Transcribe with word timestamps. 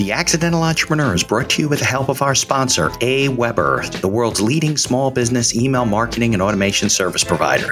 The 0.00 0.12
Accidental 0.12 0.62
Entrepreneur 0.62 1.14
is 1.14 1.22
brought 1.22 1.50
to 1.50 1.60
you 1.60 1.68
with 1.68 1.80
the 1.80 1.84
help 1.84 2.08
of 2.08 2.22
our 2.22 2.34
sponsor, 2.34 2.88
AWeber, 3.00 4.00
the 4.00 4.08
world's 4.08 4.40
leading 4.40 4.78
small 4.78 5.10
business 5.10 5.54
email 5.54 5.84
marketing 5.84 6.32
and 6.32 6.42
automation 6.42 6.88
service 6.88 7.22
provider. 7.22 7.66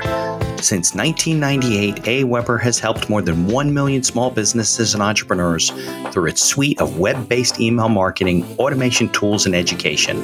Since 0.61 0.95
1998, 0.95 1.95
AWeber 2.05 2.61
has 2.61 2.79
helped 2.79 3.09
more 3.09 3.23
than 3.23 3.47
1 3.47 3.73
million 3.73 4.03
small 4.03 4.31
businesses 4.31 4.93
and 4.93 5.03
entrepreneurs 5.03 5.71
through 6.13 6.27
its 6.27 6.45
suite 6.45 6.79
of 6.83 6.99
web 6.99 7.31
based 7.31 7.61
email 7.63 7.89
marketing, 7.89 8.45
automation 8.59 9.09
tools, 9.09 9.47
and 9.47 9.55
education. 9.55 10.19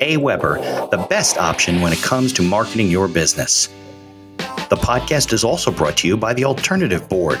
AWeber, 0.00 0.90
the 0.90 1.06
best 1.08 1.38
option 1.38 1.80
when 1.80 1.92
it 1.92 2.02
comes 2.02 2.32
to 2.32 2.42
marketing 2.42 2.88
your 2.88 3.06
business. 3.06 3.68
The 4.70 4.80
podcast 4.82 5.32
is 5.32 5.44
also 5.44 5.70
brought 5.70 5.98
to 5.98 6.08
you 6.08 6.16
by 6.16 6.34
the 6.34 6.46
Alternative 6.46 7.08
Board. 7.08 7.40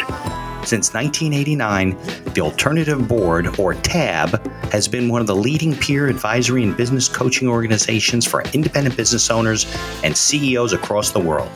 Since 0.66 0.94
1989, 0.94 1.90
the 2.32 2.40
Alternative 2.40 3.06
Board, 3.06 3.58
or 3.58 3.74
TAB, 3.74 4.46
has 4.72 4.88
been 4.88 5.10
one 5.10 5.20
of 5.20 5.26
the 5.26 5.36
leading 5.36 5.76
peer 5.76 6.08
advisory 6.08 6.62
and 6.62 6.74
business 6.74 7.06
coaching 7.06 7.48
organizations 7.48 8.26
for 8.26 8.42
independent 8.54 8.96
business 8.96 9.30
owners 9.30 9.66
and 10.02 10.16
CEOs 10.16 10.72
across 10.72 11.10
the 11.10 11.20
world. 11.20 11.50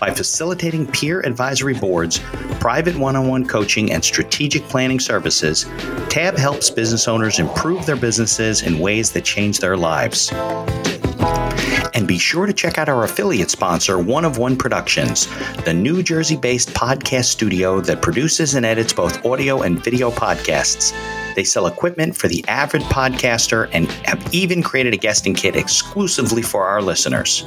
By 0.00 0.14
facilitating 0.14 0.86
peer 0.86 1.20
advisory 1.20 1.74
boards, 1.74 2.20
private 2.58 2.96
one 2.96 3.16
on 3.16 3.28
one 3.28 3.46
coaching, 3.46 3.92
and 3.92 4.02
strategic 4.02 4.62
planning 4.64 4.98
services, 4.98 5.66
TAB 6.08 6.38
helps 6.38 6.70
business 6.70 7.06
owners 7.08 7.38
improve 7.38 7.84
their 7.84 7.96
businesses 7.96 8.62
in 8.62 8.78
ways 8.78 9.12
that 9.12 9.26
change 9.26 9.58
their 9.58 9.76
lives. 9.76 10.32
And 11.94 12.08
be 12.08 12.18
sure 12.18 12.46
to 12.46 12.52
check 12.52 12.78
out 12.78 12.88
our 12.88 13.04
affiliate 13.04 13.50
sponsor, 13.50 13.98
One 13.98 14.24
of 14.24 14.38
One 14.38 14.56
Productions, 14.56 15.26
the 15.64 15.74
New 15.74 16.02
Jersey 16.02 16.36
based 16.36 16.70
podcast 16.70 17.24
studio 17.24 17.80
that 17.82 18.00
produces 18.00 18.54
and 18.54 18.64
edits 18.64 18.92
both 18.92 19.24
audio 19.26 19.62
and 19.62 19.82
video 19.82 20.10
podcasts. 20.10 20.94
They 21.34 21.44
sell 21.44 21.66
equipment 21.66 22.16
for 22.16 22.28
the 22.28 22.44
avid 22.48 22.82
podcaster 22.82 23.68
and 23.72 23.90
have 24.06 24.34
even 24.34 24.62
created 24.62 24.94
a 24.94 24.96
guesting 24.96 25.34
kit 25.34 25.56
exclusively 25.56 26.42
for 26.42 26.66
our 26.66 26.80
listeners. 26.80 27.44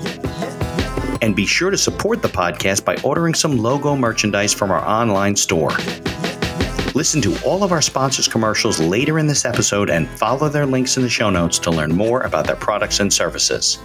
And 1.22 1.36
be 1.36 1.46
sure 1.46 1.72
to 1.72 1.78
support 1.78 2.22
the 2.22 2.28
podcast 2.28 2.86
by 2.86 2.98
ordering 3.04 3.34
some 3.34 3.58
logo 3.58 3.96
merchandise 3.96 4.54
from 4.54 4.70
our 4.70 4.86
online 4.86 5.36
store. 5.36 5.72
Listen 6.94 7.22
to 7.22 7.38
all 7.44 7.64
of 7.64 7.72
our 7.72 7.82
sponsors' 7.82 8.28
commercials 8.28 8.80
later 8.80 9.20
in 9.20 9.28
this 9.28 9.44
episode 9.44 9.90
and 9.90 10.08
follow 10.08 10.48
their 10.50 10.66
links 10.66 10.98
in 10.98 11.04
the 11.04 11.10
show 11.10 11.30
notes 11.30 11.60
to 11.60 11.72
learn 11.72 11.94
more 11.94 12.22
about 12.22 12.48
their 12.48 12.56
products 12.56 13.00
and 13.00 13.12
services. 13.12 13.80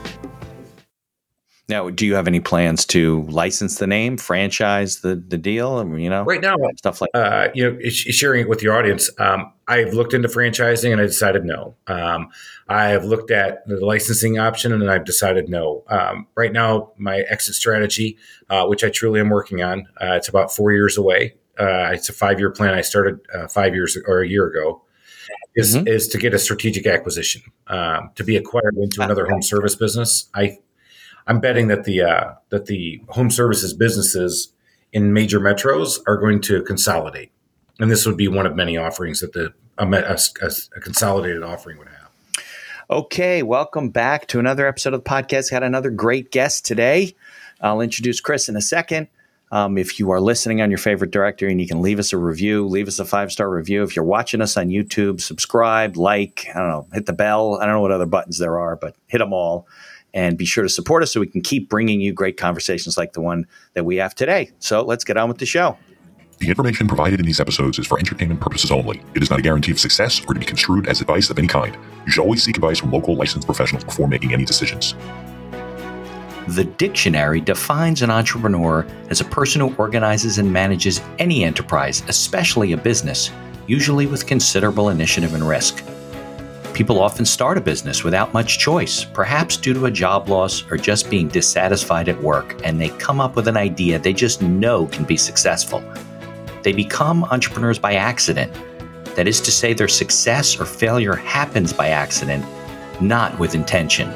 Now, 1.71 1.89
do 1.89 2.05
you 2.05 2.17
have 2.17 2.27
any 2.27 2.41
plans 2.41 2.85
to 2.87 3.23
license 3.29 3.79
the 3.79 3.87
name, 3.87 4.17
franchise 4.17 5.01
the 5.01 5.15
the 5.15 5.39
deal? 5.39 5.75
I 5.75 5.85
mean, 5.85 6.01
you 6.01 6.11
know, 6.11 6.25
right 6.25 6.41
now, 6.41 6.57
stuff 6.77 7.01
like 7.01 7.11
uh, 7.15 7.49
you 7.55 7.71
know, 7.71 7.89
sharing 7.89 8.43
it 8.43 8.49
with 8.49 8.61
your 8.61 8.77
audience. 8.77 9.09
Um, 9.21 9.53
I've 9.69 9.95
looked 9.95 10.12
into 10.12 10.27
franchising 10.27 10.91
and 10.91 11.01
I 11.01 11.05
decided 11.05 11.45
no. 11.45 11.77
Um, 11.87 12.31
I've 12.69 13.05
looked 13.05 13.31
at 13.31 13.65
the 13.69 13.77
licensing 13.87 14.37
option 14.37 14.73
and 14.73 14.91
I've 14.91 15.05
decided 15.05 15.49
no. 15.49 15.85
Um, 15.87 16.27
right 16.35 16.53
now, 16.53 16.91
my 16.97 17.21
exit 17.21 17.55
strategy, 17.55 18.19
uh, 18.49 18.67
which 18.67 18.83
I 18.83 18.91
truly 18.91 19.21
am 19.21 19.31
working 19.31 19.62
on, 19.62 19.87
uh, 20.03 20.15
it's 20.15 20.29
about 20.29 20.53
four 20.53 20.73
years 20.73 20.99
away. 20.99 21.37
Uh, 21.57 21.93
it's 21.93 22.09
a 22.09 22.12
five 22.12 22.41
year 22.41 22.51
plan. 22.51 22.75
I 22.75 22.81
started 22.81 23.21
uh, 23.33 23.47
five 23.47 23.77
years 23.77 23.97
or 24.09 24.23
a 24.23 24.29
year 24.29 24.49
ago. 24.49 24.83
Is, 25.57 25.77
mm-hmm. 25.77 25.87
is 25.89 26.07
to 26.09 26.19
get 26.19 26.33
a 26.33 26.39
strategic 26.39 26.87
acquisition 26.87 27.43
um, 27.67 28.11
to 28.15 28.25
be 28.25 28.37
acquired 28.37 28.77
into 28.77 29.03
another 29.03 29.27
home 29.29 29.43
service 29.43 29.75
business. 29.75 30.29
I 30.33 30.59
I'm 31.31 31.39
betting 31.39 31.69
that 31.69 31.84
the 31.84 32.03
uh, 32.03 32.33
that 32.48 32.67
the 32.67 33.00
home 33.11 33.31
services 33.31 33.73
businesses 33.73 34.53
in 34.92 35.12
major 35.12 35.39
metros 35.39 36.00
are 36.09 36.17
going 36.17 36.41
to 36.41 36.61
consolidate, 36.64 37.31
and 37.78 37.89
this 37.89 38.05
would 38.05 38.17
be 38.17 38.27
one 38.27 38.47
of 38.47 38.56
many 38.56 38.77
offerings 38.77 39.20
that 39.20 39.33
the 39.33 39.53
a, 39.78 39.87
a, 39.89 40.19
a 40.77 40.81
consolidated 40.81 41.45
offering 41.45 41.78
would 41.78 41.87
have. 41.87 42.09
Okay, 42.91 43.45
welcome 43.45 43.91
back 43.91 44.27
to 44.27 44.41
another 44.41 44.67
episode 44.67 44.92
of 44.92 45.05
the 45.05 45.09
podcast. 45.09 45.53
Got 45.53 45.62
another 45.62 45.91
great 45.91 46.33
guest 46.33 46.67
today. 46.67 47.15
I'll 47.60 47.81
introduce 47.81 48.21
Chris 48.21 48.49
in 48.49 48.56
a 48.56 48.62
second. 48.62 49.06
Um, 49.53 49.78
if 49.78 50.00
you 50.00 50.10
are 50.10 50.21
listening 50.21 50.60
on 50.62 50.71
your 50.71 50.78
favorite 50.78 51.12
directory 51.12 51.53
and 51.53 51.60
you 51.60 51.69
can 51.69 51.81
leave 51.81 52.00
us 52.00 52.12
a 52.12 52.16
review, 52.16 52.66
leave 52.66 52.88
us 52.88 52.99
a 52.99 53.05
five 53.05 53.31
star 53.31 53.49
review. 53.49 53.84
If 53.84 53.94
you're 53.94 54.05
watching 54.05 54.41
us 54.41 54.56
on 54.56 54.69
YouTube, 54.69 55.21
subscribe, 55.21 55.97
like, 55.97 56.49
I 56.53 56.59
don't 56.59 56.69
know, 56.69 56.87
hit 56.93 57.06
the 57.06 57.12
bell. 57.12 57.56
I 57.60 57.66
don't 57.66 57.76
know 57.76 57.81
what 57.82 57.93
other 57.93 58.06
buttons 58.06 58.38
there 58.38 58.59
are, 58.59 58.75
but 58.75 58.97
hit 59.06 59.19
them 59.19 59.32
all 59.32 59.69
and 60.15 60.37
be 60.37 60.44
sure 60.44 60.62
to 60.62 60.69
support 60.69 61.03
us 61.03 61.12
so 61.12 61.21
we 61.21 61.26
can 61.26 61.41
keep 61.41 61.69
bringing 61.69 62.00
you 62.00 62.12
great 62.12 62.37
conversations 62.37 62.97
like 62.97 63.12
the 63.12 63.21
one 63.21 63.47
that 63.75 63.84
we 63.84 63.97
have 63.97 64.15
today. 64.15 64.50
So 64.59 64.82
let's 64.82 65.04
get 65.04 65.16
on 65.16 65.28
with 65.28 65.38
the 65.38 65.47
show. 65.47 65.76
The 66.38 66.48
information 66.48 66.88
provided 66.88 67.21
in 67.21 67.26
these 67.26 67.38
episodes 67.38 67.78
is 67.78 67.87
for 67.87 67.98
entertainment 67.98 68.41
purposes 68.41 68.70
only. 68.70 69.03
It 69.15 69.22
is 69.22 69.28
not 69.28 69.38
a 69.38 69.43
guarantee 69.43 69.72
of 69.72 69.78
success 69.78 70.22
or 70.26 70.32
to 70.32 70.41
be 70.41 70.47
construed 70.47 70.88
as 70.88 71.03
advice 71.03 71.28
of 71.28 71.38
any 71.38 71.49
kind. 71.49 71.76
You 72.06 72.12
should 72.12 72.22
always 72.22 72.43
seek 72.43 72.56
advice 72.56 72.78
from 72.78 72.91
local 72.91 73.15
licensed 73.15 73.47
professionals 73.47 73.84
before 73.84 74.09
making 74.09 74.32
any 74.32 74.47
decisions. 74.47 74.94
The 76.49 76.65
dictionary 76.65 77.43
defines 77.43 78.00
an 78.00 78.10
entrepreneur 78.10 78.87
as 79.10 79.20
a 79.20 79.26
person 79.26 79.60
who 79.60 79.75
organizes 79.76 80.38
and 80.38 80.50
manages 80.50 81.03
any 81.19 81.44
enterprise, 81.44 82.03
especially 82.09 82.72
a 82.72 82.76
business, 82.78 83.31
usually 83.66 84.06
with 84.06 84.26
considerable 84.26 84.88
initiative 84.88 85.34
and 85.34 85.47
risk. 85.47 85.84
People 86.75 87.00
often 87.00 87.25
start 87.25 87.58
a 87.58 87.60
business 87.60 88.04
without 88.04 88.32
much 88.32 88.58
choice, 88.58 89.04
perhaps 89.04 89.56
due 89.56 89.75
to 89.75 89.86
a 89.86 89.91
job 89.91 90.28
loss 90.28 90.64
or 90.70 90.76
just 90.76 91.10
being 91.10 91.28
dissatisfied 91.28 92.08
at 92.08 92.22
work, 92.22 92.58
and 92.64 92.81
they 92.81 92.88
come 92.91 93.20
up 93.20 93.36
with 93.36 93.48
an 93.48 93.56
idea 93.56 93.98
they 93.98 94.12
just 94.12 94.41
know 94.41 94.86
can 94.86 95.04
be 95.04 95.16
successful. 95.16 95.82
They 96.62 96.72
become 96.72 97.25
entrepreneurs 97.25 97.78
by 97.78 97.94
accident. 97.94 98.53
That 99.16 99.26
is 99.26 99.41
to 99.42 99.50
say, 99.50 99.75
their 99.75 99.88
success 99.88 100.58
or 100.58 100.64
failure 100.64 101.16
happens 101.16 101.72
by 101.72 101.88
accident, 101.88 102.47
not 103.00 103.38
with 103.38 103.54
intention. 103.54 104.08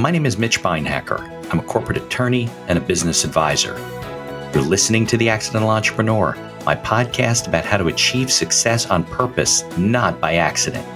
My 0.00 0.10
name 0.10 0.26
is 0.26 0.38
Mitch 0.38 0.60
Beinhaker. 0.62 1.20
I'm 1.52 1.60
a 1.60 1.64
corporate 1.64 1.98
attorney 1.98 2.48
and 2.68 2.78
a 2.78 2.80
business 2.80 3.24
advisor. 3.24 3.74
You're 4.52 4.62
listening 4.62 5.06
to 5.06 5.16
The 5.16 5.28
Accidental 5.28 5.70
Entrepreneur 5.70 6.36
my 6.64 6.76
podcast 6.76 7.46
about 7.46 7.64
how 7.64 7.76
to 7.76 7.88
achieve 7.88 8.30
success 8.30 8.86
on 8.86 9.04
purpose, 9.04 9.64
not 9.78 10.20
by 10.20 10.34
accident. 10.34 10.86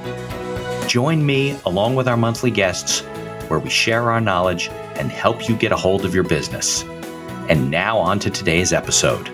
Join 0.88 1.24
me 1.24 1.58
along 1.64 1.94
with 1.94 2.06
our 2.06 2.16
monthly 2.16 2.50
guests 2.50 3.00
where 3.48 3.58
we 3.58 3.70
share 3.70 4.10
our 4.10 4.20
knowledge 4.20 4.68
and 4.96 5.10
help 5.10 5.48
you 5.48 5.56
get 5.56 5.72
a 5.72 5.76
hold 5.76 6.04
of 6.04 6.14
your 6.14 6.24
business. 6.24 6.82
And 7.48 7.70
now 7.70 7.98
on 7.98 8.18
to 8.20 8.30
today's 8.30 8.72
episode. 8.72 9.28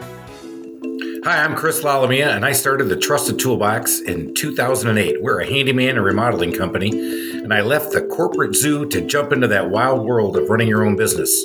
Hi, 1.23 1.45
I'm 1.45 1.55
Chris 1.55 1.83
Lalomia, 1.83 2.35
and 2.35 2.47
I 2.47 2.53
started 2.53 2.85
the 2.85 2.97
Trusted 2.97 3.39
Toolbox 3.39 4.01
in 4.01 4.35
2008. 4.35 5.23
We're 5.23 5.41
a 5.41 5.47
handyman 5.47 5.97
and 5.97 6.05
remodeling 6.05 6.51
company, 6.51 6.89
and 6.89 7.53
I 7.53 7.61
left 7.61 7.93
the 7.93 8.01
corporate 8.01 8.57
zoo 8.57 8.87
to 8.87 9.03
jump 9.03 9.31
into 9.31 9.47
that 9.49 9.69
wild 9.69 10.07
world 10.07 10.39
of 10.39 10.49
running 10.49 10.67
your 10.67 10.83
own 10.83 10.97
business. 10.97 11.45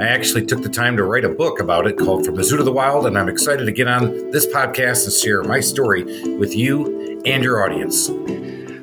I 0.00 0.06
actually 0.06 0.46
took 0.46 0.62
the 0.62 0.68
time 0.68 0.96
to 0.96 1.02
write 1.02 1.24
a 1.24 1.30
book 1.30 1.58
about 1.58 1.88
it 1.88 1.98
called 1.98 2.24
From 2.24 2.36
the 2.36 2.44
Zoo 2.44 2.58
to 2.58 2.62
the 2.62 2.70
Wild, 2.70 3.06
and 3.06 3.18
I'm 3.18 3.28
excited 3.28 3.64
to 3.64 3.72
get 3.72 3.88
on 3.88 4.30
this 4.30 4.46
podcast 4.46 5.02
and 5.02 5.12
share 5.12 5.42
my 5.42 5.58
story 5.58 6.04
with 6.36 6.54
you 6.54 7.20
and 7.26 7.42
your 7.42 7.64
audience. 7.64 8.10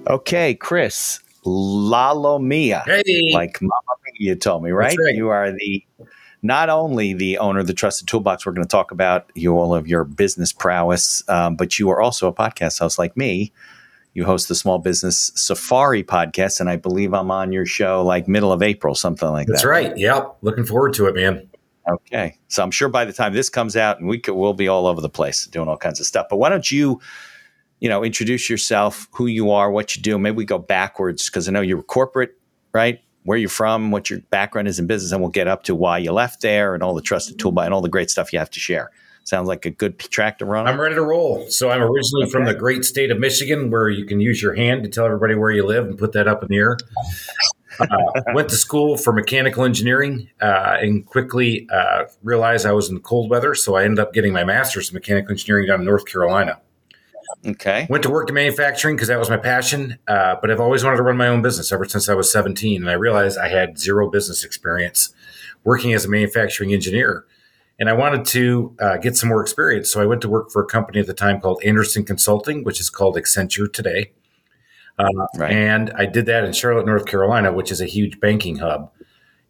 Okay, 0.07 0.53
Chris, 0.55 1.21
Lalomia. 1.45 2.83
Hey. 2.83 3.31
Like 3.33 3.61
Mama 3.61 3.71
Mia, 4.03 4.31
you 4.31 4.35
told 4.35 4.63
me, 4.63 4.71
right? 4.71 4.97
right? 4.99 5.15
You 5.15 5.29
are 5.29 5.53
the 5.53 5.84
not 6.45 6.69
only 6.69 7.13
the 7.13 7.37
owner 7.37 7.59
of 7.59 7.67
the 7.67 7.73
Trusted 7.73 8.07
Toolbox, 8.07 8.45
we're 8.45 8.53
going 8.53 8.67
to 8.67 8.71
talk 8.71 8.91
about 8.91 9.31
you 9.35 9.57
all 9.57 9.73
of 9.73 9.87
your 9.87 10.03
business 10.03 10.53
prowess, 10.53 11.27
um, 11.29 11.55
but 11.55 11.79
you 11.79 11.89
are 11.89 12.01
also 12.01 12.27
a 12.27 12.33
podcast 12.33 12.79
host 12.79 12.99
like 12.99 13.15
me 13.17 13.51
you 14.15 14.23
host 14.23 14.47
the 14.47 14.55
Small 14.55 14.79
Business 14.79 15.31
Safari 15.35 16.01
podcast, 16.01 16.61
and 16.61 16.69
I 16.69 16.77
believe 16.77 17.13
I'm 17.13 17.29
on 17.29 17.51
your 17.51 17.65
show 17.65 18.01
like 18.01 18.29
middle 18.29 18.51
of 18.51 18.63
April, 18.63 18.95
something 18.95 19.29
like 19.29 19.45
That's 19.47 19.61
that. 19.61 19.67
That's 19.67 19.89
right. 19.89 19.97
Yep. 19.97 20.37
Looking 20.41 20.65
forward 20.65 20.93
to 20.93 21.07
it, 21.07 21.15
man. 21.15 21.47
Okay. 21.87 22.39
So 22.47 22.63
I'm 22.63 22.71
sure 22.71 22.87
by 22.87 23.03
the 23.03 23.11
time 23.11 23.33
this 23.33 23.49
comes 23.49 23.75
out, 23.75 23.99
and 23.99 24.07
we 24.07 24.17
could, 24.17 24.33
we'll 24.33 24.53
be 24.53 24.69
all 24.69 24.87
over 24.87 25.01
the 25.01 25.09
place 25.09 25.45
doing 25.47 25.67
all 25.67 25.77
kinds 25.77 25.99
of 25.99 26.05
stuff. 26.05 26.27
But 26.29 26.37
why 26.37 26.47
don't 26.47 26.71
you, 26.71 27.01
you 27.81 27.89
know, 27.89 28.03
introduce 28.03 28.49
yourself, 28.49 29.09
who 29.11 29.27
you 29.27 29.51
are, 29.51 29.69
what 29.69 29.97
you 29.97 30.01
do. 30.01 30.17
Maybe 30.17 30.37
we 30.37 30.45
go 30.45 30.59
backwards 30.59 31.29
because 31.29 31.49
I 31.49 31.51
know 31.51 31.61
you're 31.61 31.83
corporate, 31.83 32.39
right? 32.73 33.01
Where 33.25 33.37
you're 33.37 33.49
from, 33.49 33.91
what 33.91 34.09
your 34.09 34.19
background 34.29 34.67
is 34.67 34.79
in 34.79 34.87
business, 34.87 35.11
and 35.11 35.19
we'll 35.19 35.31
get 35.31 35.47
up 35.47 35.63
to 35.63 35.75
why 35.75 35.97
you 35.97 36.11
left 36.11 36.41
there 36.41 36.73
and 36.73 36.81
all 36.81 36.93
the 36.93 37.01
trusted 37.01 37.37
toolbox 37.37 37.65
and 37.65 37.73
all 37.73 37.81
the 37.81 37.89
great 37.89 38.09
stuff 38.09 38.31
you 38.31 38.39
have 38.39 38.51
to 38.51 38.59
share. 38.59 38.91
Sounds 39.23 39.47
like 39.47 39.65
a 39.65 39.71
good 39.71 39.97
track 39.97 40.37
to 40.37 40.45
run. 40.45 40.67
I'm 40.67 40.79
ready 40.79 40.93
to 40.93 41.01
roll. 41.01 41.49
So 41.49 41.71
I'm 41.71 41.81
originally 41.81 42.25
okay. 42.25 42.31
from 42.31 42.45
the 42.45 42.53
great 42.53 42.85
state 42.85 43.09
of 43.09 43.19
Michigan, 43.19 43.71
where 43.71 43.89
you 43.89 44.05
can 44.05 44.19
use 44.19 44.39
your 44.39 44.53
hand 44.53 44.83
to 44.83 44.89
tell 44.89 45.05
everybody 45.05 45.33
where 45.33 45.49
you 45.49 45.65
live 45.65 45.87
and 45.87 45.97
put 45.97 46.11
that 46.11 46.27
up 46.27 46.43
in 46.43 46.49
the 46.49 46.57
air. 46.57 46.77
Uh, 47.79 48.21
went 48.33 48.47
to 48.49 48.55
school 48.55 48.97
for 48.97 49.11
mechanical 49.11 49.65
engineering 49.65 50.29
uh, 50.41 50.77
and 50.79 51.05
quickly 51.07 51.67
uh, 51.73 52.05
realized 52.23 52.65
I 52.65 52.71
was 52.71 52.89
in 52.89 52.99
cold 52.99 53.29
weather, 53.29 53.55
so 53.55 53.75
I 53.75 53.83
ended 53.83 53.99
up 53.99 54.13
getting 54.13 54.31
my 54.31 54.43
master's 54.43 54.91
in 54.91 54.93
mechanical 54.93 55.31
engineering 55.31 55.67
down 55.67 55.79
in 55.79 55.85
North 55.85 56.05
Carolina. 56.05 56.61
Okay. 57.45 57.85
Went 57.89 58.03
to 58.03 58.09
work 58.09 58.29
in 58.29 58.35
manufacturing 58.35 58.95
because 58.95 59.07
that 59.09 59.19
was 59.19 59.29
my 59.29 59.37
passion, 59.37 59.99
uh, 60.07 60.35
but 60.41 60.49
I've 60.49 60.59
always 60.59 60.83
wanted 60.83 60.97
to 60.97 61.03
run 61.03 61.17
my 61.17 61.27
own 61.27 61.41
business 61.41 61.71
ever 61.71 61.85
since 61.85 62.09
I 62.09 62.15
was 62.15 62.31
17, 62.31 62.81
and 62.81 62.89
I 62.89 62.93
realized 62.93 63.37
I 63.37 63.49
had 63.49 63.77
zero 63.77 64.09
business 64.09 64.43
experience 64.43 65.13
working 65.63 65.93
as 65.93 66.05
a 66.05 66.09
manufacturing 66.09 66.73
engineer 66.73 67.25
and 67.79 67.89
I 67.89 67.93
wanted 67.93 68.25
to 68.25 68.75
uh, 68.79 68.97
get 68.97 69.17
some 69.17 69.29
more 69.29 69.41
experience. 69.41 69.91
So 69.91 70.01
I 70.01 70.05
went 70.05 70.21
to 70.21 70.29
work 70.29 70.49
for 70.51 70.63
a 70.63 70.65
company 70.65 70.99
at 70.99 71.07
the 71.07 71.13
time 71.13 71.41
called 71.41 71.61
Andersen 71.63 72.05
Consulting, 72.05 72.63
which 72.63 72.79
is 72.79 72.89
called 72.89 73.17
Accenture 73.17 73.71
today. 73.71 74.11
Uh, 74.97 75.09
right. 75.37 75.51
And 75.51 75.91
I 75.97 76.05
did 76.05 76.25
that 76.27 76.45
in 76.45 76.53
Charlotte, 76.53 76.85
North 76.85 77.05
Carolina, 77.05 77.51
which 77.51 77.71
is 77.71 77.81
a 77.81 77.85
huge 77.85 78.19
banking 78.21 78.57
hub. 78.57 78.91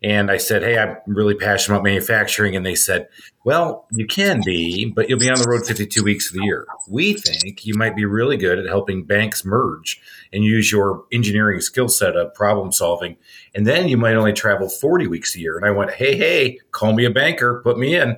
And 0.05 0.29
I 0.29 0.37
said, 0.37 0.61
Hey, 0.61 0.77
I'm 0.77 0.97
really 1.07 1.33
passionate 1.33 1.77
about 1.77 1.83
manufacturing. 1.83 2.55
And 2.55 2.63
they 2.63 2.75
said, 2.75 3.07
Well, 3.43 3.87
you 3.91 4.05
can 4.05 4.39
be, 4.45 4.85
but 4.85 5.09
you'll 5.09 5.17
be 5.17 5.31
on 5.31 5.41
the 5.41 5.49
road 5.49 5.65
52 5.65 6.03
weeks 6.03 6.29
of 6.29 6.37
the 6.37 6.43
year. 6.43 6.67
We 6.87 7.13
think 7.13 7.65
you 7.65 7.73
might 7.73 7.95
be 7.95 8.05
really 8.05 8.37
good 8.37 8.59
at 8.59 8.67
helping 8.67 9.05
banks 9.05 9.43
merge 9.43 9.99
and 10.31 10.43
use 10.43 10.71
your 10.71 11.05
engineering 11.11 11.59
skill 11.59 11.87
set 11.87 12.15
of 12.15 12.35
problem 12.35 12.71
solving. 12.71 13.17
And 13.55 13.65
then 13.65 13.87
you 13.87 13.97
might 13.97 14.13
only 14.13 14.31
travel 14.31 14.69
40 14.69 15.07
weeks 15.07 15.35
a 15.35 15.39
year. 15.39 15.57
And 15.57 15.65
I 15.65 15.71
went, 15.71 15.89
Hey, 15.89 16.15
hey, 16.15 16.59
call 16.69 16.93
me 16.93 17.05
a 17.05 17.09
banker, 17.09 17.61
put 17.63 17.79
me 17.79 17.95
in. 17.95 18.15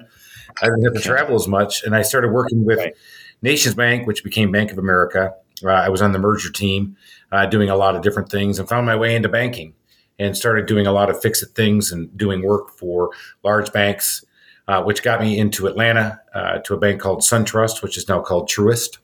I 0.62 0.66
didn't 0.66 0.84
have 0.84 0.94
to 0.94 1.00
travel 1.00 1.38
as 1.38 1.48
much. 1.48 1.84
And 1.84 1.96
I 1.96 2.02
started 2.02 2.34
working 2.34 2.66
with 2.66 2.80
right. 2.80 2.94
Nations 3.42 3.76
Bank, 3.76 4.06
which 4.06 4.26
became 4.26 4.52
Bank 4.52 4.74
of 4.74 4.78
America. 4.78 5.36
Uh, 5.64 5.70
I 5.70 5.88
was 5.88 6.02
on 6.02 6.12
the 6.12 6.20
merger 6.20 6.52
team, 6.52 6.98
uh, 7.32 7.46
doing 7.46 7.70
a 7.70 7.78
lot 7.78 7.96
of 7.96 8.02
different 8.02 8.30
things 8.30 8.60
and 8.60 8.68
found 8.68 8.86
my 8.86 8.98
way 8.98 9.16
into 9.16 9.30
banking 9.30 9.74
and 10.20 10.36
started 10.36 10.66
doing 10.66 10.88
a 10.88 10.92
lot 10.92 11.10
of 11.10 11.22
fix 11.22 11.42
it 11.42 11.50
things 11.50 11.92
and 11.92 12.16
doing 12.18 12.44
work 12.44 12.72
for 12.72 13.12
large 13.44 13.72
banks, 13.72 14.24
uh, 14.68 14.82
which 14.84 15.04
got 15.04 15.22
me 15.22 15.38
into 15.38 15.68
Atlanta 15.68 16.20
uh, 16.34 16.60
to 16.60 16.74
a 16.74 16.78
bank 16.78 17.02
called 17.02 17.22
SunTrust, 17.22 17.82
which 17.84 17.98
is 17.98 18.08
now 18.08 18.22
called 18.22 18.50
Truist. 18.50 18.98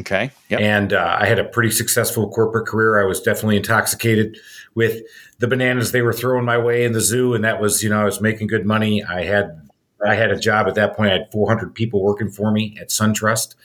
Okay. 0.00 0.30
Yep. 0.48 0.60
And 0.60 0.92
uh, 0.92 1.16
I 1.20 1.26
had 1.26 1.40
a 1.40 1.44
pretty 1.44 1.70
successful 1.70 2.30
corporate 2.30 2.68
career. 2.68 3.02
I 3.02 3.04
was 3.04 3.20
definitely 3.20 3.56
intoxicated 3.56 4.38
with 4.74 5.02
the 5.38 5.48
bananas 5.48 5.90
they 5.90 6.02
were 6.02 6.12
throwing 6.12 6.44
my 6.44 6.56
way 6.56 6.84
in 6.84 6.92
the 6.92 7.00
zoo, 7.00 7.34
and 7.34 7.44
that 7.44 7.60
was, 7.60 7.82
you 7.82 7.90
know, 7.90 8.00
I 8.00 8.04
was 8.04 8.20
making 8.20 8.46
good 8.46 8.64
money. 8.64 9.02
I 9.02 9.24
had 9.24 9.68
I 10.06 10.14
had 10.14 10.30
a 10.30 10.38
job 10.38 10.68
at 10.68 10.76
that 10.76 10.96
point. 10.96 11.10
I 11.10 11.14
had 11.14 11.32
400 11.32 11.74
people 11.74 12.02
working 12.02 12.30
for 12.30 12.52
me 12.52 12.76
at 12.80 12.90
SunTrust, 12.90 13.56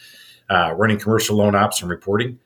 uh, 0.49 0.73
running 0.75 0.99
commercial 0.99 1.37
loan 1.37 1.53
ops 1.53 1.81
and 1.81 1.89
reporting. 1.89 2.39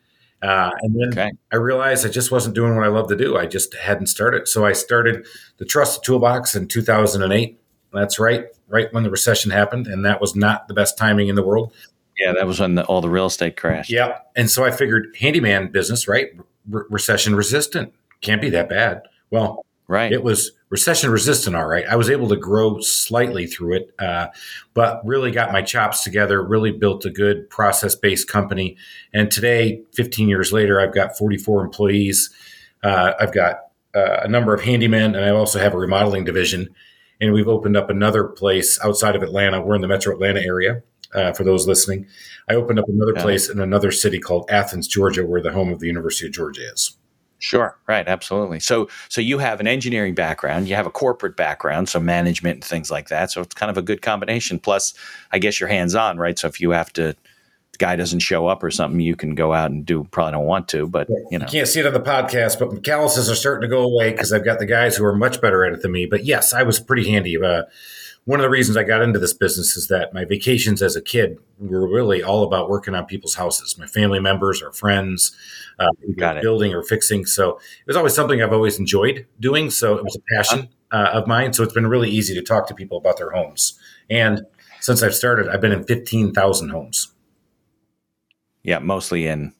Uh, 0.47 0.71
and 0.81 0.95
then 0.95 1.09
okay. 1.09 1.31
I 1.51 1.57
realized 1.57 2.05
I 2.05 2.09
just 2.09 2.31
wasn't 2.31 2.55
doing 2.55 2.75
what 2.75 2.85
I 2.85 2.87
love 2.87 3.09
to 3.09 3.17
do. 3.17 3.37
I 3.37 3.47
just 3.47 3.73
hadn't 3.75 4.07
started. 4.07 4.47
So 4.47 4.65
I 4.65 4.71
started 4.71 5.25
the 5.57 5.65
Trusted 5.65 6.03
Toolbox 6.03 6.55
in 6.55 6.67
2008. 6.67 7.59
That's 7.91 8.17
right, 8.17 8.45
right 8.67 8.87
when 8.93 9.03
the 9.03 9.09
recession 9.09 9.51
happened. 9.51 9.87
And 9.87 10.05
that 10.05 10.21
was 10.21 10.35
not 10.35 10.67
the 10.67 10.73
best 10.73 10.97
timing 10.97 11.27
in 11.27 11.35
the 11.35 11.43
world. 11.43 11.73
Yeah, 12.17 12.31
that 12.33 12.47
was 12.47 12.59
when 12.59 12.75
the, 12.75 12.85
all 12.85 13.01
the 13.01 13.09
real 13.09 13.25
estate 13.25 13.57
crashed. 13.57 13.91
Yeah. 13.91 14.19
And 14.35 14.49
so 14.49 14.63
I 14.63 14.71
figured 14.71 15.15
handyman 15.19 15.71
business, 15.71 16.07
right? 16.07 16.29
Re- 16.69 16.83
recession 16.89 17.35
resistant. 17.35 17.93
Can't 18.21 18.41
be 18.41 18.49
that 18.51 18.69
bad. 18.69 19.01
Well, 19.29 19.65
right. 19.87 20.11
It 20.11 20.23
was 20.23 20.51
recession 20.69 21.11
resistant, 21.11 21.55
all 21.55 21.67
right. 21.67 21.85
I 21.87 21.95
was 21.95 22.09
able 22.09 22.27
to 22.29 22.35
grow 22.35 22.79
slightly 22.79 23.47
through 23.47 23.77
it, 23.77 23.95
uh, 23.99 24.27
but 24.73 25.05
really 25.05 25.31
got 25.31 25.51
my 25.51 25.61
chops 25.61 26.03
together, 26.03 26.43
really 26.43 26.71
built 26.71 27.05
a 27.05 27.09
good 27.09 27.49
process 27.49 27.95
based 27.95 28.27
company. 28.27 28.77
And 29.13 29.31
today, 29.31 29.81
15 29.93 30.27
years 30.27 30.51
later, 30.51 30.79
I've 30.79 30.93
got 30.93 31.17
44 31.17 31.63
employees. 31.63 32.29
Uh, 32.83 33.13
I've 33.19 33.33
got 33.33 33.67
uh, 33.95 34.21
a 34.23 34.27
number 34.27 34.53
of 34.53 34.61
handymen, 34.61 35.15
and 35.15 35.23
I 35.23 35.29
also 35.29 35.59
have 35.59 35.73
a 35.73 35.77
remodeling 35.77 36.25
division. 36.25 36.69
And 37.19 37.33
we've 37.33 37.47
opened 37.47 37.77
up 37.77 37.89
another 37.89 38.25
place 38.25 38.79
outside 38.83 39.15
of 39.15 39.23
Atlanta. 39.23 39.61
We're 39.61 39.75
in 39.75 39.81
the 39.81 39.87
metro 39.87 40.13
Atlanta 40.13 40.41
area. 40.41 40.83
Uh, 41.13 41.31
for 41.31 41.45
those 41.45 41.65
listening, 41.65 42.05
I 42.49 42.55
opened 42.55 42.79
up 42.79 42.89
another 42.89 43.13
place 43.13 43.49
in 43.49 43.61
another 43.61 43.91
city 43.91 44.19
called 44.19 44.45
Athens, 44.51 44.89
Georgia, 44.89 45.25
where 45.25 45.41
the 45.41 45.53
home 45.53 45.71
of 45.71 45.79
the 45.79 45.87
University 45.87 46.27
of 46.27 46.33
Georgia 46.33 46.69
is. 46.73 46.96
Sure. 47.39 47.77
Right. 47.87 48.07
Absolutely. 48.07 48.59
So, 48.59 48.89
so 49.09 49.21
you 49.21 49.37
have 49.37 49.59
an 49.59 49.67
engineering 49.67 50.15
background, 50.15 50.67
you 50.67 50.75
have 50.75 50.87
a 50.87 50.91
corporate 50.91 51.35
background, 51.35 51.87
so 51.87 51.99
management 51.99 52.55
and 52.55 52.63
things 52.63 52.89
like 52.89 53.09
that. 53.09 53.31
So 53.31 53.41
it's 53.41 53.53
kind 53.53 53.69
of 53.69 53.77
a 53.77 53.81
good 53.81 54.01
combination. 54.01 54.59
Plus, 54.59 54.93
I 55.31 55.39
guess 55.39 55.59
you're 55.59 55.69
hands 55.69 55.93
on, 55.93 56.17
right? 56.17 56.37
So 56.37 56.47
if 56.47 56.59
you 56.59 56.71
have 56.71 56.91
to, 56.93 57.15
the 57.71 57.77
guy 57.77 57.95
doesn't 57.95 58.19
show 58.19 58.47
up 58.47 58.63
or 58.63 58.71
something, 58.71 58.99
you 58.99 59.15
can 59.15 59.35
go 59.35 59.53
out 59.53 59.69
and 59.69 59.85
do. 59.85 60.05
Probably 60.05 60.31
don't 60.31 60.45
want 60.45 60.67
to, 60.69 60.87
but 60.87 61.07
you 61.29 61.37
know, 61.37 61.45
you 61.45 61.51
can't 61.51 61.67
see 61.67 61.79
it 61.79 61.85
on 61.85 61.93
the 61.93 61.99
podcast. 61.99 62.57
But 62.57 62.83
calluses 62.83 63.29
are 63.29 63.35
starting 63.35 63.69
to 63.69 63.75
go 63.75 63.83
away 63.83 64.11
because 64.11 64.33
I've 64.33 64.45
got 64.45 64.57
the 64.57 64.65
guys 64.65 64.95
who 64.97 65.05
are 65.05 65.15
much 65.15 65.39
better 65.39 65.63
at 65.63 65.73
it 65.73 65.81
than 65.83 65.91
me. 65.91 66.07
But 66.07 66.25
yes, 66.25 66.53
I 66.53 66.63
was 66.63 66.79
pretty 66.79 67.09
handy. 67.09 67.37
Uh, 67.41 67.63
one 68.27 68.41
of 68.41 68.43
the 68.43 68.49
reasons 68.49 68.75
I 68.75 68.83
got 68.83 69.01
into 69.01 69.19
this 69.19 69.31
business 69.31 69.77
is 69.77 69.87
that 69.87 70.13
my 70.13 70.25
vacations 70.25 70.81
as 70.81 70.97
a 70.97 71.01
kid 71.01 71.37
were 71.59 71.87
really 71.87 72.21
all 72.21 72.43
about 72.43 72.69
working 72.69 72.93
on 72.93 73.05
people's 73.05 73.35
houses, 73.35 73.77
my 73.77 73.87
family 73.87 74.19
members 74.19 74.61
or 74.61 74.73
friends, 74.73 75.33
uh, 75.79 75.87
building 76.41 76.73
or 76.73 76.83
fixing. 76.83 77.25
So 77.25 77.51
it 77.51 77.87
was 77.87 77.95
always 77.95 78.13
something 78.13 78.43
I've 78.43 78.51
always 78.51 78.79
enjoyed 78.79 79.25
doing. 79.39 79.69
So 79.69 79.95
it 79.95 80.03
was 80.03 80.17
a 80.17 80.35
passion 80.35 80.67
uh, 80.91 81.11
of 81.13 81.25
mine. 81.25 81.53
So 81.53 81.63
it's 81.63 81.71
been 81.71 81.87
really 81.87 82.09
easy 82.09 82.35
to 82.35 82.41
talk 82.41 82.67
to 82.67 82.75
people 82.75 82.97
about 82.97 83.17
their 83.17 83.31
homes. 83.31 83.79
And 84.09 84.41
since 84.81 85.01
I've 85.03 85.15
started, 85.15 85.47
I've 85.47 85.61
been 85.61 85.71
in 85.71 85.85
15,000 85.85 86.67
homes. 86.67 87.13
Yeah, 88.61 88.79
mostly 88.79 89.25
in 89.25 89.53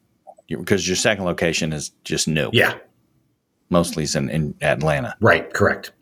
because 0.46 0.86
your 0.86 0.96
second 0.96 1.24
location 1.24 1.72
is 1.72 1.92
just 2.04 2.28
new. 2.28 2.50
Yeah. 2.52 2.74
Mostly 3.70 4.02
is 4.02 4.14
in, 4.14 4.28
in 4.28 4.54
Atlanta. 4.60 5.16
Right, 5.22 5.50
correct. 5.54 5.92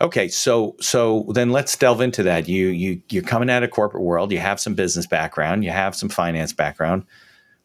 Okay, 0.00 0.28
so 0.28 0.76
so 0.80 1.26
then 1.34 1.50
let's 1.50 1.76
delve 1.76 2.00
into 2.00 2.22
that. 2.22 2.48
You 2.48 2.68
you 2.68 3.02
you're 3.10 3.22
coming 3.22 3.50
out 3.50 3.62
of 3.62 3.70
corporate 3.70 4.02
world. 4.02 4.32
You 4.32 4.38
have 4.38 4.58
some 4.58 4.74
business 4.74 5.06
background. 5.06 5.62
You 5.62 5.70
have 5.70 5.94
some 5.94 6.08
finance 6.08 6.52
background. 6.52 7.04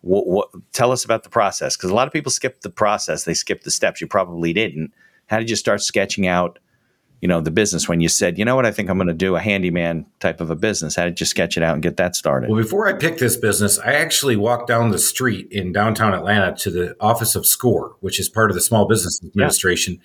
What, 0.02 0.28
what, 0.28 0.50
tell 0.72 0.92
us 0.92 1.04
about 1.06 1.24
the 1.24 1.30
process 1.30 1.78
because 1.78 1.90
a 1.90 1.96
lot 1.96 2.08
of 2.08 2.14
people 2.14 2.32
skip 2.32 2.62
the 2.62 2.70
process. 2.70 3.24
They 3.24 3.34
skip 3.34 3.64
the 3.64 3.72
steps. 3.72 4.02
You 4.02 4.08
probably 4.08 4.54
didn't. 4.54 4.94
How 5.28 5.40
did 5.40 5.50
you 5.50 5.56
start 5.56 5.82
sketching 5.82 6.28
out, 6.28 6.60
you 7.22 7.28
know, 7.28 7.42
the 7.42 7.50
business 7.50 7.90
when 7.90 8.02
you 8.02 8.08
said, 8.08 8.38
you 8.38 8.46
know 8.46 8.56
what, 8.56 8.68
I 8.68 8.72
think 8.72 8.88
I'm 8.88 8.98
going 8.98 9.08
to 9.08 9.16
do 9.16 9.36
a 9.36 9.40
handyman 9.40 10.06
type 10.20 10.42
of 10.42 10.52
a 10.52 10.56
business? 10.56 10.96
How 10.96 11.06
did 11.06 11.20
you 11.20 11.26
sketch 11.26 11.58
it 11.58 11.64
out 11.64 11.74
and 11.74 11.82
get 11.82 11.98
that 11.98 12.16
started? 12.16 12.52
Well, 12.52 12.62
before 12.62 12.88
I 12.88 12.94
picked 12.94 13.20
this 13.20 13.36
business, 13.36 13.80
I 13.80 13.94
actually 13.94 14.36
walked 14.36 14.68
down 14.68 14.92
the 14.92 15.00
street 15.00 15.48
in 15.50 15.72
downtown 15.72 16.14
Atlanta 16.14 16.56
to 16.58 16.70
the 16.70 16.96
office 17.00 17.34
of 17.34 17.48
SCORE, 17.48 17.96
which 18.02 18.20
is 18.20 18.30
part 18.30 18.52
of 18.52 18.56
the 18.56 18.62
Small 18.62 18.88
Business 18.88 19.20
Administration. 19.24 19.96
Yeah 19.96 20.02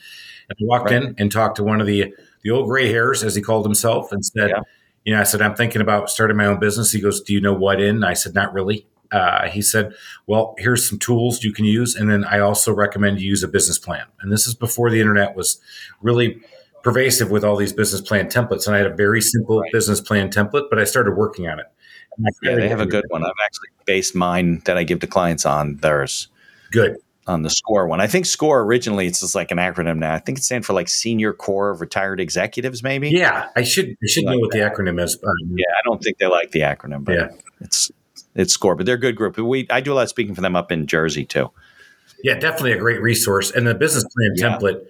and 0.51 0.57
I 0.61 0.67
walked 0.67 0.91
right. 0.91 1.03
in 1.03 1.15
and 1.19 1.31
talked 1.31 1.57
to 1.57 1.65
one 1.65 1.81
of 1.81 1.87
the 1.87 2.13
the 2.43 2.51
old 2.51 2.69
gray 2.69 2.89
hairs, 2.89 3.23
as 3.23 3.35
he 3.35 3.43
called 3.43 3.65
himself, 3.65 4.13
and 4.13 4.25
said, 4.25 4.51
yeah. 4.51 4.61
"You 5.05 5.15
know, 5.15 5.21
I 5.21 5.25
said 5.25 5.43
I'm 5.43 5.55
thinking 5.55 5.81
about 5.81 6.11
starting 6.11 6.37
my 6.37 6.47
own 6.47 6.59
business." 6.59 6.91
He 6.91 7.01
goes, 7.01 7.21
"Do 7.21 7.33
you 7.33 7.41
know 7.41 7.55
what 7.55 7.81
in?" 7.81 8.05
I 8.05 8.15
said, 8.15 8.35
"Not 8.35 8.53
really." 8.53 8.87
Uh, 9.13 9.49
he 9.49 9.63
said, 9.63 9.93
"Well, 10.27 10.55
here's 10.59 10.89
some 10.89 10.99
tools 10.99 11.43
you 11.43 11.53
can 11.53 11.65
use, 11.65 11.95
and 11.95 12.11
then 12.11 12.25
I 12.25 12.41
also 12.41 12.73
recommend 12.73 13.21
you 13.21 13.29
use 13.29 13.43
a 13.43 13.49
business 13.49 13.79
plan." 13.79 14.05
And 14.21 14.33
this 14.33 14.47
is 14.47 14.55
before 14.55 14.91
the 14.91 15.01
internet 15.01 15.37
was 15.37 15.61
really 16.01 16.41
pervasive 16.83 17.31
with 17.31 17.45
all 17.45 17.57
these 17.57 17.73
business 17.73 18.01
plan 18.01 18.27
templates. 18.27 18.67
And 18.67 18.75
I 18.75 18.79
had 18.79 18.87
a 18.87 18.95
very 18.95 19.21
simple 19.21 19.61
right. 19.61 19.73
business 19.73 20.01
plan 20.01 20.31
template, 20.31 20.71
but 20.71 20.79
I 20.79 20.85
started 20.85 21.13
working 21.13 21.47
on 21.47 21.61
it. 21.61 21.67
Yeah, 22.43 22.55
they 22.55 22.69
have 22.69 22.81
a 22.81 22.87
good 22.87 23.05
one. 23.09 23.23
I've 23.23 23.33
actually 23.45 23.69
based 23.85 24.15
mine 24.15 24.63
that 24.65 24.77
I 24.77 24.83
give 24.83 25.01
to 25.01 25.07
clients 25.07 25.45
on 25.45 25.77
theirs. 25.77 26.29
Good 26.73 26.97
on 27.27 27.43
the 27.43 27.51
SCORE 27.51 27.87
one. 27.87 28.01
I 28.01 28.07
think 28.07 28.27
SCORE 28.27 28.63
originally 28.63 29.07
it's 29.07 29.21
just 29.21 29.35
like 29.35 29.51
an 29.51 29.59
acronym 29.59 29.99
now. 29.99 30.15
I 30.15 30.19
think 30.19 30.39
it 30.39 30.45
stands 30.45 30.67
for 30.67 30.73
like 30.73 30.89
Senior 30.89 31.33
Corps 31.33 31.71
of 31.71 31.81
Retired 31.81 32.21
Executives, 32.21 32.83
maybe. 32.83 33.11
Yeah, 33.11 33.49
I 33.57 33.63
should 33.63 33.91
I 33.91 34.07
should 34.07 34.25
like 34.25 34.35
know 34.35 34.39
what 34.41 34.53
that. 34.53 34.75
the 34.77 34.83
acronym 34.83 35.03
is. 35.03 35.17
Um, 35.17 35.57
yeah, 35.57 35.67
I 35.71 35.81
don't 35.85 36.03
think 36.03 36.19
they 36.19 36.27
like 36.27 36.51
the 36.51 36.61
acronym, 36.61 37.05
but 37.05 37.15
yeah. 37.15 37.29
it's 37.61 37.91
it's 38.35 38.53
SCORE. 38.55 38.75
But 38.75 38.87
they're 38.87 38.97
a 38.97 39.01
good 39.01 39.17
group. 39.17 39.39
We 39.39 39.67
I 39.71 39.81
do 39.81 39.93
a 39.93 39.95
lot 39.95 40.03
of 40.03 40.09
speaking 40.09 40.35
for 40.35 40.41
them 40.41 40.57
up 40.57 40.73
in 40.73 40.87
Jersey 40.87 41.25
too. 41.25 41.51
Yeah, 42.23 42.35
definitely 42.35 42.73
a 42.73 42.79
great 42.79 43.01
resource. 43.01 43.51
And 43.51 43.67
the 43.67 43.75
business 43.75 44.05
plan 44.05 44.33
yeah. 44.37 44.59
template, 44.59 44.87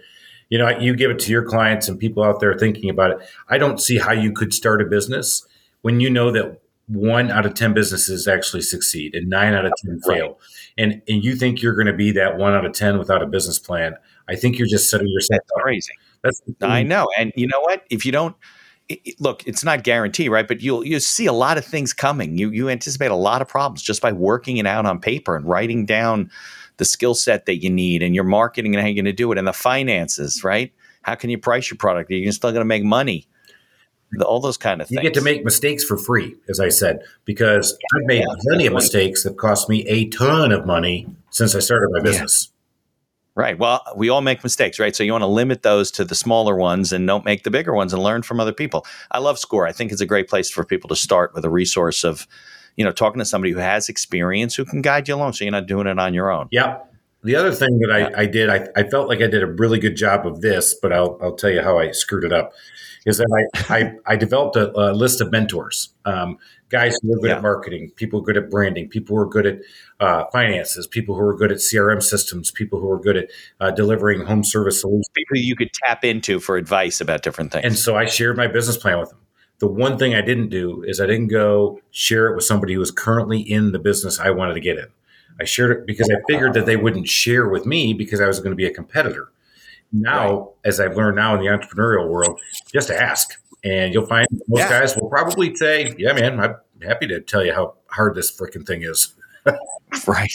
you 0.49 0.58
know, 0.58 0.68
you 0.68 0.94
give 0.96 1.10
it 1.10 1.18
to 1.20 1.30
your 1.30 1.44
clients 1.44 1.88
and 1.88 1.99
people 1.99 2.25
out 2.25 2.40
there 2.40 2.56
thinking 2.58 2.90
about 2.90 3.12
it. 3.12 3.18
I 3.49 3.58
don't 3.58 3.80
see 3.80 3.99
how 3.99 4.12
you 4.12 4.32
could 4.32 4.52
start 4.52 4.82
a 4.82 4.84
business 4.84 5.46
when 5.82 6.00
you 6.00 6.10
know 6.10 6.30
that 6.32 6.60
one 6.90 7.30
out 7.30 7.47
of 7.47 7.54
10 7.54 7.73
businesses 7.73 8.26
actually 8.26 8.62
succeed 8.62 9.14
and 9.14 9.28
nine 9.28 9.54
out 9.54 9.64
of 9.64 9.73
10 9.85 10.00
fail. 10.00 10.38
And, 10.76 11.00
and 11.09 11.25
you 11.25 11.37
think 11.37 11.62
you're 11.62 11.75
going 11.75 11.87
to 11.87 11.92
be 11.92 12.11
that 12.12 12.37
one 12.37 12.52
out 12.52 12.64
of 12.64 12.73
10 12.73 12.99
without 12.99 13.23
a 13.23 13.26
business 13.26 13.59
plan. 13.59 13.94
I 14.28 14.35
think 14.35 14.59
you're 14.59 14.68
just 14.68 14.90
setting 14.90 15.09
yourself 15.09 15.40
That's 15.40 15.52
up. 15.56 15.62
crazy. 15.62 15.92
That's 16.23 16.42
I 16.61 16.82
know. 16.82 17.09
And 17.16 17.32
you 17.37 17.47
know 17.47 17.61
what? 17.61 17.85
If 17.90 18.04
you 18.04 18.12
don't, 18.12 18.37
it, 18.88 19.20
look, 19.20 19.47
it's 19.47 19.64
not 19.64 19.85
guarantee, 19.85 20.28
right? 20.28 20.47
But 20.47 20.61
you'll 20.61 20.85
you 20.85 21.00
see 21.00 21.26
a 21.26 21.32
lot 21.32 21.56
of 21.56 21.64
things 21.64 21.92
coming. 21.92 22.37
You 22.37 22.50
you 22.50 22.68
anticipate 22.68 23.11
a 23.11 23.16
lot 23.16 23.40
of 23.40 23.49
problems 23.49 23.82
just 23.82 24.02
by 24.02 24.12
working 24.12 24.59
it 24.59 24.66
out 24.66 24.85
on 24.85 25.00
paper 25.00 25.37
and 25.37 25.47
writing 25.47 25.87
down 25.87 26.30
the 26.76 26.85
skill 26.85 27.14
set 27.14 27.47
that 27.47 27.62
you 27.62 27.70
need 27.70 28.02
and 28.02 28.14
your 28.14 28.25
marketing 28.25 28.75
and 28.75 28.82
how 28.82 28.88
you're 28.88 28.94
going 28.94 29.04
to 29.04 29.12
do 29.12 29.30
it 29.32 29.38
and 29.38 29.47
the 29.47 29.52
finances, 29.52 30.42
right? 30.42 30.73
How 31.02 31.14
can 31.14 31.30
you 31.30 31.38
price 31.38 31.70
your 31.70 31.78
product? 31.78 32.11
Are 32.11 32.14
you 32.14 32.32
still 32.32 32.50
going 32.50 32.61
to 32.61 32.66
make 32.66 32.85
money? 32.85 33.26
The, 34.12 34.25
all 34.25 34.40
those 34.40 34.57
kind 34.57 34.81
of 34.81 34.88
things. 34.88 34.97
You 34.97 35.02
get 35.02 35.14
to 35.14 35.21
make 35.21 35.45
mistakes 35.45 35.85
for 35.85 35.97
free, 35.97 36.37
as 36.49 36.61
I 36.61 36.69
said, 36.69 37.00
because 37.25 37.79
I've 37.95 38.07
made 38.07 38.21
yeah, 38.21 38.35
plenty 38.40 38.67
of 38.67 38.73
mistakes 38.73 39.23
that 39.25 39.37
cost 39.38 39.69
me 39.69 39.87
a 39.87 40.09
ton 40.09 40.52
of 40.52 40.67
money 40.67 41.07
since 41.31 41.55
I 41.55 41.61
started 41.61 41.90
my 41.93 42.00
business. 42.00 42.49
Yeah. 42.50 42.57
Right. 43.37 43.59
Well, 43.59 43.83
we 43.97 44.11
all 44.11 44.21
make 44.21 44.43
mistakes, 44.43 44.79
right? 44.79 44.95
So 44.95 45.05
you 45.05 45.12
want 45.12 45.23
to 45.23 45.26
limit 45.26 45.62
those 45.62 45.90
to 45.93 46.05
the 46.05 46.17
smaller 46.17 46.57
ones 46.57 46.93
and 46.93 47.07
don't 47.07 47.25
make 47.25 47.45
the 47.45 47.50
bigger 47.50 47.73
ones 47.73 47.93
and 47.93 48.02
learn 48.02 48.23
from 48.23 48.40
other 48.40 48.52
people. 48.52 48.85
I 49.12 49.19
love 49.19 49.38
SCORE. 49.38 49.67
I 49.67 49.73
think 49.73 49.93
it's 49.93 50.00
a 50.00 50.07
great 50.07 50.29
place 50.29 50.50
for 50.50 50.64
people 50.64 50.88
to 50.88 50.97
start 50.97 51.33
with 51.33 51.45
a 51.45 51.50
resource 51.50 52.05
of, 52.05 52.26
you 52.76 52.85
know, 52.85 52.93
talking 52.93 53.21
to 53.21 53.25
somebody 53.25 53.52
who 53.52 53.61
has 53.61 53.88
experience 53.88 54.57
who 54.57 54.64
can 54.64 54.83
guide 54.83 55.09
you 55.09 55.14
along 55.14 55.35
so 55.35 55.45
you're 55.45 55.52
not 55.52 55.67
doing 55.67 55.87
it 55.87 55.99
on 55.99 56.12
your 56.12 56.31
own. 56.31 56.49
Yeah. 56.50 56.79
The 57.23 57.37
other 57.37 57.53
thing 57.53 57.79
that 57.81 57.91
I, 57.91 58.23
I 58.23 58.27
did, 58.27 58.49
I, 58.49 58.69
I, 58.77 58.89
felt 58.89 59.09
like 59.09 59.21
I 59.21 59.27
did 59.27 59.43
a 59.43 59.47
really 59.47 59.79
good 59.79 59.97
job 59.97 60.27
of 60.27 60.41
this, 60.41 60.75
but 60.75 60.93
I'll, 60.93 61.19
I'll 61.21 61.35
tell 61.35 61.50
you 61.50 61.62
how 61.62 61.79
I 61.79 61.91
screwed 61.91 62.25
it 62.25 62.33
up. 62.33 62.53
Is 63.07 63.19
that 63.19 63.49
I, 63.69 63.79
I, 63.79 63.93
I 64.07 64.17
developed 64.17 64.57
a, 64.57 64.71
a, 64.79 64.93
list 64.93 65.21
of 65.21 65.33
mentors, 65.33 65.91
um, 66.05 66.39
guys 66.69 66.97
who 67.00 67.11
were 67.11 67.19
good 67.19 67.31
yeah. 67.31 67.37
at 67.37 67.43
marketing, 67.43 67.93
people 67.97 68.21
good 68.21 68.37
at 68.37 68.50
branding, 68.50 68.89
people 68.89 69.17
who 69.17 69.21
were 69.21 69.29
good 69.29 69.47
at 69.47 69.59
uh, 70.00 70.25
finances, 70.33 70.87
people 70.87 71.15
who 71.15 71.23
were 71.23 71.37
good 71.37 71.50
at 71.50 71.59
CRM 71.59 72.03
systems, 72.03 72.50
people 72.50 72.79
who 72.79 72.87
were 72.87 73.00
good 73.00 73.17
at 73.17 73.31
uh, 73.59 73.71
delivering 73.71 74.27
home 74.27 74.45
service 74.45 74.83
solutions. 74.83 75.09
People 75.15 75.39
you 75.39 75.57
could 75.57 75.71
tap 75.87 76.05
into 76.05 76.41
for 76.41 76.57
advice 76.57 77.00
about 77.00 77.23
different 77.23 77.53
things. 77.53 77.65
And 77.65 77.79
so 77.79 77.97
I 77.97 78.05
shared 78.05 78.37
my 78.37 78.47
business 78.47 78.77
plan 78.77 78.99
with 78.99 79.11
them. 79.11 79.19
The 79.61 79.69
one 79.69 79.99
thing 79.99 80.15
I 80.15 80.23
didn't 80.23 80.49
do 80.49 80.83
is 80.87 81.00
I 81.00 81.07
didn't 81.07 81.29
go 81.29 81.81
share 81.91 82.29
it 82.29 82.35
with 82.35 82.45
somebody 82.45 82.75
who 82.75 82.81
was 82.81 82.91
currently 82.91 83.41
in 83.41 83.73
the 83.73 83.79
business 83.79 84.19
I 84.19 84.31
wanted 84.31 84.55
to 84.55 84.61
get 84.61 84.79
in. 84.79 84.87
I 85.40 85.44
shared 85.44 85.70
it 85.70 85.87
because 85.87 86.09
I 86.11 86.14
oh, 86.14 86.23
figured 86.28 86.54
that 86.54 86.66
they 86.66 86.76
wouldn't 86.76 87.09
share 87.09 87.49
with 87.49 87.66
me 87.66 87.94
because 87.94 88.20
I 88.20 88.26
was 88.26 88.38
going 88.38 88.50
to 88.50 88.56
be 88.56 88.66
a 88.66 88.73
competitor. 88.73 89.32
Now, 89.92 90.38
right. 90.38 90.49
as 90.64 90.80
I've 90.80 90.97
learned 90.97 91.16
now 91.16 91.35
in 91.35 91.40
the 91.40 91.47
entrepreneurial 91.47 92.09
world, 92.09 92.38
just 92.73 92.90
ask. 92.90 93.30
And 93.64 93.92
you'll 93.92 94.06
find 94.06 94.26
most 94.49 94.61
yeah. 94.61 94.80
guys 94.80 94.97
will 94.97 95.09
probably 95.09 95.54
say, 95.54 95.94
Yeah, 95.99 96.12
man, 96.12 96.40
I'm 96.40 96.56
happy 96.82 97.06
to 97.09 97.20
tell 97.20 97.44
you 97.44 97.52
how 97.52 97.75
hard 97.88 98.14
this 98.14 98.35
freaking 98.35 98.66
thing 98.66 98.82
is. 98.82 99.14
right. 100.06 100.32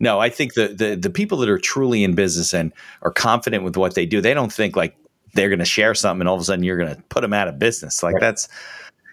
No, 0.00 0.18
I 0.18 0.28
think 0.28 0.54
the, 0.54 0.68
the 0.68 0.94
the 0.94 1.10
people 1.10 1.38
that 1.38 1.48
are 1.48 1.58
truly 1.58 2.04
in 2.04 2.14
business 2.14 2.52
and 2.52 2.72
are 3.02 3.10
confident 3.10 3.64
with 3.64 3.76
what 3.76 3.94
they 3.94 4.06
do, 4.06 4.20
they 4.20 4.34
don't 4.34 4.52
think 4.52 4.76
like 4.76 4.96
they're 5.34 5.48
going 5.48 5.58
to 5.58 5.64
share 5.64 5.94
something 5.94 6.22
and 6.22 6.28
all 6.28 6.34
of 6.34 6.40
a 6.40 6.44
sudden 6.44 6.64
you're 6.64 6.76
going 6.76 6.94
to 6.94 7.02
put 7.04 7.22
them 7.22 7.32
out 7.32 7.48
of 7.48 7.58
business. 7.58 8.02
Like 8.02 8.14
right. 8.14 8.20
that's, 8.20 8.48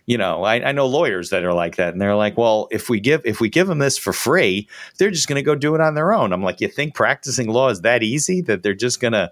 you 0.06 0.18
know, 0.18 0.44
I, 0.44 0.70
I, 0.70 0.72
know 0.72 0.86
lawyers 0.86 1.32
that 1.32 1.44
are 1.44 1.54
like 1.54 1.78
that, 1.78 1.94
and 1.94 2.02
they're 2.02 2.16
like, 2.16 2.38
well, 2.38 2.68
if 2.72 2.90
we 2.90 3.00
give 3.00 3.22
if 3.26 3.42
we 3.42 3.50
give 3.50 3.68
them 3.68 3.80
this 3.80 3.98
for 3.98 4.14
free, 4.14 4.68
they're 4.98 5.12
just 5.12 5.28
going 5.28 5.38
to 5.38 5.42
go 5.42 5.56
do 5.56 5.74
it 5.74 5.82
on 5.82 5.96
their 5.96 6.14
own. 6.14 6.32
I'm 6.32 6.44
like, 6.44 6.62
you 6.62 6.68
think 6.68 6.94
practicing 6.94 7.48
law 7.48 7.70
is 7.70 7.82
that 7.82 8.04
easy 8.04 8.42
that 8.42 8.62
they're 8.62 8.76
just 8.76 9.00
going 9.00 9.14
to 9.14 9.32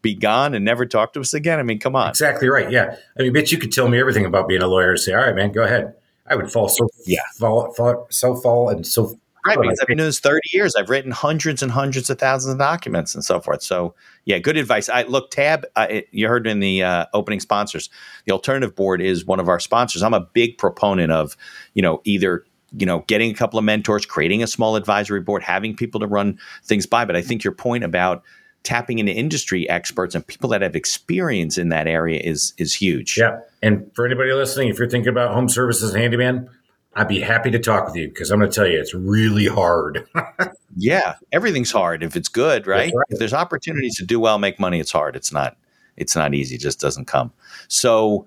be 0.00 0.14
gone 0.14 0.54
and 0.54 0.64
never 0.64 0.86
talk 0.86 1.12
to 1.14 1.20
us 1.20 1.34
again? 1.34 1.58
I 1.58 1.62
mean, 1.62 1.78
come 1.78 1.94
on. 1.94 2.10
Exactly 2.10 2.48
right. 2.48 2.70
Yeah, 2.70 2.96
I 3.18 3.22
mean, 3.22 3.32
Mitch, 3.32 3.52
you 3.52 3.58
could 3.58 3.72
tell 3.72 3.88
me 3.88 3.98
everything 3.98 4.24
about 4.24 4.48
being 4.48 4.62
a 4.62 4.66
lawyer 4.66 4.90
and 4.90 5.00
say, 5.00 5.12
all 5.12 5.20
right, 5.20 5.34
man, 5.34 5.52
go 5.52 5.62
ahead. 5.62 5.94
I 6.26 6.36
would 6.36 6.50
fall 6.50 6.68
so 6.68 6.88
yeah, 7.04 7.20
fall, 7.36 7.72
fall 7.74 8.06
so 8.08 8.34
fall 8.34 8.70
and 8.70 8.86
so 8.86 9.18
Right, 9.46 9.58
because 9.60 9.78
I've 9.80 9.86
been 9.86 9.98
doing 9.98 10.08
this 10.08 10.20
30 10.20 10.40
years. 10.52 10.74
I've 10.74 10.88
written 10.88 11.10
hundreds 11.10 11.62
and 11.62 11.70
hundreds 11.70 12.08
of 12.08 12.18
thousands 12.18 12.54
of 12.54 12.58
documents 12.58 13.14
and 13.14 13.22
so 13.22 13.40
forth. 13.40 13.62
So, 13.62 13.94
yeah, 14.24 14.38
good 14.38 14.56
advice. 14.56 14.88
I 14.88 15.02
look, 15.02 15.30
Tab, 15.30 15.66
I, 15.76 16.04
you 16.12 16.28
heard 16.28 16.46
in 16.46 16.60
the 16.60 16.82
uh, 16.82 17.06
opening 17.12 17.40
sponsors, 17.40 17.90
the 18.24 18.32
alternative 18.32 18.74
board 18.74 19.02
is 19.02 19.26
one 19.26 19.40
of 19.40 19.48
our 19.48 19.60
sponsors. 19.60 20.02
I'm 20.02 20.14
a 20.14 20.20
big 20.20 20.56
proponent 20.56 21.12
of, 21.12 21.36
you 21.74 21.82
know, 21.82 22.00
either 22.04 22.44
you 22.76 22.86
know, 22.86 23.04
getting 23.06 23.30
a 23.30 23.34
couple 23.34 23.58
of 23.58 23.64
mentors, 23.64 24.04
creating 24.04 24.42
a 24.42 24.46
small 24.48 24.74
advisory 24.74 25.20
board, 25.20 25.42
having 25.42 25.76
people 25.76 26.00
to 26.00 26.08
run 26.08 26.38
things 26.64 26.86
by. 26.86 27.04
But 27.04 27.14
I 27.14 27.22
think 27.22 27.44
your 27.44 27.52
point 27.52 27.84
about 27.84 28.24
tapping 28.64 28.98
into 28.98 29.12
industry 29.12 29.68
experts 29.68 30.14
and 30.14 30.26
people 30.26 30.48
that 30.50 30.62
have 30.62 30.74
experience 30.74 31.56
in 31.56 31.68
that 31.68 31.86
area 31.86 32.20
is 32.20 32.52
is 32.58 32.74
huge. 32.74 33.16
Yeah. 33.16 33.40
And 33.62 33.90
for 33.94 34.04
anybody 34.04 34.32
listening, 34.32 34.68
if 34.68 34.78
you're 34.78 34.88
thinking 34.88 35.10
about 35.10 35.32
home 35.32 35.48
services 35.48 35.92
and 35.92 36.02
handyman, 36.02 36.50
I'd 36.96 37.08
be 37.08 37.20
happy 37.20 37.50
to 37.50 37.58
talk 37.58 37.86
with 37.86 37.96
you 37.96 38.08
because 38.08 38.30
I'm 38.30 38.38
going 38.38 38.50
to 38.50 38.54
tell 38.54 38.66
you 38.66 38.78
it's 38.78 38.94
really 38.94 39.46
hard. 39.46 40.06
yeah, 40.76 41.16
everything's 41.32 41.72
hard 41.72 42.02
if 42.02 42.16
it's 42.16 42.28
good, 42.28 42.66
right? 42.66 42.92
right? 42.94 43.06
If 43.08 43.18
there's 43.18 43.34
opportunities 43.34 43.96
to 43.96 44.04
do 44.04 44.20
well, 44.20 44.38
make 44.38 44.60
money, 44.60 44.78
it's 44.80 44.92
hard. 44.92 45.16
It's 45.16 45.32
not. 45.32 45.56
It's 45.96 46.16
not 46.16 46.34
easy. 46.34 46.56
It 46.56 46.60
just 46.60 46.80
doesn't 46.80 47.06
come. 47.06 47.32
So, 47.68 48.26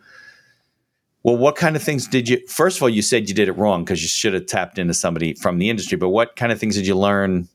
well, 1.24 1.38
what 1.38 1.55
kind 1.55 1.75
of 1.75 1.83
things 1.83 2.07
did 2.07 2.29
you? 2.29 2.45
First 2.47 2.77
of 2.77 2.83
all, 2.83 2.89
you 2.89 3.01
said 3.01 3.27
you 3.27 3.36
did 3.36 3.50
it 3.50 3.53
wrong 3.53 3.83
because 3.83 4.01
you 4.01 4.07
should 4.07 4.33
have 4.33 4.45
tapped 4.45 4.79
into 4.79 4.93
somebody 4.93 5.33
from 5.33 5.57
the 5.57 5.69
industry. 5.69 5.97
But 5.97 6.09
what 6.09 6.36
kind 6.36 6.51
of 6.51 6.59
things 6.59 6.75
did 6.75 6.88
you 6.88 6.95
learn 6.95 7.47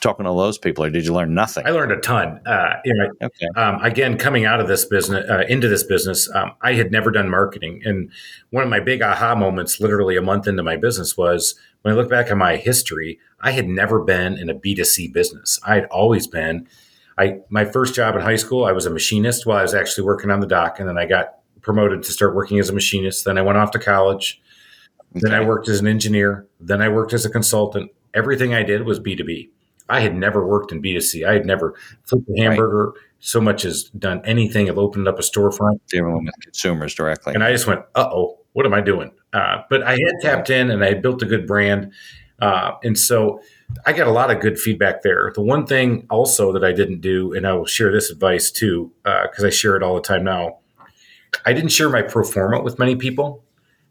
talking 0.00 0.24
to 0.24 0.30
those 0.30 0.58
people, 0.58 0.84
or 0.84 0.90
did 0.90 1.04
you 1.04 1.12
learn 1.12 1.34
nothing? 1.34 1.66
I 1.66 1.70
learned 1.70 1.92
a 1.92 2.00
ton. 2.00 2.40
Uh, 2.46 2.74
you 2.84 2.94
know, 2.94 3.10
okay. 3.22 3.46
um, 3.56 3.82
again, 3.82 4.18
coming 4.18 4.44
out 4.44 4.60
of 4.60 4.68
this 4.68 4.84
business 4.84 5.28
uh, 5.28 5.44
into 5.48 5.68
this 5.68 5.82
business, 5.82 6.30
um, 6.34 6.52
I 6.62 6.74
had 6.74 6.92
never 6.92 7.10
done 7.10 7.28
marketing, 7.28 7.82
and 7.84 8.10
one 8.50 8.62
of 8.62 8.70
my 8.70 8.80
big 8.80 9.02
aha 9.02 9.34
moments, 9.34 9.80
literally 9.80 10.16
a 10.16 10.22
month 10.22 10.46
into 10.46 10.62
my 10.62 10.76
business, 10.76 11.16
was 11.16 11.54
when 11.82 11.94
I 11.94 11.96
look 11.96 12.10
back 12.10 12.30
at 12.30 12.36
my 12.36 12.56
history. 12.56 13.18
I 13.40 13.52
had 13.52 13.68
never 13.68 14.02
been 14.02 14.38
in 14.38 14.48
a 14.50 14.54
B 14.54 14.74
two 14.74 14.84
C 14.84 15.08
business. 15.08 15.60
I 15.66 15.74
had 15.76 15.84
always 15.86 16.26
been. 16.26 16.66
I 17.18 17.38
my 17.48 17.64
first 17.64 17.94
job 17.94 18.14
in 18.14 18.20
high 18.20 18.36
school, 18.36 18.64
I 18.64 18.72
was 18.72 18.86
a 18.86 18.90
machinist 18.90 19.46
while 19.46 19.58
I 19.58 19.62
was 19.62 19.74
actually 19.74 20.04
working 20.04 20.30
on 20.30 20.40
the 20.40 20.46
dock, 20.46 20.78
and 20.78 20.88
then 20.88 20.98
I 20.98 21.06
got 21.06 21.38
promoted 21.62 22.02
to 22.04 22.12
start 22.12 22.34
working 22.34 22.58
as 22.58 22.68
a 22.68 22.72
machinist. 22.72 23.24
Then 23.24 23.38
I 23.38 23.42
went 23.42 23.58
off 23.58 23.70
to 23.72 23.78
college. 23.78 24.40
Okay. 25.12 25.20
Then 25.22 25.34
I 25.34 25.44
worked 25.44 25.68
as 25.68 25.80
an 25.80 25.86
engineer. 25.86 26.46
Then 26.60 26.82
I 26.82 26.88
worked 26.88 27.12
as 27.12 27.24
a 27.24 27.30
consultant. 27.30 27.90
Everything 28.12 28.54
I 28.54 28.62
did 28.62 28.84
was 28.84 28.98
B 29.00 29.16
two 29.16 29.24
B. 29.24 29.50
I 29.88 30.00
had 30.00 30.14
never 30.14 30.46
worked 30.46 30.72
in 30.72 30.82
B2C. 30.82 31.26
I 31.26 31.34
had 31.34 31.46
never 31.46 31.74
flipped 32.04 32.28
a 32.28 32.42
hamburger 32.42 32.86
right. 32.86 33.00
so 33.20 33.40
much 33.40 33.64
as 33.64 33.84
done 33.90 34.20
anything. 34.24 34.68
I've 34.68 34.78
opened 34.78 35.06
up 35.06 35.18
a 35.18 35.22
storefront. 35.22 35.80
Dealing 35.88 36.24
with 36.24 36.34
consumers 36.42 36.94
directly. 36.94 37.34
And 37.34 37.44
I 37.44 37.52
just 37.52 37.66
went, 37.66 37.80
uh 37.94 38.08
oh, 38.12 38.38
what 38.52 38.66
am 38.66 38.74
I 38.74 38.80
doing? 38.80 39.12
Uh, 39.32 39.62
but 39.70 39.82
I 39.82 39.92
had 39.92 40.14
tapped 40.22 40.50
in 40.50 40.70
and 40.70 40.82
I 40.82 40.88
had 40.88 41.02
built 41.02 41.22
a 41.22 41.26
good 41.26 41.46
brand. 41.46 41.92
Uh, 42.40 42.72
and 42.82 42.98
so 42.98 43.40
I 43.86 43.92
got 43.92 44.06
a 44.06 44.12
lot 44.12 44.30
of 44.30 44.40
good 44.40 44.58
feedback 44.58 45.02
there. 45.02 45.32
The 45.34 45.42
one 45.42 45.66
thing 45.66 46.06
also 46.10 46.52
that 46.52 46.64
I 46.64 46.72
didn't 46.72 47.00
do, 47.00 47.32
and 47.32 47.46
I 47.46 47.52
will 47.52 47.66
share 47.66 47.92
this 47.92 48.10
advice 48.10 48.50
too, 48.50 48.92
because 49.04 49.44
uh, 49.44 49.46
I 49.46 49.50
share 49.50 49.76
it 49.76 49.82
all 49.82 49.94
the 49.94 50.02
time 50.02 50.24
now, 50.24 50.58
I 51.44 51.52
didn't 51.52 51.70
share 51.70 51.88
my 51.88 52.02
pro 52.02 52.24
forma 52.24 52.62
with 52.62 52.78
many 52.78 52.96
people. 52.96 53.44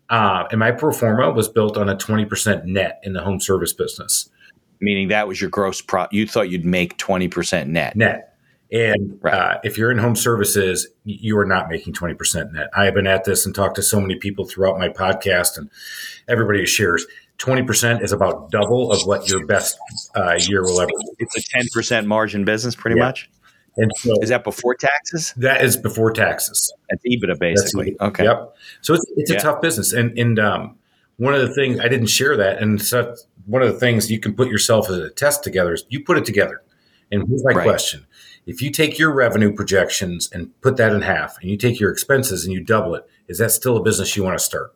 Uh, 0.10 0.44
and 0.52 0.60
my 0.60 0.72
pro 0.72 0.92
forma 0.92 1.32
was 1.32 1.48
built 1.48 1.78
on 1.78 1.90
a 1.90 1.96
20% 1.96 2.66
net 2.66 3.00
in 3.04 3.14
the 3.14 3.22
home 3.22 3.40
service 3.40 3.74
business 3.74 4.30
meaning 4.80 5.10
that 5.10 5.28
was 5.28 5.40
your 5.40 5.50
gross 5.50 5.82
pro. 5.82 6.08
You 6.12 6.28
thought 6.28 6.50
you'd 6.50 6.66
make 6.66 6.98
twenty 6.98 7.28
percent 7.28 7.70
net. 7.70 7.96
Net. 7.96 8.32
And 8.72 9.20
right. 9.22 9.34
uh, 9.34 9.60
if 9.64 9.78
you're 9.78 9.92
in 9.92 10.00
home 10.00 10.16
services, 10.16 10.88
you 11.06 11.38
are 11.38 11.46
not 11.46 11.70
making 11.70 11.94
20% 11.94 12.52
net. 12.52 12.68
I 12.76 12.86
have 12.86 12.96
been 12.96 13.06
at 13.06 13.24
this 13.24 13.46
and 13.46 13.54
talked 13.54 13.76
to 13.76 13.84
so 13.84 14.02
many 14.02 14.16
people 14.16 14.44
throughout 14.44 14.80
my 14.80 14.90
podcast, 14.90 15.58
and 15.58 15.70
everybody 16.28 16.66
shares 16.66 17.06
20% 17.38 18.02
is 18.02 18.12
about 18.12 18.50
double 18.52 18.92
of 18.92 19.06
what 19.06 19.30
your 19.30 19.46
best 19.46 19.78
uh, 20.16 20.38
year 20.40 20.64
will 20.64 20.82
ever 20.82 20.90
be. 20.90 21.26
It's 21.26 21.38
a 21.38 21.80
10% 21.80 22.06
margin 22.06 22.46
business, 22.46 22.76
pretty 22.76 22.98
yeah. 22.98 23.06
much. 23.06 23.30
And 23.78 23.92
so 23.98 24.14
is 24.22 24.30
that 24.30 24.44
before 24.44 24.74
taxes? 24.74 25.34
That 25.36 25.64
is 25.64 25.76
before 25.76 26.12
taxes. 26.12 26.74
That's 26.90 27.04
EBITDA, 27.06 27.38
basically. 27.40 27.96
That's 28.00 28.10
okay. 28.10 28.24
Yep. 28.24 28.56
So 28.82 28.94
it's, 28.94 29.06
it's 29.18 29.32
yeah. 29.32 29.38
a 29.38 29.42
tough 29.42 29.62
business. 29.62 29.92
And, 29.92 30.18
and 30.18 30.40
um, 30.40 30.78
one 31.18 31.34
of 31.34 31.42
the 31.42 31.54
things 31.54 31.80
I 31.82 31.90
didn't 31.90 32.08
share 32.08 32.38
that, 32.38 32.62
and 32.62 32.82
so 32.82 33.16
one 33.46 33.62
of 33.62 33.72
the 33.72 33.80
things 33.80 34.12
you 34.12 34.20
can 34.20 34.36
put 34.36 34.50
yourself 34.50 34.90
as 34.90 34.98
a 34.98 35.10
test 35.10 35.44
together 35.44 35.74
is 35.74 35.86
you 35.90 36.04
put 36.04 36.18
it 36.18 36.26
together. 36.26 36.62
And 37.12 37.28
here's 37.28 37.44
my 37.44 37.52
right. 37.52 37.64
question. 37.64 38.06
If 38.46 38.62
you 38.62 38.72
take 38.72 39.00
your 39.00 39.12
revenue 39.14 39.54
projections 39.54 40.30
and 40.32 40.60
put 40.62 40.78
that 40.78 40.94
in 40.94 41.02
half 41.02 41.40
and 41.42 41.50
you 41.50 41.58
take 41.58 41.80
your 41.80 41.92
expenses 41.92 42.44
and 42.44 42.54
you 42.54 42.64
double 42.64 42.96
it, 42.96 43.08
is 43.28 43.40
that 43.40 43.52
still 43.52 43.78
a 43.78 43.84
business 43.84 44.16
you 44.16 44.24
want 44.24 44.38
to 44.38 44.44
start? 44.44 44.74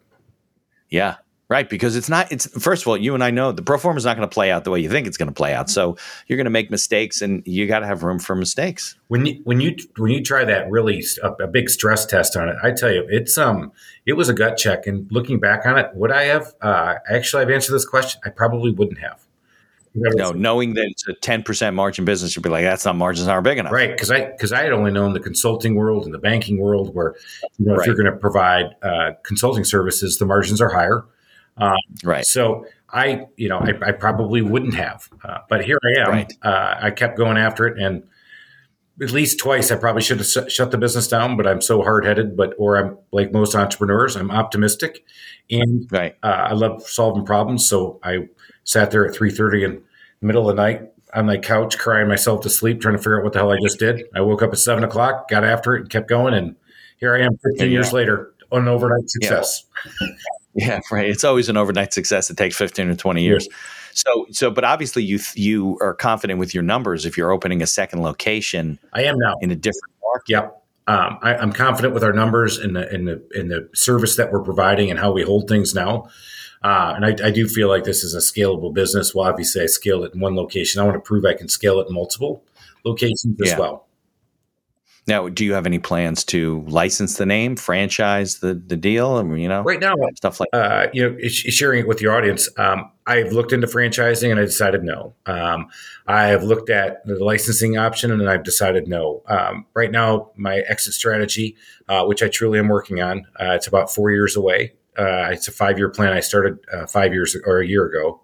Yeah. 0.89 1.17
Right, 1.49 1.67
because 1.67 1.95
it's 1.95 2.09
not. 2.09 2.31
It's 2.31 2.45
first 2.61 2.83
of 2.83 2.87
all, 2.87 2.95
you 2.95 3.15
and 3.15 3.23
I 3.23 3.31
know 3.31 3.51
the 3.51 3.63
pro 3.63 3.79
forma 3.79 3.97
is 3.97 4.05
not 4.05 4.15
going 4.15 4.27
to 4.27 4.31
play 4.31 4.51
out 4.51 4.65
the 4.65 4.69
way 4.69 4.79
you 4.79 4.89
think 4.89 5.07
it's 5.07 5.17
going 5.17 5.29
to 5.29 5.33
play 5.33 5.51
out. 5.51 5.67
So 5.67 5.97
you're 6.27 6.37
going 6.37 6.45
to 6.45 6.51
make 6.51 6.69
mistakes, 6.69 7.23
and 7.23 7.41
you 7.47 7.65
got 7.65 7.79
to 7.79 7.87
have 7.87 8.03
room 8.03 8.19
for 8.19 8.35
mistakes. 8.35 8.95
When 9.07 9.25
you 9.25 9.41
when 9.45 9.59
you 9.59 9.75
when 9.97 10.11
you 10.11 10.23
try 10.23 10.45
that 10.45 10.69
really 10.69 11.03
a, 11.23 11.31
a, 11.43 11.47
big 11.47 11.71
stress 11.71 12.05
test 12.05 12.37
on 12.37 12.49
it, 12.49 12.55
I 12.61 12.71
tell 12.71 12.91
you, 12.91 13.03
it's 13.09 13.35
um 13.35 13.71
it 14.05 14.13
was 14.13 14.29
a 14.29 14.33
gut 14.33 14.57
check. 14.57 14.85
And 14.85 15.11
looking 15.11 15.39
back 15.39 15.65
on 15.65 15.79
it, 15.79 15.89
would 15.95 16.11
I 16.11 16.25
have 16.25 16.53
uh, 16.61 16.95
actually 17.09 17.41
I've 17.41 17.49
answered 17.49 17.73
this 17.73 17.85
question? 17.85 18.21
I 18.23 18.29
probably 18.29 18.69
wouldn't 18.69 18.99
have. 18.99 19.25
No, 19.95 20.31
knowing 20.31 20.75
that 20.75 20.85
it's 20.85 21.07
a 21.07 21.13
ten 21.13 21.41
percent 21.41 21.75
margin 21.75 22.05
business, 22.05 22.35
you'd 22.35 22.43
be 22.43 22.49
like, 22.49 22.63
"That's 22.63 22.85
not 22.85 22.95
margins 22.95 23.27
aren't 23.27 23.43
big 23.43 23.57
enough." 23.57 23.71
Right? 23.71 23.89
Because 23.89 24.11
I 24.11 24.25
because 24.25 24.53
I 24.53 24.61
had 24.61 24.71
only 24.71 24.91
known 24.91 25.13
the 25.13 25.19
consulting 25.19 25.73
world 25.73 26.05
and 26.05 26.13
the 26.13 26.19
banking 26.19 26.59
world, 26.59 26.93
where 26.93 27.15
you 27.57 27.65
know, 27.65 27.73
right. 27.73 27.81
if 27.81 27.87
you're 27.87 27.95
going 27.95 28.05
to 28.05 28.15
provide 28.15 28.75
uh, 28.83 29.13
consulting 29.23 29.63
services, 29.63 30.19
the 30.19 30.27
margins 30.27 30.61
are 30.61 30.69
higher. 30.69 31.05
Um, 31.59 31.75
right. 32.03 32.25
So 32.25 32.65
I, 32.91 33.27
you 33.35 33.49
know, 33.49 33.59
I, 33.59 33.89
I 33.89 33.91
probably 33.91 34.41
wouldn't 34.41 34.75
have, 34.75 35.09
uh, 35.23 35.39
but 35.49 35.63
here 35.63 35.77
I 35.83 36.01
am. 36.01 36.09
Right. 36.09 36.33
Uh, 36.41 36.75
I 36.81 36.91
kept 36.91 37.17
going 37.17 37.37
after 37.37 37.67
it, 37.67 37.79
and 37.79 38.03
at 39.01 39.11
least 39.11 39.39
twice 39.39 39.71
I 39.71 39.75
probably 39.75 40.01
should 40.01 40.19
have 40.19 40.51
shut 40.51 40.71
the 40.71 40.77
business 40.77 41.07
down. 41.07 41.37
But 41.37 41.47
I'm 41.47 41.61
so 41.61 41.81
hard 41.81 42.05
headed. 42.05 42.35
But 42.35 42.53
or 42.57 42.77
I'm 42.77 42.97
like 43.11 43.31
most 43.31 43.55
entrepreneurs, 43.55 44.15
I'm 44.15 44.31
optimistic, 44.31 45.05
and 45.49 45.87
right. 45.91 46.15
uh, 46.23 46.47
I 46.49 46.53
love 46.53 46.83
solving 46.83 47.25
problems. 47.25 47.67
So 47.67 47.99
I 48.03 48.27
sat 48.63 48.91
there 48.91 49.05
at 49.05 49.13
three 49.13 49.31
thirty 49.31 49.63
in 49.63 49.81
the 50.21 50.25
middle 50.25 50.49
of 50.49 50.55
the 50.55 50.61
night 50.61 50.89
on 51.13 51.25
my 51.25 51.37
couch, 51.37 51.77
crying 51.77 52.07
myself 52.07 52.41
to 52.41 52.49
sleep, 52.49 52.81
trying 52.81 52.95
to 52.95 52.99
figure 52.99 53.19
out 53.19 53.23
what 53.23 53.33
the 53.33 53.39
hell 53.39 53.51
I 53.51 53.57
just 53.61 53.79
did. 53.79 54.03
I 54.15 54.21
woke 54.21 54.41
up 54.41 54.51
at 54.51 54.59
seven 54.59 54.83
o'clock, 54.83 55.29
got 55.29 55.43
after 55.43 55.75
it, 55.75 55.81
and 55.81 55.89
kept 55.89 56.07
going, 56.07 56.33
and 56.33 56.55
here 56.97 57.15
I 57.15 57.21
am, 57.21 57.37
15 57.37 57.71
years 57.71 57.93
later, 57.93 58.33
on 58.51 58.63
an 58.63 58.67
overnight 58.67 59.09
success. 59.09 59.65
Yeah. 60.01 60.07
Yeah, 60.53 60.79
right. 60.91 61.07
It's 61.07 61.23
always 61.23 61.49
an 61.49 61.57
overnight 61.57 61.93
success. 61.93 62.29
It 62.29 62.37
takes 62.37 62.55
15 62.55 62.89
or 62.89 62.95
20 62.95 63.23
years. 63.23 63.47
So, 63.93 64.27
so, 64.31 64.51
but 64.51 64.63
obviously 64.63 65.03
you, 65.03 65.19
you 65.35 65.77
are 65.81 65.93
confident 65.93 66.39
with 66.39 66.53
your 66.53 66.63
numbers 66.63 67.05
if 67.05 67.17
you're 67.17 67.31
opening 67.31 67.61
a 67.61 67.67
second 67.67 68.01
location. 68.01 68.79
I 68.93 69.03
am 69.03 69.15
now 69.17 69.35
in 69.41 69.51
a 69.51 69.55
different 69.55 69.93
market. 70.03 70.29
Yep. 70.29 70.55
Um, 70.87 71.19
I, 71.21 71.35
am 71.35 71.51
confident 71.51 71.93
with 71.93 72.03
our 72.03 72.13
numbers 72.13 72.57
in 72.57 72.73
the, 72.73 72.91
in 72.93 73.05
the, 73.05 73.23
in 73.35 73.49
the 73.49 73.69
service 73.75 74.15
that 74.15 74.31
we're 74.31 74.41
providing 74.41 74.89
and 74.89 74.99
how 74.99 75.11
we 75.11 75.21
hold 75.21 75.47
things 75.47 75.75
now. 75.75 76.09
Uh, 76.63 76.93
and 76.95 77.05
I, 77.05 77.27
I, 77.27 77.31
do 77.31 77.47
feel 77.47 77.69
like 77.69 77.85
this 77.85 78.03
is 78.03 78.13
a 78.13 78.17
scalable 78.17 78.73
business. 78.73 79.15
Well, 79.15 79.27
obviously, 79.27 79.61
I 79.61 79.67
scaled 79.67 80.03
it 80.03 80.13
in 80.13 80.19
one 80.19 80.35
location. 80.35 80.81
I 80.81 80.83
want 80.83 80.95
to 80.95 81.01
prove 81.01 81.23
I 81.25 81.33
can 81.33 81.47
scale 81.47 81.79
it 81.79 81.87
in 81.87 81.93
multiple 81.93 82.43
locations 82.83 83.37
yeah. 83.37 83.53
as 83.53 83.59
well. 83.59 83.87
Now, 85.09 85.27
do 85.27 85.43
you 85.43 85.53
have 85.53 85.65
any 85.65 85.79
plans 85.79 86.23
to 86.25 86.63
license 86.67 87.17
the 87.17 87.25
name, 87.25 87.55
franchise 87.55 88.39
the 88.39 88.53
the 88.53 88.77
deal? 88.77 89.13
I 89.13 89.23
mean, 89.23 89.39
you 89.39 89.49
know, 89.49 89.63
right 89.63 89.79
now, 89.79 89.95
stuff 90.15 90.39
like 90.39 90.49
uh, 90.53 90.85
you 90.93 91.09
know, 91.09 91.27
sharing 91.27 91.79
it 91.79 91.87
with 91.87 91.99
your 91.99 92.15
audience. 92.15 92.47
Um, 92.57 92.91
I've 93.07 93.31
looked 93.31 93.51
into 93.51 93.65
franchising 93.65 94.29
and 94.29 94.39
I 94.39 94.43
decided 94.43 94.83
no. 94.83 95.15
Um, 95.25 95.67
I've 96.05 96.43
looked 96.43 96.69
at 96.69 97.03
the 97.07 97.15
licensing 97.23 97.75
option 97.75 98.11
and 98.11 98.29
I've 98.29 98.43
decided 98.43 98.87
no. 98.87 99.23
Um, 99.25 99.65
right 99.73 99.89
now, 99.89 100.29
my 100.35 100.59
exit 100.59 100.93
strategy, 100.93 101.57
uh, 101.87 102.05
which 102.05 102.21
I 102.21 102.27
truly 102.27 102.59
am 102.59 102.67
working 102.67 103.01
on, 103.01 103.25
uh, 103.39 103.53
it's 103.53 103.65
about 103.65 103.91
four 103.91 104.11
years 104.11 104.35
away. 104.35 104.73
Uh, 104.95 105.29
it's 105.31 105.47
a 105.47 105.51
five 105.51 105.79
year 105.79 105.89
plan. 105.89 106.13
I 106.13 106.19
started 106.19 106.59
uh, 106.71 106.85
five 106.85 107.13
years 107.13 107.35
or 107.47 107.61
a 107.61 107.67
year 107.67 107.87
ago. 107.87 108.21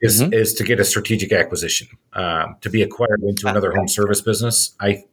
Is, 0.00 0.22
mm-hmm. 0.22 0.32
is 0.32 0.54
to 0.54 0.64
get 0.64 0.78
a 0.78 0.84
strategic 0.84 1.32
acquisition 1.32 1.88
um, 2.12 2.56
to 2.60 2.70
be 2.70 2.82
acquired 2.82 3.22
into 3.22 3.48
another 3.48 3.72
home 3.72 3.88
service 3.88 4.20
business. 4.20 4.74
I 4.78 5.04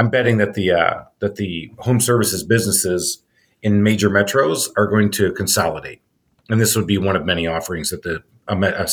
I'm 0.00 0.08
betting 0.08 0.38
that 0.38 0.54
the 0.54 0.70
uh, 0.72 1.02
that 1.18 1.36
the 1.36 1.70
home 1.80 2.00
services 2.00 2.42
businesses 2.42 3.22
in 3.62 3.82
major 3.82 4.08
metros 4.08 4.70
are 4.78 4.86
going 4.86 5.10
to 5.10 5.30
consolidate, 5.32 6.00
and 6.48 6.58
this 6.58 6.74
would 6.74 6.86
be 6.86 6.96
one 6.96 7.16
of 7.16 7.26
many 7.26 7.46
offerings 7.46 7.90
that 7.90 8.02
the 8.02 8.22
a, 8.48 8.56
a, 8.56 8.88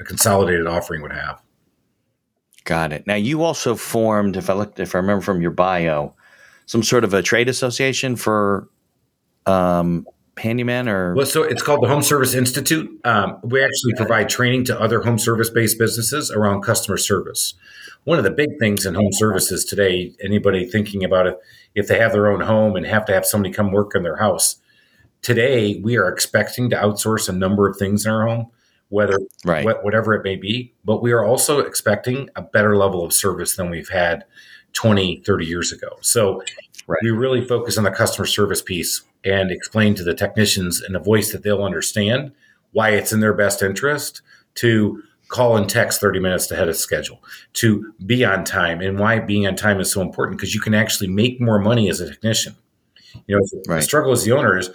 a 0.00 0.04
consolidated 0.04 0.68
offering 0.68 1.02
would 1.02 1.12
have. 1.12 1.42
Got 2.62 2.92
it. 2.92 3.04
Now 3.04 3.16
you 3.16 3.42
also 3.42 3.74
formed, 3.74 4.36
if 4.36 4.48
I 4.48 4.52
looked, 4.52 4.78
if 4.78 4.94
I 4.94 4.98
remember 4.98 5.22
from 5.22 5.42
your 5.42 5.50
bio, 5.50 6.14
some 6.66 6.84
sort 6.84 7.02
of 7.02 7.12
a 7.12 7.20
trade 7.20 7.48
association 7.48 8.14
for 8.14 8.68
um, 9.46 10.06
handyman 10.38 10.88
or? 10.88 11.16
Well 11.16 11.26
so 11.26 11.42
it's 11.42 11.62
called 11.62 11.82
the 11.82 11.88
home 11.88 12.02
service 12.02 12.32
institute. 12.32 12.88
Um, 13.04 13.40
we 13.42 13.60
actually 13.60 13.94
provide 13.96 14.28
training 14.28 14.66
to 14.66 14.80
other 14.80 15.02
home 15.02 15.18
service 15.18 15.50
based 15.50 15.80
businesses 15.80 16.30
around 16.30 16.62
customer 16.62 16.96
service 16.96 17.54
one 18.04 18.18
of 18.18 18.24
the 18.24 18.30
big 18.30 18.58
things 18.58 18.86
in 18.86 18.94
home 18.94 19.12
services 19.12 19.64
today, 19.64 20.12
anybody 20.22 20.66
thinking 20.66 21.04
about 21.04 21.26
it, 21.26 21.38
if 21.74 21.88
they 21.88 21.98
have 21.98 22.12
their 22.12 22.30
own 22.30 22.40
home 22.40 22.76
and 22.76 22.86
have 22.86 23.04
to 23.06 23.14
have 23.14 23.26
somebody 23.26 23.52
come 23.52 23.72
work 23.72 23.94
in 23.94 24.02
their 24.02 24.16
house, 24.16 24.56
today 25.22 25.80
we 25.82 25.96
are 25.96 26.08
expecting 26.08 26.70
to 26.70 26.76
outsource 26.76 27.28
a 27.28 27.32
number 27.32 27.68
of 27.68 27.76
things 27.76 28.04
in 28.04 28.12
our 28.12 28.26
home, 28.26 28.46
whether 28.90 29.18
right. 29.44 29.66
wh- 29.66 29.82
whatever 29.82 30.14
it 30.14 30.22
may 30.22 30.36
be. 30.36 30.72
But 30.84 31.02
we 31.02 31.12
are 31.12 31.24
also 31.24 31.60
expecting 31.60 32.28
a 32.36 32.42
better 32.42 32.76
level 32.76 33.04
of 33.04 33.12
service 33.12 33.56
than 33.56 33.70
we've 33.70 33.88
had 33.88 34.24
20, 34.74 35.22
30 35.24 35.46
years 35.46 35.72
ago. 35.72 35.88
So 36.02 36.42
right. 36.86 36.98
we 37.02 37.10
really 37.10 37.44
focus 37.44 37.78
on 37.78 37.84
the 37.84 37.90
customer 37.90 38.26
service 38.26 38.60
piece 38.60 39.02
and 39.24 39.50
explain 39.50 39.94
to 39.94 40.04
the 40.04 40.14
technicians 40.14 40.82
in 40.86 40.94
a 40.94 41.00
voice 41.00 41.32
that 41.32 41.42
they'll 41.42 41.64
understand 41.64 42.32
why 42.72 42.90
it's 42.90 43.12
in 43.12 43.20
their 43.20 43.32
best 43.32 43.62
interest 43.62 44.20
to 44.56 45.02
call 45.34 45.56
and 45.56 45.68
text 45.68 46.00
30 46.00 46.20
minutes 46.20 46.48
ahead 46.48 46.68
of 46.68 46.76
schedule, 46.76 47.20
to 47.54 47.92
be 48.06 48.24
on 48.24 48.44
time, 48.44 48.80
and 48.80 49.00
why 49.00 49.18
being 49.18 49.48
on 49.48 49.56
time 49.56 49.80
is 49.80 49.90
so 49.90 50.00
important 50.00 50.38
because 50.38 50.54
you 50.54 50.60
can 50.60 50.74
actually 50.74 51.08
make 51.08 51.40
more 51.40 51.58
money 51.58 51.90
as 51.90 52.00
a 52.00 52.08
technician. 52.08 52.54
You 53.26 53.36
know, 53.36 53.60
right. 53.66 53.78
the 53.78 53.82
struggle 53.82 54.12
as 54.12 54.22
the 54.22 54.30
owner 54.30 54.56
is, 54.56 54.70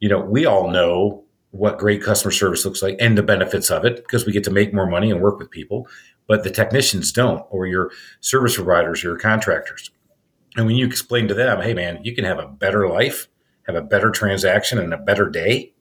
you 0.00 0.08
know, 0.08 0.18
we 0.18 0.46
all 0.46 0.68
know 0.68 1.22
what 1.52 1.78
great 1.78 2.02
customer 2.02 2.32
service 2.32 2.64
looks 2.64 2.82
like 2.82 2.96
and 2.98 3.16
the 3.16 3.22
benefits 3.22 3.70
of 3.70 3.84
it 3.84 3.98
because 3.98 4.26
we 4.26 4.32
get 4.32 4.42
to 4.42 4.50
make 4.50 4.74
more 4.74 4.88
money 4.88 5.12
and 5.12 5.20
work 5.20 5.38
with 5.38 5.48
people, 5.48 5.86
but 6.26 6.42
the 6.42 6.50
technicians 6.50 7.12
don't, 7.12 7.46
or 7.50 7.68
your 7.68 7.92
service 8.20 8.56
providers, 8.56 9.04
or 9.04 9.10
your 9.10 9.18
contractors. 9.18 9.92
And 10.56 10.66
when 10.66 10.74
you 10.74 10.86
explain 10.86 11.28
to 11.28 11.34
them, 11.34 11.60
hey 11.60 11.72
man, 11.72 12.00
you 12.02 12.16
can 12.16 12.24
have 12.24 12.40
a 12.40 12.48
better 12.48 12.88
life, 12.88 13.28
have 13.68 13.76
a 13.76 13.82
better 13.82 14.10
transaction, 14.10 14.80
and 14.80 14.92
a 14.92 14.98
better 14.98 15.30
day, 15.30 15.72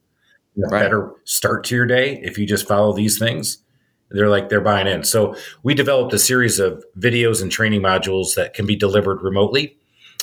a 0.56 0.68
right. 0.68 0.82
better 0.82 1.14
start 1.24 1.64
to 1.64 1.76
your 1.76 1.88
day 1.88 2.22
if 2.22 2.38
you 2.38 2.46
just 2.46 2.68
follow 2.68 2.94
these 2.94 3.18
things 3.18 3.64
they're 4.12 4.30
like 4.30 4.50
they're 4.50 4.62
buying 4.62 4.88
in. 4.88 5.04
So 5.04 5.36
we 5.64 5.74
developed 5.74 6.14
a 6.14 6.20
series 6.20 6.60
of 6.60 6.84
videos 6.98 7.42
and 7.42 7.52
training 7.52 7.82
modules 7.82 8.36
that 8.36 8.54
can 8.54 8.66
be 8.66 8.76
delivered 8.76 9.22
remotely, 9.22 9.78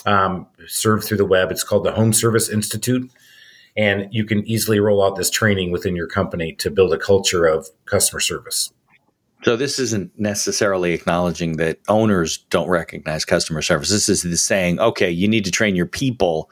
um, 0.07 0.47
served 0.67 1.05
through 1.05 1.19
the 1.19 1.25
web. 1.25 1.51
It's 1.51 1.65
called 1.65 1.85
the 1.85 1.93
Home 1.93 2.13
Service 2.13 2.49
Institute, 2.49 3.11
and 3.77 4.09
you 4.13 4.25
can 4.25 4.47
easily 4.47 4.81
roll 4.81 5.03
out 5.03 5.17
this 5.17 5.31
training 5.31 5.73
within 5.73 5.97
your 5.97 6.07
company 6.07 6.55
to 6.55 6.71
build 6.71 6.93
a 6.93 6.99
culture 6.99 7.47
of 7.47 7.69
customer 7.87 8.21
service. 8.21 8.73
So 9.43 9.57
this 9.57 9.79
isn't 9.79 10.13
necessarily 10.19 10.93
acknowledging 10.93 11.57
that 11.57 11.79
owners 11.89 12.39
don't 12.51 12.69
recognize 12.69 13.25
customer 13.25 13.63
service. 13.63 13.89
This 13.89 14.09
is 14.09 14.23
the 14.23 14.37
saying, 14.37 14.79
okay, 14.81 15.11
you 15.11 15.27
need 15.27 15.47
to 15.47 15.51
train 15.51 15.75
your 15.75 15.87
people 15.87 16.51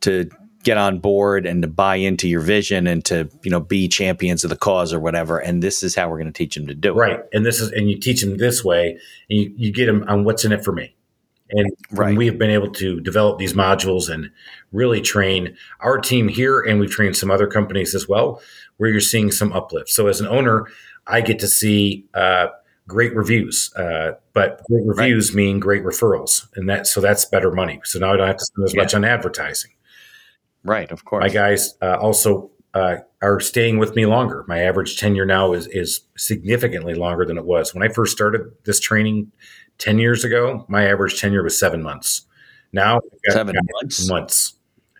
to 0.00 0.30
get 0.66 0.76
on 0.76 0.98
board 0.98 1.46
and 1.46 1.62
to 1.62 1.68
buy 1.68 1.94
into 1.94 2.28
your 2.28 2.40
vision 2.40 2.88
and 2.88 3.04
to 3.04 3.30
you 3.44 3.50
know 3.52 3.60
be 3.60 3.86
champions 3.86 4.42
of 4.42 4.50
the 4.50 4.56
cause 4.56 4.92
or 4.92 4.98
whatever 4.98 5.38
and 5.38 5.62
this 5.62 5.84
is 5.84 5.94
how 5.94 6.10
we're 6.10 6.18
going 6.18 6.26
to 6.26 6.36
teach 6.36 6.56
them 6.56 6.66
to 6.66 6.74
do 6.74 6.90
it 6.90 6.96
right 6.96 7.20
and 7.32 7.46
this 7.46 7.60
is 7.60 7.70
and 7.70 7.88
you 7.88 7.96
teach 7.96 8.20
them 8.20 8.36
this 8.38 8.64
way 8.64 8.98
and 9.30 9.38
you, 9.38 9.54
you 9.56 9.72
get 9.72 9.86
them 9.86 10.04
on 10.08 10.24
what's 10.24 10.44
in 10.44 10.50
it 10.50 10.64
for 10.64 10.72
me 10.72 10.92
and 11.50 11.70
right. 11.92 12.16
we 12.16 12.26
have 12.26 12.36
been 12.36 12.50
able 12.50 12.68
to 12.68 12.98
develop 12.98 13.38
these 13.38 13.52
modules 13.52 14.12
and 14.12 14.28
really 14.72 15.00
train 15.00 15.56
our 15.82 15.98
team 15.98 16.26
here 16.26 16.60
and 16.60 16.80
we've 16.80 16.90
trained 16.90 17.16
some 17.16 17.30
other 17.30 17.46
companies 17.46 17.94
as 17.94 18.08
well 18.08 18.42
where 18.78 18.90
you're 18.90 18.98
seeing 18.98 19.30
some 19.30 19.52
uplift 19.52 19.88
so 19.88 20.08
as 20.08 20.20
an 20.20 20.26
owner 20.26 20.66
i 21.06 21.20
get 21.20 21.38
to 21.38 21.46
see 21.46 22.04
uh, 22.14 22.48
great 22.88 23.14
reviews 23.14 23.72
uh, 23.76 24.14
but 24.32 24.60
great 24.68 24.84
reviews 24.84 25.30
right. 25.30 25.36
mean 25.36 25.60
great 25.60 25.84
referrals 25.84 26.48
and 26.56 26.68
that 26.68 26.88
so 26.88 27.00
that's 27.00 27.24
better 27.24 27.52
money 27.52 27.80
so 27.84 28.00
now 28.00 28.12
i 28.12 28.16
don't 28.16 28.26
have 28.26 28.36
to 28.36 28.44
spend 28.44 28.64
as 28.64 28.74
yeah. 28.74 28.82
much 28.82 28.94
on 28.94 29.04
advertising 29.04 29.70
Right, 30.66 30.90
of 30.90 31.04
course. 31.04 31.22
My 31.22 31.28
guys 31.28 31.74
uh, 31.80 31.96
also 32.00 32.50
uh, 32.74 32.96
are 33.22 33.40
staying 33.40 33.78
with 33.78 33.94
me 33.94 34.04
longer. 34.04 34.44
My 34.48 34.60
average 34.60 34.98
tenure 34.98 35.24
now 35.24 35.52
is 35.52 35.66
is 35.68 36.02
significantly 36.16 36.94
longer 36.94 37.24
than 37.24 37.38
it 37.38 37.44
was 37.44 37.72
when 37.72 37.82
I 37.82 37.92
first 37.92 38.12
started 38.12 38.42
this 38.64 38.80
training 38.80 39.30
ten 39.78 39.98
years 39.98 40.24
ago. 40.24 40.64
My 40.68 40.86
average 40.86 41.20
tenure 41.20 41.42
was 41.42 41.58
seven 41.58 41.82
months. 41.82 42.26
Now 42.72 43.00
seven 43.30 43.56
months. 43.80 44.08
Months. 44.08 44.54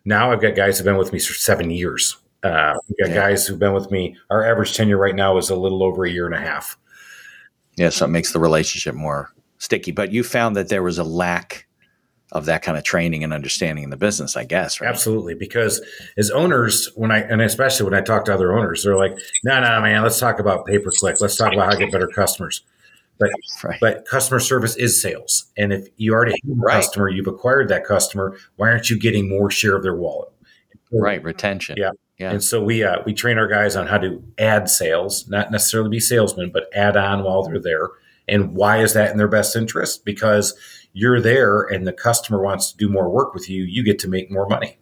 Now 0.04 0.32
I've 0.32 0.40
got 0.40 0.54
guys 0.54 0.78
who've 0.78 0.84
been 0.84 0.96
with 0.96 1.12
me 1.12 1.18
for 1.18 1.34
seven 1.34 1.70
years. 1.70 2.16
Uh, 2.42 2.74
we've 2.88 2.98
got 2.98 3.08
yeah. 3.08 3.28
guys 3.28 3.46
who've 3.46 3.58
been 3.58 3.74
with 3.74 3.90
me. 3.90 4.16
Our 4.30 4.48
average 4.48 4.76
tenure 4.76 4.98
right 4.98 5.16
now 5.16 5.36
is 5.36 5.50
a 5.50 5.56
little 5.56 5.82
over 5.82 6.04
a 6.04 6.10
year 6.10 6.26
and 6.26 6.34
a 6.34 6.40
half. 6.40 6.78
Yeah, 7.76 7.90
so 7.90 8.04
it 8.04 8.08
makes 8.08 8.32
the 8.32 8.38
relationship 8.38 8.94
more 8.94 9.32
sticky. 9.58 9.90
But 9.90 10.12
you 10.12 10.22
found 10.22 10.56
that 10.56 10.68
there 10.68 10.82
was 10.82 10.98
a 10.98 11.04
lack 11.04 11.65
of 12.36 12.44
that 12.46 12.62
kind 12.62 12.78
of 12.78 12.84
training 12.84 13.24
and 13.24 13.32
understanding 13.32 13.84
in 13.84 13.90
the 13.90 13.96
business, 13.96 14.36
I 14.36 14.44
guess. 14.44 14.80
Right? 14.80 14.88
Absolutely, 14.88 15.34
because 15.34 15.80
as 16.16 16.30
owners, 16.30 16.90
when 16.94 17.10
I 17.10 17.20
and 17.20 17.42
especially 17.42 17.84
when 17.84 17.94
I 17.94 18.00
talk 18.00 18.24
to 18.26 18.34
other 18.34 18.56
owners, 18.56 18.84
they're 18.84 18.96
like, 18.96 19.18
"No, 19.44 19.60
no, 19.60 19.80
man, 19.80 20.02
let's 20.02 20.18
talk 20.18 20.38
about 20.38 20.66
pay 20.66 20.78
per 20.78 20.90
click. 20.90 21.20
Let's 21.20 21.36
talk 21.36 21.52
about 21.52 21.66
how 21.66 21.72
to 21.72 21.78
get 21.78 21.92
better 21.92 22.08
customers." 22.08 22.62
But 23.18 23.30
right. 23.64 23.78
but 23.80 24.04
customer 24.06 24.40
service 24.40 24.76
is 24.76 25.00
sales, 25.00 25.46
and 25.56 25.72
if 25.72 25.88
you 25.96 26.12
already 26.12 26.32
have 26.32 26.58
a 26.58 26.60
right. 26.60 26.74
customer, 26.74 27.08
you've 27.08 27.26
acquired 27.26 27.68
that 27.68 27.84
customer. 27.84 28.36
Why 28.56 28.68
aren't 28.68 28.90
you 28.90 28.98
getting 28.98 29.28
more 29.28 29.50
share 29.50 29.74
of 29.76 29.82
their 29.82 29.96
wallet? 29.96 30.28
Right, 30.92 31.22
retention. 31.22 31.76
Yeah. 31.78 31.90
Yeah. 32.18 32.30
And 32.30 32.42
so 32.42 32.62
we 32.62 32.82
uh, 32.82 33.02
we 33.04 33.12
train 33.12 33.36
our 33.36 33.46
guys 33.46 33.76
on 33.76 33.86
how 33.86 33.98
to 33.98 34.22
add 34.38 34.70
sales, 34.70 35.28
not 35.28 35.50
necessarily 35.50 35.90
be 35.90 36.00
salesmen, 36.00 36.50
but 36.50 36.68
add 36.74 36.96
on 36.96 37.22
while 37.24 37.42
they're 37.42 37.60
there. 37.60 37.90
And 38.26 38.54
why 38.54 38.78
is 38.78 38.94
that 38.94 39.10
in 39.10 39.18
their 39.18 39.28
best 39.28 39.54
interest? 39.54 40.04
Because 40.04 40.54
you're 40.96 41.20
there 41.20 41.60
and 41.60 41.86
the 41.86 41.92
customer 41.92 42.42
wants 42.42 42.72
to 42.72 42.76
do 42.78 42.88
more 42.88 43.10
work 43.10 43.34
with 43.34 43.50
you, 43.50 43.64
you 43.64 43.84
get 43.84 43.98
to 43.98 44.08
make 44.08 44.30
more 44.30 44.48
money. 44.48 44.78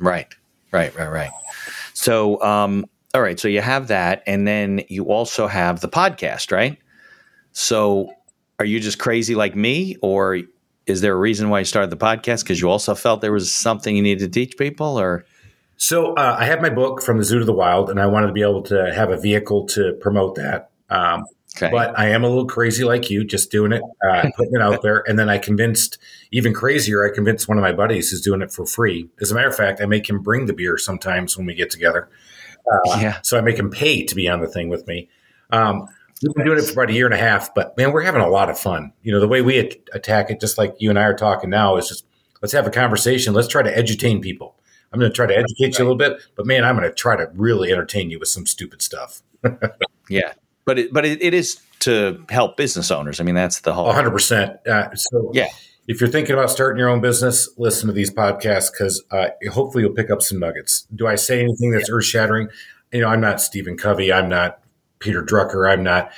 Right, 0.00 0.26
right, 0.72 0.92
right, 0.96 1.08
right. 1.08 1.30
So, 1.94 2.42
um, 2.42 2.84
all 3.14 3.22
right, 3.22 3.38
so 3.38 3.46
you 3.46 3.60
have 3.60 3.86
that, 3.88 4.24
and 4.26 4.44
then 4.44 4.82
you 4.88 5.04
also 5.04 5.46
have 5.46 5.82
the 5.82 5.88
podcast, 5.88 6.50
right? 6.50 6.78
So, 7.52 8.12
are 8.58 8.64
you 8.64 8.80
just 8.80 8.98
crazy 8.98 9.36
like 9.36 9.54
me, 9.54 9.94
or 10.02 10.40
is 10.86 11.00
there 11.00 11.12
a 11.12 11.18
reason 11.18 11.48
why 11.48 11.60
you 11.60 11.64
started 11.64 11.90
the 11.90 11.96
podcast? 11.96 12.42
Because 12.42 12.60
you 12.60 12.68
also 12.68 12.96
felt 12.96 13.20
there 13.20 13.32
was 13.32 13.54
something 13.54 13.94
you 13.94 14.02
needed 14.02 14.32
to 14.32 14.40
teach 14.40 14.58
people, 14.58 14.98
or? 14.98 15.24
So, 15.76 16.12
uh, 16.14 16.36
I 16.40 16.44
have 16.46 16.60
my 16.60 16.70
book 16.70 17.02
from 17.02 17.18
the 17.18 17.24
Zoo 17.24 17.38
to 17.38 17.44
the 17.44 17.52
Wild, 17.52 17.88
and 17.88 18.00
I 18.00 18.06
wanted 18.06 18.26
to 18.26 18.32
be 18.32 18.42
able 18.42 18.62
to 18.64 18.92
have 18.92 19.10
a 19.10 19.16
vehicle 19.16 19.66
to 19.68 19.92
promote 20.00 20.34
that. 20.34 20.70
Um, 20.88 21.24
Okay. 21.56 21.70
But 21.70 21.98
I 21.98 22.08
am 22.10 22.22
a 22.22 22.28
little 22.28 22.46
crazy 22.46 22.84
like 22.84 23.10
you, 23.10 23.24
just 23.24 23.50
doing 23.50 23.72
it, 23.72 23.82
uh, 24.08 24.30
putting 24.36 24.54
it 24.54 24.62
out 24.62 24.82
there. 24.82 25.02
And 25.06 25.18
then 25.18 25.28
I 25.28 25.38
convinced, 25.38 25.98
even 26.30 26.54
crazier, 26.54 27.04
I 27.04 27.14
convinced 27.14 27.48
one 27.48 27.58
of 27.58 27.62
my 27.62 27.72
buddies 27.72 28.10
who's 28.10 28.20
doing 28.20 28.40
it 28.40 28.52
for 28.52 28.66
free. 28.66 29.08
As 29.20 29.30
a 29.30 29.34
matter 29.34 29.48
of 29.48 29.56
fact, 29.56 29.80
I 29.80 29.86
make 29.86 30.08
him 30.08 30.20
bring 30.20 30.46
the 30.46 30.52
beer 30.52 30.78
sometimes 30.78 31.36
when 31.36 31.46
we 31.46 31.54
get 31.54 31.70
together. 31.70 32.08
Uh, 32.70 32.98
yeah. 33.00 33.18
So 33.22 33.36
I 33.36 33.40
make 33.40 33.58
him 33.58 33.70
pay 33.70 34.04
to 34.04 34.14
be 34.14 34.28
on 34.28 34.40
the 34.40 34.46
thing 34.46 34.68
with 34.68 34.86
me. 34.86 35.08
Um, 35.50 35.88
we've 36.22 36.34
been 36.34 36.46
doing 36.46 36.58
it 36.58 36.62
for 36.62 36.72
about 36.72 36.90
a 36.90 36.92
year 36.92 37.06
and 37.06 37.14
a 37.14 37.18
half, 37.18 37.52
but 37.52 37.76
man, 37.76 37.90
we're 37.90 38.02
having 38.02 38.22
a 38.22 38.28
lot 38.28 38.48
of 38.48 38.58
fun. 38.58 38.92
You 39.02 39.12
know, 39.12 39.20
the 39.20 39.28
way 39.28 39.42
we 39.42 39.58
attack 39.92 40.30
it, 40.30 40.40
just 40.40 40.56
like 40.56 40.74
you 40.78 40.88
and 40.88 40.98
I 40.98 41.02
are 41.02 41.16
talking 41.16 41.50
now, 41.50 41.76
is 41.76 41.88
just 41.88 42.06
let's 42.42 42.52
have 42.52 42.66
a 42.66 42.70
conversation. 42.70 43.34
Let's 43.34 43.48
try 43.48 43.62
to 43.62 43.74
edutain 43.74 44.22
people. 44.22 44.56
I'm 44.92 45.00
going 45.00 45.10
to 45.10 45.16
try 45.16 45.26
to 45.26 45.36
educate 45.36 45.64
right. 45.64 45.78
you 45.78 45.84
a 45.84 45.86
little 45.86 45.96
bit, 45.96 46.20
but 46.36 46.46
man, 46.46 46.64
I'm 46.64 46.76
going 46.76 46.88
to 46.88 46.94
try 46.94 47.16
to 47.16 47.28
really 47.34 47.72
entertain 47.72 48.10
you 48.10 48.18
with 48.18 48.28
some 48.28 48.46
stupid 48.46 48.82
stuff. 48.82 49.22
yeah 50.08 50.32
but 50.70 50.78
it, 50.78 50.92
but 50.92 51.04
it, 51.04 51.20
it 51.20 51.34
is 51.34 51.60
to 51.80 52.24
help 52.28 52.56
business 52.56 52.92
owners. 52.92 53.18
I 53.18 53.24
mean, 53.24 53.34
that's 53.34 53.60
the 53.60 53.72
whole. 53.72 53.86
100. 53.86 54.08
Uh, 54.08 54.12
percent 54.12 54.56
So 54.94 55.30
yeah, 55.34 55.48
if 55.88 56.00
you're 56.00 56.10
thinking 56.10 56.34
about 56.34 56.48
starting 56.50 56.78
your 56.78 56.88
own 56.88 57.00
business, 57.00 57.48
listen 57.58 57.88
to 57.88 57.92
these 57.92 58.12
podcasts 58.12 58.70
because 58.70 59.02
uh, 59.10 59.30
hopefully 59.50 59.82
you'll 59.82 59.94
pick 59.94 60.10
up 60.10 60.22
some 60.22 60.38
nuggets. 60.38 60.86
Do 60.94 61.08
I 61.08 61.16
say 61.16 61.40
anything 61.40 61.72
that's 61.72 61.88
yeah. 61.88 61.94
earth 61.96 62.04
shattering? 62.04 62.48
you 62.92 63.00
know, 63.00 63.08
I'm 63.08 63.20
not 63.20 63.40
Stephen 63.40 63.76
Covey. 63.76 64.12
I'm 64.12 64.28
not 64.28 64.60
Peter 64.98 65.22
Drucker. 65.22 65.70
I'm 65.70 65.82
not 65.82 66.12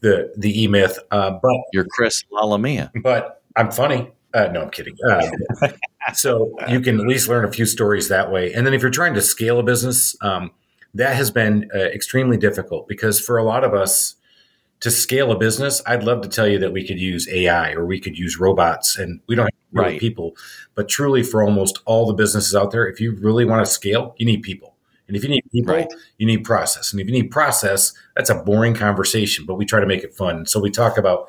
the 0.00 0.32
the 0.36 0.62
E 0.62 0.68
Myth. 0.68 0.98
Uh, 1.10 1.30
but 1.30 1.56
you're 1.72 1.86
Chris 1.90 2.22
Lalomia. 2.32 2.90
But 3.02 3.42
I'm 3.56 3.70
funny. 3.70 4.12
Uh, 4.34 4.48
no, 4.52 4.62
I'm 4.62 4.70
kidding. 4.70 4.96
Uh, 5.08 5.68
so 6.14 6.54
you 6.68 6.80
can 6.80 7.00
at 7.00 7.06
least 7.06 7.28
learn 7.28 7.44
a 7.44 7.50
few 7.50 7.64
stories 7.64 8.08
that 8.08 8.30
way. 8.30 8.52
And 8.52 8.66
then 8.66 8.74
if 8.74 8.82
you're 8.82 8.90
trying 8.90 9.14
to 9.14 9.22
scale 9.22 9.58
a 9.58 9.62
business, 9.62 10.14
um, 10.20 10.50
that 10.98 11.16
has 11.16 11.30
been 11.30 11.70
uh, 11.74 11.78
extremely 11.78 12.36
difficult 12.36 12.88
because 12.88 13.20
for 13.20 13.38
a 13.38 13.44
lot 13.44 13.64
of 13.64 13.74
us 13.74 14.16
to 14.80 14.90
scale 14.90 15.32
a 15.32 15.38
business, 15.38 15.82
I'd 15.86 16.02
love 16.04 16.20
to 16.22 16.28
tell 16.28 16.46
you 16.46 16.58
that 16.58 16.72
we 16.72 16.86
could 16.86 16.98
use 16.98 17.28
AI 17.28 17.72
or 17.72 17.86
we 17.86 17.98
could 17.98 18.18
use 18.18 18.38
robots, 18.38 18.98
and 18.98 19.20
we 19.26 19.34
don't 19.34 19.46
have 19.46 19.52
right. 19.72 20.00
people. 20.00 20.36
But 20.74 20.88
truly, 20.88 21.22
for 21.22 21.42
almost 21.42 21.78
all 21.86 22.06
the 22.06 22.12
businesses 22.12 22.54
out 22.54 22.72
there, 22.72 22.86
if 22.86 23.00
you 23.00 23.16
really 23.16 23.44
want 23.44 23.64
to 23.64 23.70
scale, 23.70 24.14
you 24.18 24.26
need 24.26 24.42
people. 24.42 24.74
And 25.08 25.16
if 25.16 25.22
you 25.22 25.30
need 25.30 25.44
people, 25.52 25.74
right. 25.74 25.92
you 26.18 26.26
need 26.26 26.44
process. 26.44 26.92
And 26.92 27.00
if 27.00 27.06
you 27.06 27.12
need 27.12 27.30
process, 27.30 27.92
that's 28.16 28.28
a 28.28 28.34
boring 28.34 28.74
conversation, 28.74 29.46
but 29.46 29.54
we 29.54 29.64
try 29.64 29.80
to 29.80 29.86
make 29.86 30.02
it 30.02 30.14
fun. 30.14 30.46
So 30.46 30.60
we 30.60 30.70
talk 30.70 30.98
about 30.98 31.28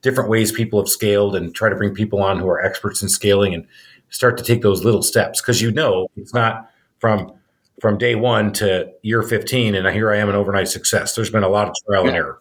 different 0.00 0.30
ways 0.30 0.50
people 0.50 0.80
have 0.80 0.88
scaled 0.88 1.36
and 1.36 1.54
try 1.54 1.68
to 1.68 1.76
bring 1.76 1.94
people 1.94 2.22
on 2.22 2.38
who 2.38 2.48
are 2.48 2.60
experts 2.60 3.02
in 3.02 3.08
scaling 3.08 3.54
and 3.54 3.66
start 4.10 4.38
to 4.38 4.44
take 4.44 4.62
those 4.62 4.84
little 4.84 5.02
steps 5.02 5.40
because 5.40 5.60
you 5.60 5.70
know 5.70 6.08
it's 6.16 6.32
not 6.32 6.70
from 6.98 7.32
from 7.80 7.98
day 7.98 8.14
one 8.14 8.52
to 8.54 8.90
year 9.02 9.22
15 9.22 9.74
and 9.74 9.86
here 9.88 10.12
I 10.12 10.18
am 10.18 10.28
an 10.28 10.34
overnight 10.34 10.68
success. 10.68 11.14
There's 11.14 11.30
been 11.30 11.44
a 11.44 11.48
lot 11.48 11.68
of 11.68 11.74
trial 11.86 12.02
yeah. 12.04 12.08
and 12.08 12.16
error. 12.16 12.40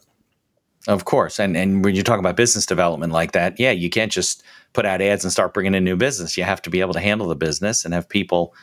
Of 0.88 1.04
course. 1.06 1.40
And 1.40 1.58
and 1.58 1.84
when 1.84 1.96
you 1.96 2.04
talk 2.04 2.20
about 2.20 2.38
business 2.38 2.66
development 2.66 3.12
like 3.12 3.34
that, 3.34 3.60
yeah, 3.60 3.72
you 3.72 3.90
can't 3.90 4.12
just 4.12 4.42
put 4.74 4.86
out 4.86 5.02
ads 5.02 5.24
and 5.24 5.32
start 5.32 5.54
bringing 5.54 5.76
in 5.76 5.84
new 5.84 5.98
business. 5.98 6.38
You 6.38 6.44
have 6.46 6.62
to 6.62 6.70
be 6.70 6.80
able 6.80 6.94
to 6.94 7.00
handle 7.00 7.28
the 7.28 7.36
business 7.36 7.84
and 7.84 7.94
have 7.94 8.08
people 8.08 8.56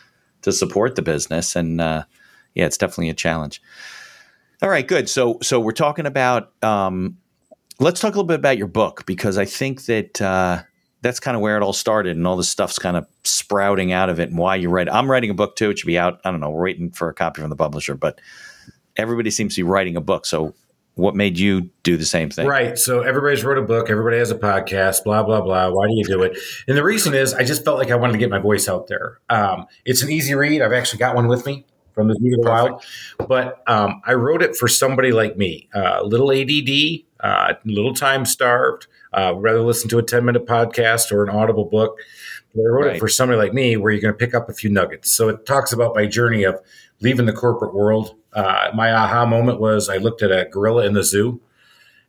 to 0.43 0.53
support 0.53 0.97
the 0.97 1.03
business. 1.03 1.55
And 1.55 1.81
uh, 1.81 2.05
yeah, 2.55 2.65
it's 2.65 2.79
definitely 2.79 3.11
a 3.11 3.15
challenge. 3.15 3.61
All 4.63 4.71
right, 4.71 4.87
good. 4.87 5.09
So 5.09 5.39
so 5.43 5.61
we're 5.61 5.73
talking 5.73 6.07
about. 6.07 6.53
Um, 6.63 7.19
let's 7.81 8.01
talk 8.01 8.15
a 8.15 8.17
little 8.17 8.25
bit 8.25 8.39
about 8.39 8.57
your 8.57 8.69
book 8.69 9.05
because 9.05 9.37
I 9.37 9.45
think 9.45 9.85
that 9.87 10.23
uh, 10.23 10.63
that's 11.05 11.21
kind 11.21 11.37
of 11.37 11.43
where 11.43 11.57
it 11.59 11.63
all 11.63 11.75
started, 11.75 12.17
and 12.17 12.27
all 12.27 12.37
this 12.37 12.49
stuff's 12.49 12.79
kind 12.79 12.97
of 12.97 13.07
sprouting 13.25 13.93
out 13.93 14.09
of 14.09 14.19
it, 14.19 14.31
and 14.31 14.39
why 14.39 14.57
you 14.57 14.71
write. 14.71 14.89
I'm 14.89 15.09
writing 15.11 15.29
a 15.29 15.35
book 15.35 15.55
too. 15.55 15.69
It 15.69 15.79
should 15.79 15.87
be 15.87 15.99
out. 15.99 16.19
I 16.25 16.31
don't 16.31 16.41
know. 16.41 16.49
We're 16.49 16.63
waiting 16.63 16.91
for 16.91 17.11
a 17.11 17.15
copy 17.15 17.43
from 17.43 17.51
the 17.51 17.57
publisher, 17.57 17.95
but 17.95 18.21
everybody 18.97 19.31
seems 19.31 19.55
to 19.55 19.59
be 19.61 19.69
writing 19.69 19.97
a 19.97 20.01
book. 20.01 20.25
So 20.25 20.55
what 20.95 21.15
made 21.15 21.39
you 21.39 21.69
do 21.83 21.99
the 21.99 22.07
same 22.07 22.31
thing? 22.31 22.47
Right. 22.47 22.79
So 22.79 23.03
everybody's 23.03 23.45
wrote 23.45 23.59
a 23.59 23.63
book, 23.63 23.91
everybody 23.91 24.17
has 24.17 24.31
a 24.31 24.39
podcast, 24.39 25.05
blah, 25.05 25.23
blah, 25.23 25.43
blah. 25.43 25.69
Why 25.71 25.87
do 25.89 25.95
you 25.95 26.05
do 26.05 26.23
it? 26.23 26.39
And 26.67 26.77
the 26.77 26.85
reason 26.85 27.13
is 27.13 27.35
I 27.35 27.45
just 27.45 27.65
felt 27.65 27.79
like 27.79 27.91
I 27.91 27.97
wanted 27.97 28.15
to 28.15 28.19
get 28.19 28.31
my 28.31 28.39
voice 28.39 28.67
out 28.67 28.87
there. 28.87 29.21
Um, 29.29 29.67
it's 29.85 30.03
an 30.03 30.11
easy 30.11 30.35
read. 30.35 30.63
I've 30.63 30.73
actually 30.73 31.01
got 31.01 31.15
one 31.15 31.29
with 31.29 31.45
me 31.45 31.67
from 31.93 32.09
the 32.09 32.15
the 32.15 32.49
Wild. 32.49 32.83
But 33.29 33.63
um, 33.67 34.01
I 34.07 34.15
wrote 34.15 34.43
it 34.43 34.57
for 34.57 34.69
somebody 34.69 35.13
like 35.13 35.37
me, 35.37 35.69
uh, 35.75 36.03
little 36.03 36.33
ADD, 36.33 37.05
uh, 37.21 37.55
little 37.65 37.95
time 37.95 38.25
starved, 38.25 38.87
uh, 39.17 39.35
rather 39.37 39.61
listen 39.61 39.89
to 39.91 39.99
a 39.99 40.03
10 40.03 40.25
minute 40.25 40.47
podcast 40.47 41.13
or 41.13 41.25
an 41.25 41.31
audible 41.31 41.65
book. 41.65 41.99
But 42.55 42.63
I 42.63 42.67
wrote 42.67 42.87
right. 42.87 42.97
it 42.97 43.01
for 43.01 43.09
somebody 43.09 43.39
like 43.39 43.53
me 43.53 43.77
where 43.77 43.93
you're 43.93 44.01
going 44.01 44.15
to 44.15 44.19
pick 44.19 44.35
up 44.35 44.49
a 44.49 44.55
few 44.55 44.71
nuggets. 44.71 45.11
So 45.13 45.29
it 45.29 45.47
talks 45.47 45.73
about 45.73 45.95
my 45.95 46.07
journey 46.07 46.45
of 46.45 46.61
leaving 47.01 47.27
the 47.27 47.33
corporate 47.33 47.75
world. 47.75 48.17
Uh, 48.33 48.71
my 48.75 48.93
aha 48.93 49.27
moment 49.27 49.61
was 49.61 49.89
I 49.89 49.97
looked 49.97 50.23
at 50.23 50.31
a 50.31 50.49
gorilla 50.51 50.87
in 50.87 50.95
the 50.95 51.05
zoo. 51.05 51.41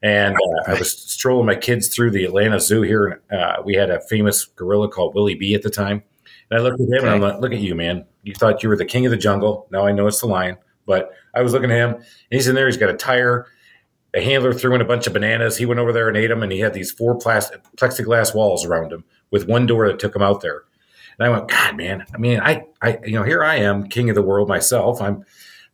And 0.03 0.35
uh, 0.35 0.71
I 0.71 0.73
was 0.77 0.91
strolling 0.91 1.47
my 1.47 1.55
kids 1.55 1.87
through 1.87 2.11
the 2.11 2.25
Atlanta 2.25 2.59
Zoo 2.59 2.83
here. 2.83 3.23
Uh, 3.31 3.63
we 3.65 3.73
had 3.73 3.89
a 3.89 3.99
famous 4.01 4.45
gorilla 4.45 4.87
called 4.87 5.15
Willie 5.15 5.33
B 5.33 5.55
at 5.55 5.63
the 5.63 5.69
time. 5.69 6.03
And 6.51 6.59
I 6.59 6.61
looked 6.61 6.79
at 6.79 6.87
him 6.87 6.93
okay. 6.93 7.07
and 7.07 7.09
I'm 7.09 7.21
like, 7.21 7.39
look 7.39 7.53
at 7.53 7.59
you, 7.59 7.73
man. 7.73 8.05
You 8.21 8.35
thought 8.35 8.61
you 8.61 8.69
were 8.69 8.77
the 8.77 8.85
king 8.85 9.05
of 9.05 9.11
the 9.11 9.17
jungle. 9.17 9.67
Now 9.71 9.87
I 9.87 9.91
know 9.91 10.05
it's 10.05 10.19
the 10.19 10.27
lion. 10.27 10.57
But 10.85 11.11
I 11.33 11.41
was 11.41 11.53
looking 11.53 11.71
at 11.71 11.77
him, 11.77 11.95
and 11.95 12.03
he's 12.29 12.47
in 12.47 12.53
there. 12.53 12.67
He's 12.67 12.77
got 12.77 12.91
a 12.91 12.97
tire. 12.97 13.47
A 14.15 14.23
handler 14.23 14.53
threw 14.53 14.73
in 14.73 14.81
a 14.81 14.85
bunch 14.85 15.07
of 15.07 15.13
bananas. 15.13 15.57
He 15.57 15.65
went 15.65 15.79
over 15.79 15.91
there 15.91 16.07
and 16.07 16.17
ate 16.17 16.27
them, 16.27 16.41
and 16.41 16.51
he 16.51 16.59
had 16.59 16.73
these 16.73 16.91
four 16.91 17.15
plastic, 17.17 17.61
plexiglass 17.75 18.33
walls 18.33 18.65
around 18.65 18.91
him 18.91 19.03
with 19.29 19.47
one 19.47 19.65
door 19.65 19.87
that 19.87 19.99
took 19.99 20.15
him 20.15 20.21
out 20.21 20.41
there. 20.41 20.63
And 21.19 21.27
I 21.27 21.29
went, 21.29 21.49
God, 21.49 21.77
man. 21.77 22.05
I 22.13 22.17
mean, 22.17 22.39
I, 22.39 22.65
I, 22.81 22.99
you 23.03 23.13
know, 23.13 23.23
here 23.23 23.43
I 23.43 23.57
am, 23.57 23.87
king 23.87 24.09
of 24.09 24.15
the 24.15 24.21
world 24.21 24.47
myself. 24.47 25.01
I'm 25.01 25.25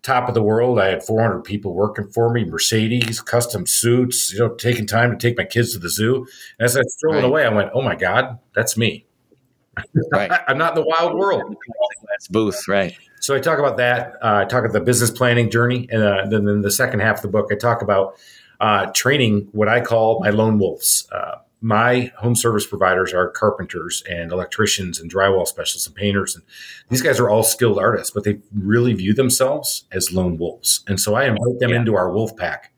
top 0.01 0.27
of 0.27 0.34
the 0.34 0.41
world. 0.41 0.80
I 0.80 0.88
had 0.88 1.04
400 1.04 1.43
people 1.43 1.73
working 1.73 2.08
for 2.10 2.32
me, 2.32 2.45
Mercedes, 2.45 3.21
custom 3.21 3.65
suits, 3.65 4.34
you 4.34 4.39
know, 4.39 4.49
taking 4.56 4.88
time 4.88 5.12
to 5.12 5.17
take 5.17 5.38
my 5.38 5.45
kids 5.45 5.73
to 5.73 5.80
the 5.80 5.89
zoo. 5.89 6.27
And 6.58 6.65
as 6.65 6.75
I 6.75 6.80
was 6.80 6.93
strolling 6.95 7.21
right. 7.21 7.27
away, 7.27 7.45
I 7.45 7.49
went, 7.49 7.71
Oh 7.73 7.82
my 7.82 7.95
God, 7.95 8.39
that's 8.56 8.77
me. 8.77 9.06
Right. 10.12 10.32
I'm 10.47 10.58
not 10.58 10.75
in 10.77 10.84
the 10.84 10.88
wild 10.88 11.17
world. 11.17 11.56
That's 12.10 12.27
Booth, 12.27 12.67
right. 12.67 12.95
So 13.21 13.36
I 13.36 13.39
talk 13.39 13.60
about 13.60 13.77
that. 13.77 14.15
Uh, 14.21 14.41
I 14.41 14.45
talk 14.45 14.63
about 14.65 14.73
the 14.73 14.81
business 14.81 15.12
planning 15.12 15.49
journey. 15.49 15.88
And 15.91 16.03
uh, 16.03 16.25
then 16.27 16.47
in 16.47 16.62
the 16.62 16.71
second 16.71 17.01
half 17.01 17.17
of 17.17 17.21
the 17.21 17.27
book, 17.27 17.49
I 17.51 17.55
talk 17.55 17.84
about 17.84 18.15
uh, 18.60 18.88
training 18.93 19.47
what 19.51 19.67
I 19.67 19.79
call 19.79 20.19
my 20.21 20.31
lone 20.31 20.57
wolves. 20.57 21.07
Uh, 21.12 21.36
my 21.62 22.12
home 22.17 22.36
service 22.36 22.65
providers 22.65 23.13
are 23.13 23.29
carpenters 23.29 24.03
and 24.10 24.31
electricians 24.31 24.99
and 24.99 25.13
drywall 25.13 25.47
specialists 25.47 25.86
and 25.86 25.95
painters. 25.95 26.34
And 26.34 26.43
these 26.89 27.03
guys 27.03 27.19
are 27.19 27.29
all 27.29 27.43
skilled 27.43 27.77
artists, 27.77 28.10
but 28.10 28.23
they 28.23 28.39
really 28.55 28.93
view 28.93 29.13
themselves 29.13 29.86
as 29.91 30.12
lone 30.12 30.39
wolves. 30.39 30.84
And 30.88 30.99
so 30.99 31.13
I 31.13 31.25
invite 31.25 31.60
them 31.60 31.69
yeah. 31.69 31.75
into 31.75 31.95
our 31.95 32.12
wolf 32.12 32.36
pack 32.36 32.73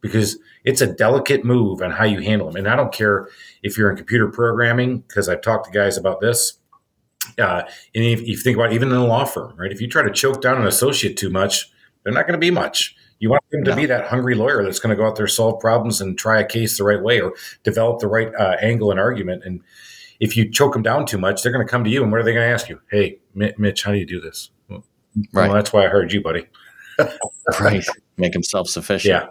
because 0.00 0.38
it's 0.62 0.80
a 0.80 0.86
delicate 0.86 1.44
move 1.44 1.82
on 1.82 1.90
how 1.90 2.04
you 2.04 2.20
handle 2.20 2.46
them. 2.46 2.56
And 2.56 2.68
I 2.68 2.76
don't 2.76 2.92
care 2.92 3.28
if 3.64 3.76
you're 3.76 3.90
in 3.90 3.96
computer 3.96 4.28
programming, 4.28 4.98
because 5.00 5.28
I've 5.28 5.42
talked 5.42 5.66
to 5.66 5.72
guys 5.72 5.98
about 5.98 6.20
this. 6.20 6.59
Uh, 7.38 7.62
and 7.94 8.04
if, 8.04 8.20
if 8.20 8.28
you 8.28 8.36
think 8.36 8.56
about 8.56 8.72
it, 8.72 8.74
even 8.74 8.88
in 8.88 8.94
a 8.94 9.06
law 9.06 9.24
firm, 9.24 9.54
right? 9.56 9.72
If 9.72 9.80
you 9.80 9.88
try 9.88 10.02
to 10.02 10.10
choke 10.10 10.40
down 10.40 10.60
an 10.60 10.66
associate 10.66 11.16
too 11.16 11.30
much, 11.30 11.70
they're 12.02 12.12
not 12.12 12.26
going 12.26 12.38
to 12.38 12.38
be 12.38 12.50
much. 12.50 12.96
You 13.18 13.30
want 13.30 13.42
them 13.50 13.64
to 13.64 13.70
no. 13.70 13.76
be 13.76 13.86
that 13.86 14.06
hungry 14.06 14.34
lawyer 14.34 14.64
that's 14.64 14.78
going 14.78 14.96
to 14.96 14.96
go 14.96 15.06
out 15.06 15.16
there, 15.16 15.26
solve 15.26 15.60
problems, 15.60 16.00
and 16.00 16.18
try 16.18 16.40
a 16.40 16.46
case 16.46 16.78
the 16.78 16.84
right 16.84 17.02
way, 17.02 17.20
or 17.20 17.34
develop 17.62 18.00
the 18.00 18.08
right 18.08 18.34
uh, 18.34 18.56
angle 18.62 18.90
and 18.90 18.98
argument. 18.98 19.42
And 19.44 19.60
if 20.20 20.36
you 20.36 20.50
choke 20.50 20.72
them 20.72 20.82
down 20.82 21.04
too 21.04 21.18
much, 21.18 21.42
they're 21.42 21.52
going 21.52 21.66
to 21.66 21.70
come 21.70 21.84
to 21.84 21.90
you, 21.90 22.02
and 22.02 22.10
what 22.10 22.20
are 22.20 22.24
they 22.24 22.32
going 22.32 22.48
to 22.48 22.52
ask 22.52 22.68
you? 22.70 22.80
Hey, 22.90 23.18
Mitch, 23.34 23.82
how 23.82 23.92
do 23.92 23.98
you 23.98 24.06
do 24.06 24.20
this? 24.20 24.50
Well, 24.68 24.84
right. 25.32 25.52
that's 25.52 25.72
why 25.72 25.84
I 25.84 25.88
heard 25.88 26.12
you, 26.12 26.22
buddy. 26.22 26.46
right. 27.60 27.84
Make 28.16 28.32
them 28.32 28.42
self 28.42 28.68
sufficient. 28.68 29.10
Yeah. 29.10 29.28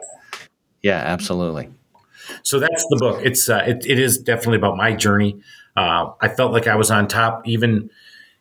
Yeah, 0.81 0.97
absolutely. 0.97 1.69
So 2.43 2.59
that's 2.59 2.85
the 2.89 2.97
book. 2.97 3.21
It's 3.23 3.49
uh, 3.49 3.63
it, 3.67 3.85
it 3.85 3.99
is 3.99 4.17
definitely 4.17 4.57
about 4.57 4.77
my 4.77 4.93
journey. 4.93 5.41
Uh, 5.79 6.11
I 6.19 6.27
felt 6.27 6.51
like 6.51 6.67
I 6.67 6.75
was 6.75 6.91
on 6.91 7.07
top 7.07 7.47
even 7.47 7.89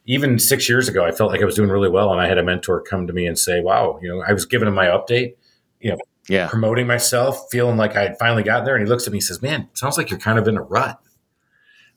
even 0.07 0.41
six 0.41 0.69
years 0.69 0.89
ago. 0.89 1.05
I 1.05 1.13
felt 1.13 1.31
like 1.31 1.41
I 1.41 1.45
was 1.45 1.55
doing 1.55 1.71
really 1.71 1.89
well, 1.89 2.11
and 2.11 2.21
I 2.21 2.27
had 2.27 2.37
a 2.37 2.43
mentor 2.43 2.81
come 2.81 3.07
to 3.07 3.13
me 3.13 3.27
and 3.27 3.39
say, 3.39 3.61
"Wow, 3.61 4.01
you 4.03 4.09
know, 4.09 4.25
I 4.27 4.33
was 4.33 4.45
giving 4.45 4.67
him 4.67 4.75
my 4.75 4.87
update, 4.87 5.37
you 5.81 5.93
know, 5.93 5.99
yeah, 6.29 6.49
promoting 6.49 6.89
myself, 6.89 7.47
feeling 7.49 7.77
like 7.77 7.95
I 7.95 8.03
had 8.03 8.19
finally 8.19 8.43
gotten 8.43 8.65
there." 8.65 8.75
And 8.75 8.85
he 8.85 8.91
looks 8.91 9.07
at 9.07 9.13
me 9.13 9.19
and 9.19 9.25
says, 9.25 9.41
"Man, 9.41 9.69
sounds 9.75 9.97
like 9.97 10.11
you're 10.11 10.19
kind 10.19 10.37
of 10.37 10.49
in 10.49 10.57
a 10.57 10.63
rut." 10.63 10.99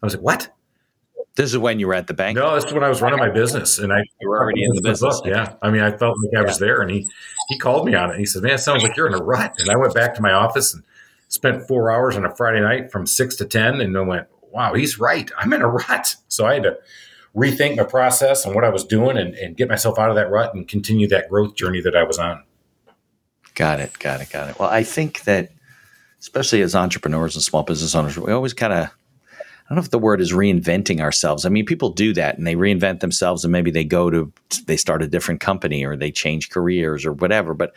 I 0.03 0.05
was 0.05 0.13
like, 0.13 0.23
"What?" 0.23 0.49
This 1.35 1.51
is 1.51 1.57
when 1.57 1.79
you 1.79 1.87
were 1.87 1.95
at 1.95 2.05
the 2.05 2.13
bank. 2.13 2.37
No, 2.37 2.53
this 2.53 2.65
is 2.65 2.73
when 2.73 2.83
I 2.83 2.89
was 2.89 3.01
running 3.01 3.17
my 3.17 3.29
business, 3.29 3.79
and 3.79 3.91
I 3.91 4.03
you 4.19 4.29
were 4.29 4.39
already 4.39 4.63
in 4.63 4.75
the 4.75 4.81
business. 4.81 5.21
Book, 5.21 5.25
yeah, 5.25 5.55
I 5.63 5.71
mean, 5.71 5.81
I 5.81 5.89
felt 5.97 6.17
like 6.23 6.39
I 6.39 6.45
was 6.45 6.59
there, 6.59 6.81
and 6.81 6.91
he 6.91 7.09
he 7.49 7.57
called 7.57 7.87
me 7.87 7.95
on 7.95 8.11
it. 8.11 8.19
He 8.19 8.27
said, 8.27 8.43
"Man, 8.43 8.51
it 8.51 8.59
sounds 8.59 8.83
like 8.83 8.95
you're 8.95 9.07
in 9.07 9.15
a 9.15 9.23
rut." 9.23 9.55
And 9.57 9.71
I 9.71 9.75
went 9.75 9.95
back 9.95 10.13
to 10.15 10.21
my 10.21 10.33
office 10.33 10.75
and 10.75 10.83
spent 11.29 11.67
four 11.67 11.89
hours 11.89 12.15
on 12.15 12.25
a 12.25 12.35
Friday 12.35 12.59
night 12.59 12.91
from 12.91 13.07
six 13.07 13.37
to 13.37 13.45
ten, 13.45 13.81
and 13.81 13.97
I 13.97 14.01
went, 14.01 14.27
"Wow, 14.51 14.73
he's 14.73 14.99
right. 14.99 15.29
I'm 15.37 15.53
in 15.53 15.61
a 15.61 15.67
rut." 15.67 16.15
So 16.27 16.45
I 16.45 16.55
had 16.55 16.63
to 16.63 16.77
rethink 17.35 17.77
my 17.77 17.83
process 17.83 18.45
and 18.45 18.53
what 18.53 18.63
I 18.63 18.69
was 18.69 18.85
doing, 18.85 19.17
and, 19.17 19.33
and 19.35 19.57
get 19.57 19.69
myself 19.69 19.97
out 19.97 20.09
of 20.09 20.15
that 20.15 20.29
rut 20.29 20.53
and 20.53 20.67
continue 20.67 21.07
that 21.09 21.29
growth 21.29 21.55
journey 21.55 21.81
that 21.81 21.95
I 21.95 22.03
was 22.03 22.19
on. 22.19 22.43
Got 23.55 23.79
it. 23.79 23.97
Got 23.99 24.21
it. 24.21 24.29
Got 24.29 24.49
it. 24.49 24.59
Well, 24.59 24.69
I 24.69 24.83
think 24.83 25.23
that 25.23 25.51
especially 26.19 26.61
as 26.61 26.75
entrepreneurs 26.75 27.35
and 27.35 27.43
small 27.43 27.63
business 27.63 27.95
owners, 27.95 28.17
we 28.17 28.31
always 28.31 28.53
kind 28.53 28.73
of 28.73 28.89
I 29.71 29.73
don't 29.73 29.83
know 29.83 29.85
if 29.85 29.91
the 29.91 29.99
word 29.99 30.19
is 30.19 30.33
reinventing 30.33 30.99
ourselves. 30.99 31.45
I 31.45 31.49
mean, 31.49 31.65
people 31.65 31.91
do 31.91 32.13
that 32.15 32.37
and 32.37 32.45
they 32.45 32.55
reinvent 32.55 32.99
themselves 32.99 33.45
and 33.45 33.53
maybe 33.53 33.71
they 33.71 33.85
go 33.85 34.09
to, 34.09 34.29
they 34.65 34.75
start 34.75 35.01
a 35.01 35.07
different 35.07 35.39
company 35.39 35.85
or 35.85 35.95
they 35.95 36.11
change 36.11 36.49
careers 36.49 37.05
or 37.05 37.13
whatever. 37.13 37.53
But 37.53 37.73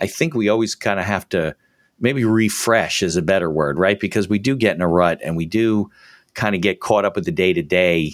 I 0.00 0.06
think 0.06 0.32
we 0.32 0.48
always 0.48 0.74
kind 0.74 0.98
of 0.98 1.04
have 1.04 1.28
to 1.30 1.54
maybe 2.00 2.24
refresh 2.24 3.02
is 3.02 3.16
a 3.16 3.20
better 3.20 3.50
word, 3.50 3.78
right? 3.78 4.00
Because 4.00 4.26
we 4.26 4.38
do 4.38 4.56
get 4.56 4.74
in 4.74 4.80
a 4.80 4.88
rut 4.88 5.20
and 5.22 5.36
we 5.36 5.44
do 5.44 5.90
kind 6.34 6.54
of 6.54 6.60
get 6.60 6.80
caught 6.80 7.04
up 7.04 7.16
with 7.16 7.24
the 7.24 7.32
day 7.32 7.52
to 7.52 7.62
day, 7.62 8.12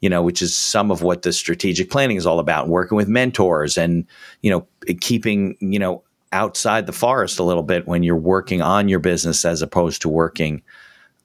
you 0.00 0.08
know, 0.08 0.22
which 0.22 0.42
is 0.42 0.56
some 0.56 0.90
of 0.90 1.02
what 1.02 1.22
the 1.22 1.32
strategic 1.32 1.90
planning 1.90 2.16
is 2.16 2.26
all 2.26 2.38
about, 2.38 2.68
working 2.68 2.96
with 2.96 3.08
mentors 3.08 3.76
and, 3.76 4.06
you 4.42 4.50
know, 4.50 4.66
keeping, 5.00 5.56
you 5.60 5.78
know, 5.78 6.02
outside 6.32 6.86
the 6.86 6.92
forest 6.92 7.38
a 7.38 7.44
little 7.44 7.62
bit 7.62 7.86
when 7.86 8.02
you're 8.02 8.16
working 8.16 8.62
on 8.62 8.88
your 8.88 8.98
business 8.98 9.44
as 9.44 9.62
opposed 9.62 10.02
to 10.02 10.08
working 10.08 10.62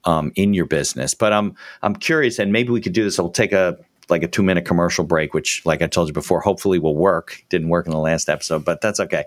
um, 0.04 0.32
in 0.36 0.54
your 0.54 0.66
business. 0.66 1.14
But 1.14 1.32
I'm 1.32 1.54
I'm 1.82 1.94
curious, 1.94 2.38
and 2.38 2.52
maybe 2.52 2.70
we 2.70 2.80
could 2.80 2.92
do 2.92 3.04
this. 3.04 3.18
We'll 3.18 3.30
take 3.30 3.52
a 3.52 3.78
like 4.08 4.22
a 4.22 4.28
two 4.28 4.42
minute 4.42 4.64
commercial 4.64 5.04
break, 5.04 5.34
which, 5.34 5.64
like 5.64 5.82
I 5.82 5.86
told 5.86 6.08
you 6.08 6.14
before, 6.14 6.40
hopefully 6.40 6.78
will 6.78 6.96
work. 6.96 7.44
Didn't 7.48 7.68
work 7.68 7.86
in 7.86 7.92
the 7.92 7.98
last 7.98 8.28
episode, 8.28 8.64
but 8.64 8.80
that's 8.80 9.00
okay. 9.00 9.24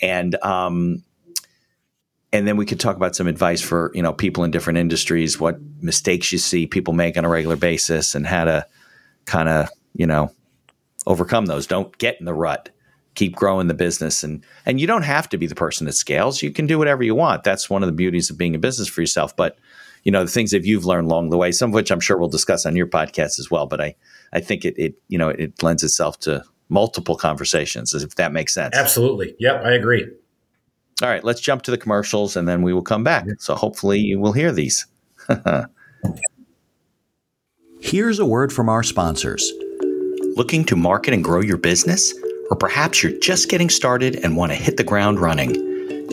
And 0.00 0.34
um, 0.42 1.02
and 2.34 2.48
then 2.48 2.56
we 2.56 2.66
could 2.66 2.80
talk 2.80 2.96
about 2.96 3.14
some 3.14 3.28
advice 3.28 3.60
for 3.60 3.92
you 3.94 4.02
know 4.02 4.12
people 4.12 4.42
in 4.42 4.50
different 4.50 4.78
industries, 4.78 5.38
what 5.38 5.56
mistakes 5.80 6.32
you 6.32 6.38
see 6.38 6.66
people 6.66 6.92
make 6.92 7.16
on 7.16 7.24
a 7.24 7.28
regular 7.28 7.56
basis, 7.56 8.14
and 8.14 8.26
how 8.26 8.44
to 8.44 8.66
kind 9.24 9.48
of 9.48 9.70
you 9.94 10.06
know 10.06 10.32
overcome 11.06 11.46
those. 11.46 11.66
Don't 11.66 11.96
get 11.96 12.18
in 12.18 12.26
the 12.26 12.34
rut. 12.34 12.70
Keep 13.14 13.36
growing 13.36 13.68
the 13.68 13.74
business. 13.74 14.24
And 14.24 14.44
and 14.66 14.80
you 14.80 14.88
don't 14.88 15.04
have 15.04 15.28
to 15.28 15.38
be 15.38 15.46
the 15.46 15.54
person 15.54 15.86
that 15.86 15.92
scales. 15.92 16.42
You 16.42 16.50
can 16.50 16.66
do 16.66 16.76
whatever 16.76 17.04
you 17.04 17.14
want. 17.14 17.44
That's 17.44 17.70
one 17.70 17.84
of 17.84 17.86
the 17.86 17.92
beauties 17.92 18.28
of 18.30 18.36
being 18.36 18.56
a 18.56 18.58
business 18.58 18.88
for 18.88 19.00
yourself. 19.00 19.36
But 19.36 19.56
you 20.02 20.10
know 20.10 20.24
the 20.24 20.30
things 20.30 20.50
that 20.50 20.64
you've 20.64 20.84
learned 20.84 21.06
along 21.06 21.30
the 21.30 21.38
way 21.38 21.50
some 21.50 21.70
of 21.70 21.74
which 21.74 21.90
i'm 21.90 21.98
sure 21.98 22.18
we'll 22.18 22.28
discuss 22.28 22.66
on 22.66 22.76
your 22.76 22.86
podcast 22.86 23.38
as 23.38 23.50
well 23.50 23.64
but 23.64 23.80
i 23.80 23.94
i 24.34 24.38
think 24.38 24.66
it, 24.66 24.74
it 24.76 24.96
you 25.08 25.16
know 25.16 25.30
it 25.30 25.62
lends 25.62 25.82
itself 25.82 26.20
to 26.20 26.44
multiple 26.68 27.16
conversations 27.16 27.94
if 27.94 28.14
that 28.16 28.30
makes 28.30 28.52
sense. 28.52 28.76
Absolutely. 28.76 29.34
Yep 29.38 29.64
i 29.64 29.72
agree 29.72 30.06
all 31.02 31.08
right 31.08 31.24
let's 31.24 31.40
jump 31.40 31.62
to 31.62 31.70
the 31.70 31.78
commercials 31.78 32.36
and 32.36 32.46
then 32.48 32.62
we 32.62 32.72
will 32.72 32.82
come 32.82 33.04
back 33.04 33.26
so 33.38 33.54
hopefully 33.54 33.98
you 33.98 34.18
will 34.18 34.32
hear 34.32 34.52
these 34.52 34.86
here's 37.80 38.18
a 38.18 38.26
word 38.26 38.52
from 38.52 38.68
our 38.68 38.82
sponsors 38.82 39.52
looking 40.36 40.64
to 40.64 40.76
market 40.76 41.14
and 41.14 41.24
grow 41.24 41.40
your 41.40 41.56
business 41.56 42.12
or 42.50 42.56
perhaps 42.56 43.02
you're 43.02 43.18
just 43.20 43.48
getting 43.48 43.70
started 43.70 44.16
and 44.16 44.36
want 44.36 44.52
to 44.52 44.56
hit 44.56 44.76
the 44.76 44.84
ground 44.84 45.18
running. 45.18 45.52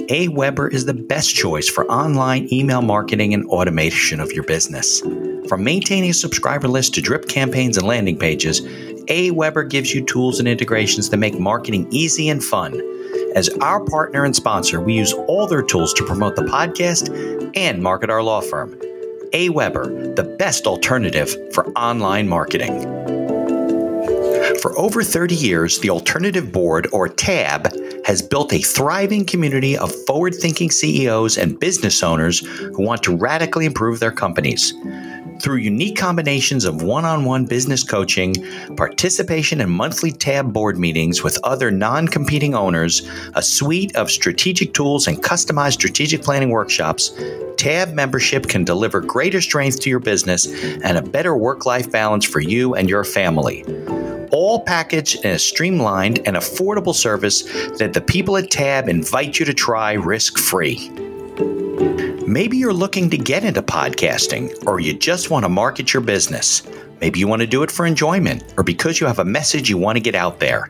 AWeber 0.07 0.71
is 0.71 0.85
the 0.85 0.93
best 0.93 1.35
choice 1.35 1.67
for 1.67 1.89
online 1.91 2.51
email 2.51 2.81
marketing 2.81 3.33
and 3.33 3.45
automation 3.47 4.19
of 4.19 4.31
your 4.31 4.43
business. 4.43 5.01
From 5.47 5.63
maintaining 5.63 6.09
a 6.09 6.13
subscriber 6.13 6.67
list 6.67 6.93
to 6.95 7.01
drip 7.01 7.27
campaigns 7.27 7.77
and 7.77 7.85
landing 7.85 8.17
pages, 8.17 8.61
AWeber 8.61 9.69
gives 9.69 9.93
you 9.93 10.03
tools 10.05 10.39
and 10.39 10.47
integrations 10.47 11.09
that 11.09 11.17
make 11.17 11.39
marketing 11.39 11.87
easy 11.91 12.29
and 12.29 12.43
fun. 12.43 12.73
As 13.35 13.47
our 13.61 13.79
partner 13.79 14.25
and 14.25 14.35
sponsor, 14.35 14.81
we 14.81 14.93
use 14.93 15.13
all 15.13 15.47
their 15.47 15.61
tools 15.61 15.93
to 15.93 16.05
promote 16.05 16.35
the 16.35 16.41
podcast 16.43 17.51
and 17.55 17.81
market 17.81 18.09
our 18.09 18.21
law 18.21 18.41
firm. 18.41 18.73
AWeber, 19.31 20.15
the 20.17 20.23
best 20.23 20.67
alternative 20.67 21.33
for 21.53 21.69
online 21.69 22.27
marketing. 22.27 22.81
For 24.61 24.77
over 24.77 25.01
30 25.01 25.33
years, 25.33 25.79
the 25.79 25.89
Alternative 25.89 26.51
Board, 26.51 26.87
or 26.91 27.07
TAB, 27.07 27.73
has 28.05 28.21
built 28.21 28.51
a 28.51 28.59
thriving 28.59 29.23
community 29.23 29.77
of 29.77 29.95
forward 30.05 30.35
thinking 30.35 30.69
CEOs 30.69 31.37
and 31.37 31.57
business 31.57 32.03
owners 32.03 32.39
who 32.39 32.83
want 32.83 33.01
to 33.03 33.15
radically 33.15 33.65
improve 33.65 34.01
their 34.01 34.11
companies. 34.11 34.73
Through 35.41 35.57
unique 35.57 35.95
combinations 35.95 36.65
of 36.65 36.83
one 36.83 37.03
on 37.03 37.25
one 37.25 37.45
business 37.45 37.83
coaching, 37.83 38.35
participation 38.75 39.59
in 39.59 39.71
monthly 39.71 40.11
TAB 40.11 40.53
board 40.53 40.77
meetings 40.77 41.23
with 41.23 41.39
other 41.43 41.71
non 41.71 42.07
competing 42.07 42.53
owners, 42.53 43.09
a 43.33 43.41
suite 43.41 43.95
of 43.95 44.11
strategic 44.11 44.75
tools, 44.75 45.07
and 45.07 45.17
customized 45.23 45.73
strategic 45.73 46.21
planning 46.21 46.51
workshops, 46.51 47.19
TAB 47.57 47.93
membership 47.93 48.47
can 48.47 48.63
deliver 48.63 49.01
greater 49.01 49.41
strength 49.41 49.79
to 49.79 49.89
your 49.89 49.99
business 49.99 50.45
and 50.83 50.97
a 50.97 51.01
better 51.01 51.35
work 51.35 51.65
life 51.65 51.91
balance 51.91 52.23
for 52.23 52.39
you 52.39 52.75
and 52.75 52.87
your 52.87 53.03
family 53.03 53.65
all 54.31 54.61
packaged 54.63 55.25
in 55.25 55.31
a 55.31 55.39
streamlined 55.39 56.19
and 56.25 56.37
affordable 56.37 56.95
service 56.95 57.41
that 57.79 57.91
the 57.93 57.99
people 57.99 58.37
at 58.37 58.49
Tab 58.49 58.87
invite 58.87 59.37
you 59.37 59.45
to 59.45 59.53
try 59.53 59.91
risk 59.91 60.37
free. 60.37 61.10
Maybe 62.31 62.55
you're 62.55 62.71
looking 62.71 63.09
to 63.09 63.17
get 63.17 63.43
into 63.43 63.61
podcasting, 63.61 64.65
or 64.65 64.79
you 64.79 64.93
just 64.93 65.29
want 65.29 65.43
to 65.43 65.49
market 65.49 65.93
your 65.93 66.01
business. 66.01 66.63
Maybe 67.01 67.19
you 67.19 67.27
want 67.27 67.41
to 67.41 67.45
do 67.45 67.61
it 67.61 67.69
for 67.69 67.85
enjoyment, 67.85 68.53
or 68.55 68.63
because 68.63 69.01
you 69.01 69.07
have 69.07 69.19
a 69.19 69.25
message 69.25 69.69
you 69.69 69.77
want 69.77 69.97
to 69.97 69.99
get 69.99 70.15
out 70.15 70.39
there. 70.39 70.69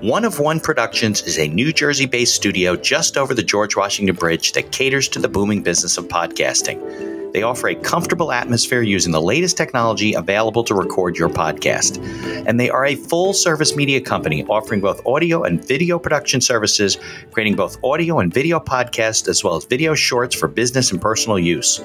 One 0.00 0.24
of 0.24 0.40
One 0.40 0.58
Productions 0.58 1.22
is 1.22 1.38
a 1.38 1.46
New 1.46 1.72
Jersey 1.72 2.06
based 2.06 2.34
studio 2.34 2.74
just 2.74 3.16
over 3.16 3.34
the 3.34 3.42
George 3.44 3.76
Washington 3.76 4.16
Bridge 4.16 4.50
that 4.54 4.72
caters 4.72 5.08
to 5.10 5.20
the 5.20 5.28
booming 5.28 5.62
business 5.62 5.96
of 5.96 6.08
podcasting. 6.08 7.19
They 7.32 7.42
offer 7.42 7.68
a 7.68 7.74
comfortable 7.74 8.32
atmosphere 8.32 8.82
using 8.82 9.12
the 9.12 9.20
latest 9.22 9.56
technology 9.56 10.14
available 10.14 10.64
to 10.64 10.74
record 10.74 11.16
your 11.16 11.28
podcast. 11.28 11.98
And 12.46 12.58
they 12.58 12.70
are 12.70 12.84
a 12.84 12.96
full 12.96 13.32
service 13.32 13.76
media 13.76 14.00
company 14.00 14.44
offering 14.46 14.80
both 14.80 15.04
audio 15.06 15.44
and 15.44 15.64
video 15.64 15.98
production 15.98 16.40
services, 16.40 16.98
creating 17.30 17.56
both 17.56 17.82
audio 17.84 18.18
and 18.18 18.32
video 18.32 18.58
podcasts 18.58 19.28
as 19.28 19.44
well 19.44 19.56
as 19.56 19.64
video 19.64 19.94
shorts 19.94 20.34
for 20.34 20.48
business 20.48 20.90
and 20.90 21.00
personal 21.00 21.38
use. 21.38 21.80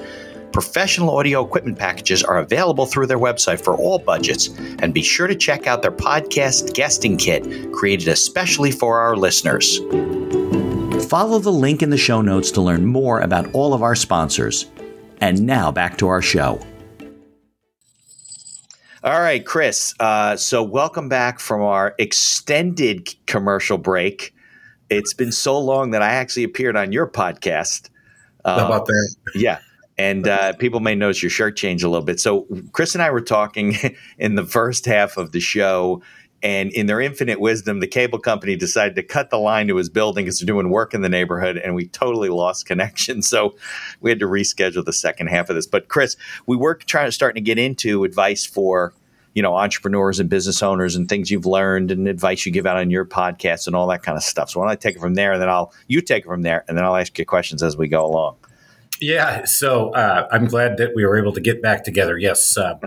Professional 0.52 1.10
audio 1.10 1.44
equipment 1.44 1.78
packages 1.78 2.24
are 2.24 2.38
available 2.38 2.86
through 2.86 3.06
their 3.06 3.18
website 3.18 3.60
for 3.60 3.76
all 3.76 3.98
budgets, 3.98 4.48
and 4.78 4.94
be 4.94 5.02
sure 5.02 5.26
to 5.26 5.34
check 5.34 5.66
out 5.66 5.82
their 5.82 5.92
podcast 5.92 6.72
guesting 6.72 7.18
kit 7.18 7.72
created 7.72 8.08
especially 8.08 8.70
for 8.70 8.98
our 8.98 9.16
listeners. 9.16 9.80
Follow 11.08 11.38
the 11.38 11.52
link 11.52 11.82
in 11.82 11.90
the 11.90 11.98
show 11.98 12.22
notes 12.22 12.50
to 12.52 12.62
learn 12.62 12.86
more 12.86 13.20
about 13.20 13.52
all 13.52 13.74
of 13.74 13.82
our 13.82 13.94
sponsors. 13.94 14.66
And 15.20 15.46
now 15.46 15.72
back 15.72 15.98
to 15.98 16.08
our 16.08 16.22
show. 16.22 16.60
All 19.02 19.20
right, 19.20 19.44
Chris. 19.46 19.94
Uh, 20.00 20.36
so, 20.36 20.64
welcome 20.64 21.08
back 21.08 21.38
from 21.38 21.62
our 21.62 21.94
extended 21.98 23.14
commercial 23.26 23.78
break. 23.78 24.34
It's 24.90 25.14
been 25.14 25.30
so 25.30 25.58
long 25.58 25.92
that 25.92 26.02
I 26.02 26.14
actually 26.14 26.42
appeared 26.42 26.76
on 26.76 26.90
your 26.90 27.06
podcast. 27.06 27.88
Uh, 28.44 28.58
How 28.58 28.66
about 28.66 28.86
that? 28.86 29.16
Yeah. 29.34 29.60
And 29.98 30.26
uh, 30.28 30.52
people 30.54 30.80
may 30.80 30.94
notice 30.94 31.22
your 31.22 31.30
shirt 31.30 31.56
change 31.56 31.82
a 31.82 31.88
little 31.88 32.04
bit. 32.04 32.18
So, 32.18 32.46
Chris 32.72 32.94
and 32.94 33.02
I 33.02 33.10
were 33.10 33.20
talking 33.20 33.76
in 34.18 34.34
the 34.34 34.44
first 34.44 34.86
half 34.86 35.16
of 35.16 35.30
the 35.30 35.40
show 35.40 36.02
and 36.46 36.70
in 36.70 36.86
their 36.86 37.00
infinite 37.00 37.40
wisdom, 37.40 37.80
the 37.80 37.88
cable 37.88 38.20
company 38.20 38.54
decided 38.54 38.94
to 38.94 39.02
cut 39.02 39.30
the 39.30 39.36
line 39.36 39.66
to 39.66 39.74
his 39.74 39.88
building 39.88 40.26
because 40.26 40.38
they're 40.38 40.46
doing 40.46 40.70
work 40.70 40.94
in 40.94 41.02
the 41.02 41.08
neighborhood, 41.08 41.56
and 41.56 41.74
we 41.74 41.88
totally 41.88 42.28
lost 42.28 42.66
connection. 42.66 43.20
So 43.26 43.56
we 44.00 44.10
had 44.10 44.20
to 44.20 44.26
reschedule 44.26 44.84
the 44.84 44.92
second 44.92 45.26
half 45.26 45.50
of 45.50 45.56
this. 45.56 45.66
But 45.66 45.88
Chris, 45.88 46.16
we 46.46 46.56
were 46.56 46.74
trying 46.74 47.08
to 47.08 47.12
starting 47.12 47.42
to 47.42 47.44
get 47.44 47.58
into 47.58 48.04
advice 48.04 48.46
for 48.46 48.94
you 49.34 49.42
know 49.42 49.56
entrepreneurs 49.56 50.20
and 50.20 50.30
business 50.30 50.62
owners 50.62 50.94
and 50.94 51.08
things 51.08 51.30
you've 51.30 51.46
learned 51.46 51.90
and 51.90 52.06
advice 52.06 52.46
you 52.46 52.52
give 52.52 52.66
out 52.66 52.76
on 52.76 52.90
your 52.90 53.04
podcast 53.04 53.66
and 53.66 53.74
all 53.74 53.88
that 53.88 54.04
kind 54.04 54.16
of 54.16 54.22
stuff. 54.22 54.50
So 54.50 54.60
why 54.60 54.66
don't 54.66 54.72
I 54.72 54.76
take 54.76 54.94
it 54.96 55.00
from 55.00 55.14
there, 55.14 55.32
and 55.32 55.42
then 55.42 55.48
I'll 55.48 55.72
you 55.88 56.00
take 56.00 56.24
it 56.24 56.28
from 56.28 56.42
there, 56.42 56.64
and 56.68 56.78
then 56.78 56.84
I'll 56.84 56.96
ask 56.96 57.18
you 57.18 57.26
questions 57.26 57.64
as 57.64 57.76
we 57.76 57.88
go 57.88 58.06
along. 58.06 58.36
Yeah, 59.00 59.44
so 59.44 59.90
uh, 59.90 60.28
I'm 60.30 60.46
glad 60.46 60.76
that 60.76 60.94
we 60.94 61.04
were 61.04 61.18
able 61.18 61.32
to 61.32 61.40
get 61.40 61.60
back 61.60 61.82
together. 61.82 62.16
Yes, 62.16 62.56
uh, 62.56 62.78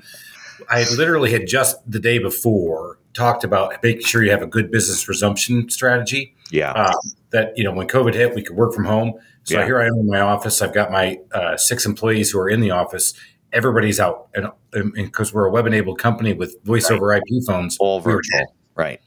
I 0.69 0.85
literally 0.95 1.31
had 1.31 1.47
just 1.47 1.77
the 1.89 1.99
day 1.99 2.19
before 2.19 2.99
talked 3.13 3.43
about 3.43 3.81
making 3.83 4.05
sure 4.05 4.23
you 4.23 4.31
have 4.31 4.41
a 4.41 4.47
good 4.47 4.71
business 4.71 5.07
resumption 5.07 5.69
strategy. 5.69 6.35
Yeah. 6.51 6.71
Uh, 6.71 6.93
that, 7.31 7.57
you 7.57 7.63
know, 7.63 7.71
when 7.71 7.87
COVID 7.87 8.13
hit, 8.13 8.33
we 8.33 8.41
could 8.41 8.55
work 8.55 8.73
from 8.73 8.85
home. 8.85 9.13
So 9.43 9.59
yeah. 9.59 9.65
here 9.65 9.79
I 9.79 9.87
am 9.87 9.93
in 9.93 10.07
my 10.07 10.21
office. 10.21 10.61
I've 10.61 10.73
got 10.73 10.91
my 10.91 11.19
uh, 11.33 11.57
six 11.57 11.85
employees 11.85 12.31
who 12.31 12.39
are 12.39 12.49
in 12.49 12.61
the 12.61 12.71
office. 12.71 13.13
Everybody's 13.51 13.99
out. 13.99 14.29
And 14.33 14.93
because 14.93 15.33
we're 15.33 15.45
a 15.45 15.51
web 15.51 15.67
enabled 15.67 15.99
company 15.99 16.33
with 16.33 16.61
voice 16.63 16.89
over 16.89 17.07
right. 17.07 17.21
IP 17.31 17.43
phones, 17.45 17.77
all 17.79 17.99
virtual. 17.99 18.55
Right. 18.75 19.01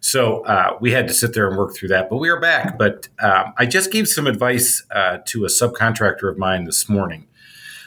So 0.00 0.44
uh, 0.44 0.78
we 0.80 0.92
had 0.92 1.06
to 1.08 1.14
sit 1.14 1.34
there 1.34 1.46
and 1.48 1.58
work 1.58 1.74
through 1.74 1.88
that, 1.88 2.08
but 2.08 2.16
we 2.16 2.30
are 2.30 2.40
back. 2.40 2.78
But 2.78 3.08
um, 3.18 3.52
I 3.58 3.66
just 3.66 3.92
gave 3.92 4.08
some 4.08 4.26
advice 4.26 4.82
uh, 4.90 5.18
to 5.26 5.44
a 5.44 5.48
subcontractor 5.48 6.30
of 6.30 6.38
mine 6.38 6.64
this 6.64 6.88
morning 6.88 7.26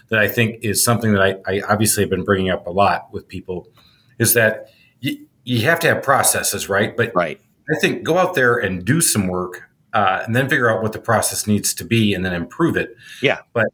that 0.09 0.19
I 0.19 0.27
think 0.27 0.63
is 0.63 0.83
something 0.83 1.13
that 1.13 1.21
I, 1.21 1.35
I 1.51 1.61
obviously 1.67 2.03
have 2.03 2.09
been 2.09 2.23
bringing 2.23 2.49
up 2.49 2.67
a 2.67 2.71
lot 2.71 3.11
with 3.11 3.27
people 3.27 3.67
is 4.19 4.33
that 4.33 4.69
you, 4.99 5.27
you 5.43 5.61
have 5.61 5.79
to 5.81 5.87
have 5.87 6.03
processes, 6.03 6.69
right? 6.69 6.95
But 6.95 7.11
right. 7.15 7.39
I 7.73 7.79
think 7.79 8.03
go 8.03 8.17
out 8.17 8.35
there 8.35 8.57
and 8.57 8.83
do 8.85 9.01
some 9.01 9.27
work 9.27 9.69
uh, 9.93 10.23
and 10.25 10.35
then 10.35 10.49
figure 10.49 10.69
out 10.69 10.81
what 10.81 10.93
the 10.93 10.99
process 10.99 11.47
needs 11.47 11.73
to 11.75 11.85
be 11.85 12.13
and 12.13 12.25
then 12.25 12.33
improve 12.33 12.75
it. 12.77 12.95
Yeah. 13.21 13.39
But 13.53 13.67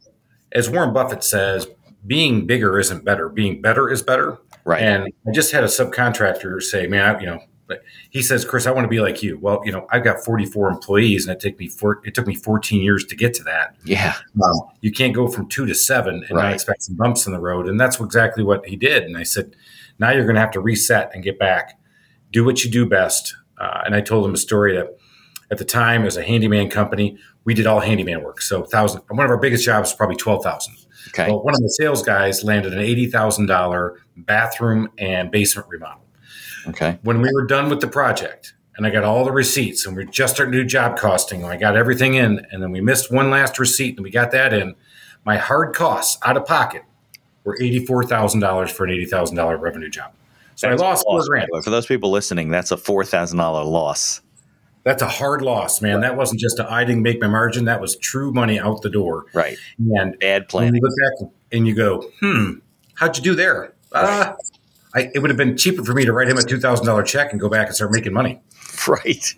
as 0.52 0.70
Warren 0.70 0.92
Buffett 0.92 1.24
says, 1.24 1.66
being 2.06 2.46
bigger 2.46 2.78
isn't 2.78 3.04
better. 3.04 3.28
Being 3.28 3.60
better 3.60 3.90
is 3.90 4.02
better. 4.02 4.38
Right. 4.64 4.82
And 4.82 5.12
I 5.26 5.32
just 5.32 5.52
had 5.52 5.64
a 5.64 5.68
subcontractor 5.68 6.62
say, 6.62 6.86
man, 6.86 7.16
I, 7.16 7.20
you 7.20 7.26
know, 7.26 7.40
he 8.10 8.22
says, 8.22 8.44
Chris, 8.44 8.66
I 8.66 8.70
want 8.70 8.84
to 8.84 8.88
be 8.88 9.00
like 9.00 9.22
you. 9.22 9.38
Well, 9.38 9.60
you 9.64 9.72
know, 9.72 9.86
I've 9.90 10.04
got 10.04 10.24
44 10.24 10.70
employees 10.70 11.26
and 11.26 11.34
it 11.34 11.40
took 11.40 11.58
me 11.58 11.68
four, 11.68 12.00
it 12.04 12.14
took 12.14 12.26
me 12.26 12.34
14 12.34 12.82
years 12.82 13.04
to 13.06 13.16
get 13.16 13.34
to 13.34 13.42
that. 13.44 13.76
Yeah. 13.84 14.14
Um, 14.42 14.60
you 14.80 14.92
can't 14.92 15.14
go 15.14 15.28
from 15.28 15.48
two 15.48 15.66
to 15.66 15.74
seven 15.74 16.24
and 16.28 16.36
right. 16.36 16.44
not 16.44 16.52
expect 16.52 16.82
some 16.82 16.96
bumps 16.96 17.26
in 17.26 17.32
the 17.32 17.40
road. 17.40 17.68
And 17.68 17.80
that's 17.80 18.00
exactly 18.00 18.42
what 18.42 18.66
he 18.66 18.76
did. 18.76 19.04
And 19.04 19.16
I 19.16 19.22
said, 19.22 19.54
now 19.98 20.10
you're 20.10 20.24
going 20.24 20.34
to 20.34 20.40
have 20.40 20.52
to 20.52 20.60
reset 20.60 21.10
and 21.14 21.22
get 21.22 21.38
back. 21.38 21.78
Do 22.32 22.44
what 22.44 22.64
you 22.64 22.70
do 22.70 22.86
best. 22.86 23.34
Uh, 23.58 23.82
and 23.84 23.94
I 23.94 24.00
told 24.00 24.24
him 24.26 24.34
a 24.34 24.38
story 24.38 24.74
that 24.74 24.96
at 25.50 25.58
the 25.58 25.64
time, 25.64 26.04
as 26.06 26.16
a 26.16 26.22
handyman 26.22 26.70
company, 26.70 27.18
we 27.44 27.54
did 27.54 27.66
all 27.66 27.80
handyman 27.80 28.22
work. 28.22 28.40
So 28.40 28.62
thousand. 28.62 29.02
One 29.08 29.24
of 29.24 29.30
our 29.30 29.38
biggest 29.38 29.64
jobs 29.64 29.90
was 29.90 29.96
probably 29.96 30.16
twelve 30.16 30.44
thousand. 30.44 30.76
Okay. 31.08 31.26
Well, 31.26 31.42
one 31.42 31.54
of 31.54 31.60
the 31.60 31.70
sales 31.70 32.02
guys 32.02 32.44
landed 32.44 32.72
an 32.72 32.78
eighty 32.78 33.06
thousand 33.06 33.46
dollar 33.46 34.00
bathroom 34.16 34.88
and 34.98 35.30
basement 35.30 35.68
remodel. 35.68 36.04
Okay. 36.68 36.98
When 37.02 37.20
we 37.20 37.30
were 37.32 37.46
done 37.46 37.68
with 37.68 37.80
the 37.80 37.88
project, 37.88 38.54
and 38.76 38.86
I 38.86 38.90
got 38.90 39.04
all 39.04 39.24
the 39.24 39.32
receipts, 39.32 39.86
and 39.86 39.96
we 39.96 40.06
just 40.06 40.34
starting 40.34 40.52
to 40.52 40.62
do 40.62 40.64
job 40.64 40.96
costing, 40.98 41.42
and 41.42 41.52
I 41.52 41.56
got 41.56 41.76
everything 41.76 42.14
in, 42.14 42.46
and 42.50 42.62
then 42.62 42.70
we 42.70 42.80
missed 42.80 43.12
one 43.12 43.30
last 43.30 43.58
receipt, 43.58 43.96
and 43.96 44.04
we 44.04 44.10
got 44.10 44.30
that 44.32 44.52
in. 44.52 44.74
My 45.24 45.36
hard 45.36 45.74
costs 45.74 46.18
out 46.24 46.36
of 46.36 46.46
pocket 46.46 46.82
were 47.44 47.60
eighty-four 47.60 48.04
thousand 48.04 48.40
dollars 48.40 48.70
for 48.70 48.84
an 48.84 48.90
eighty 48.90 49.04
thousand 49.04 49.36
dollar 49.36 49.56
revenue 49.58 49.90
job. 49.90 50.12
So 50.54 50.68
that's 50.68 50.80
I 50.80 50.84
lost 50.84 51.04
four 51.06 51.22
grand. 51.26 51.48
For 51.62 51.70
those 51.70 51.86
people 51.86 52.10
listening, 52.10 52.48
that's 52.48 52.70
a 52.70 52.76
four 52.76 53.04
thousand 53.04 53.38
dollar 53.38 53.64
loss. 53.64 54.22
That's 54.82 55.02
a 55.02 55.08
hard 55.08 55.42
loss, 55.42 55.82
man. 55.82 55.96
Right. 55.96 56.00
That 56.02 56.16
wasn't 56.16 56.40
just 56.40 56.58
a 56.58 56.70
I 56.70 56.84
didn't 56.84 57.02
make 57.02 57.20
my 57.20 57.28
margin. 57.28 57.66
That 57.66 57.80
was 57.80 57.96
true 57.96 58.32
money 58.32 58.58
out 58.58 58.80
the 58.82 58.90
door. 58.90 59.26
Right. 59.34 59.58
And 59.94 60.18
bad 60.18 60.48
planning. 60.48 60.76
you 60.76 60.80
look 60.82 61.20
back 61.20 61.32
and 61.52 61.68
you 61.68 61.74
go, 61.74 62.10
hmm, 62.20 62.52
how'd 62.94 63.16
you 63.16 63.22
do 63.22 63.34
there? 63.34 63.74
Right. 63.92 64.04
Uh, 64.04 64.36
I, 64.94 65.10
it 65.14 65.20
would 65.20 65.30
have 65.30 65.36
been 65.36 65.56
cheaper 65.56 65.84
for 65.84 65.94
me 65.94 66.04
to 66.04 66.12
write 66.12 66.28
him 66.28 66.36
a 66.36 66.42
two 66.42 66.58
thousand 66.58 66.86
dollar 66.86 67.02
check 67.02 67.30
and 67.32 67.40
go 67.40 67.48
back 67.48 67.66
and 67.68 67.76
start 67.76 67.92
making 67.92 68.12
money. 68.12 68.40
right. 68.88 69.34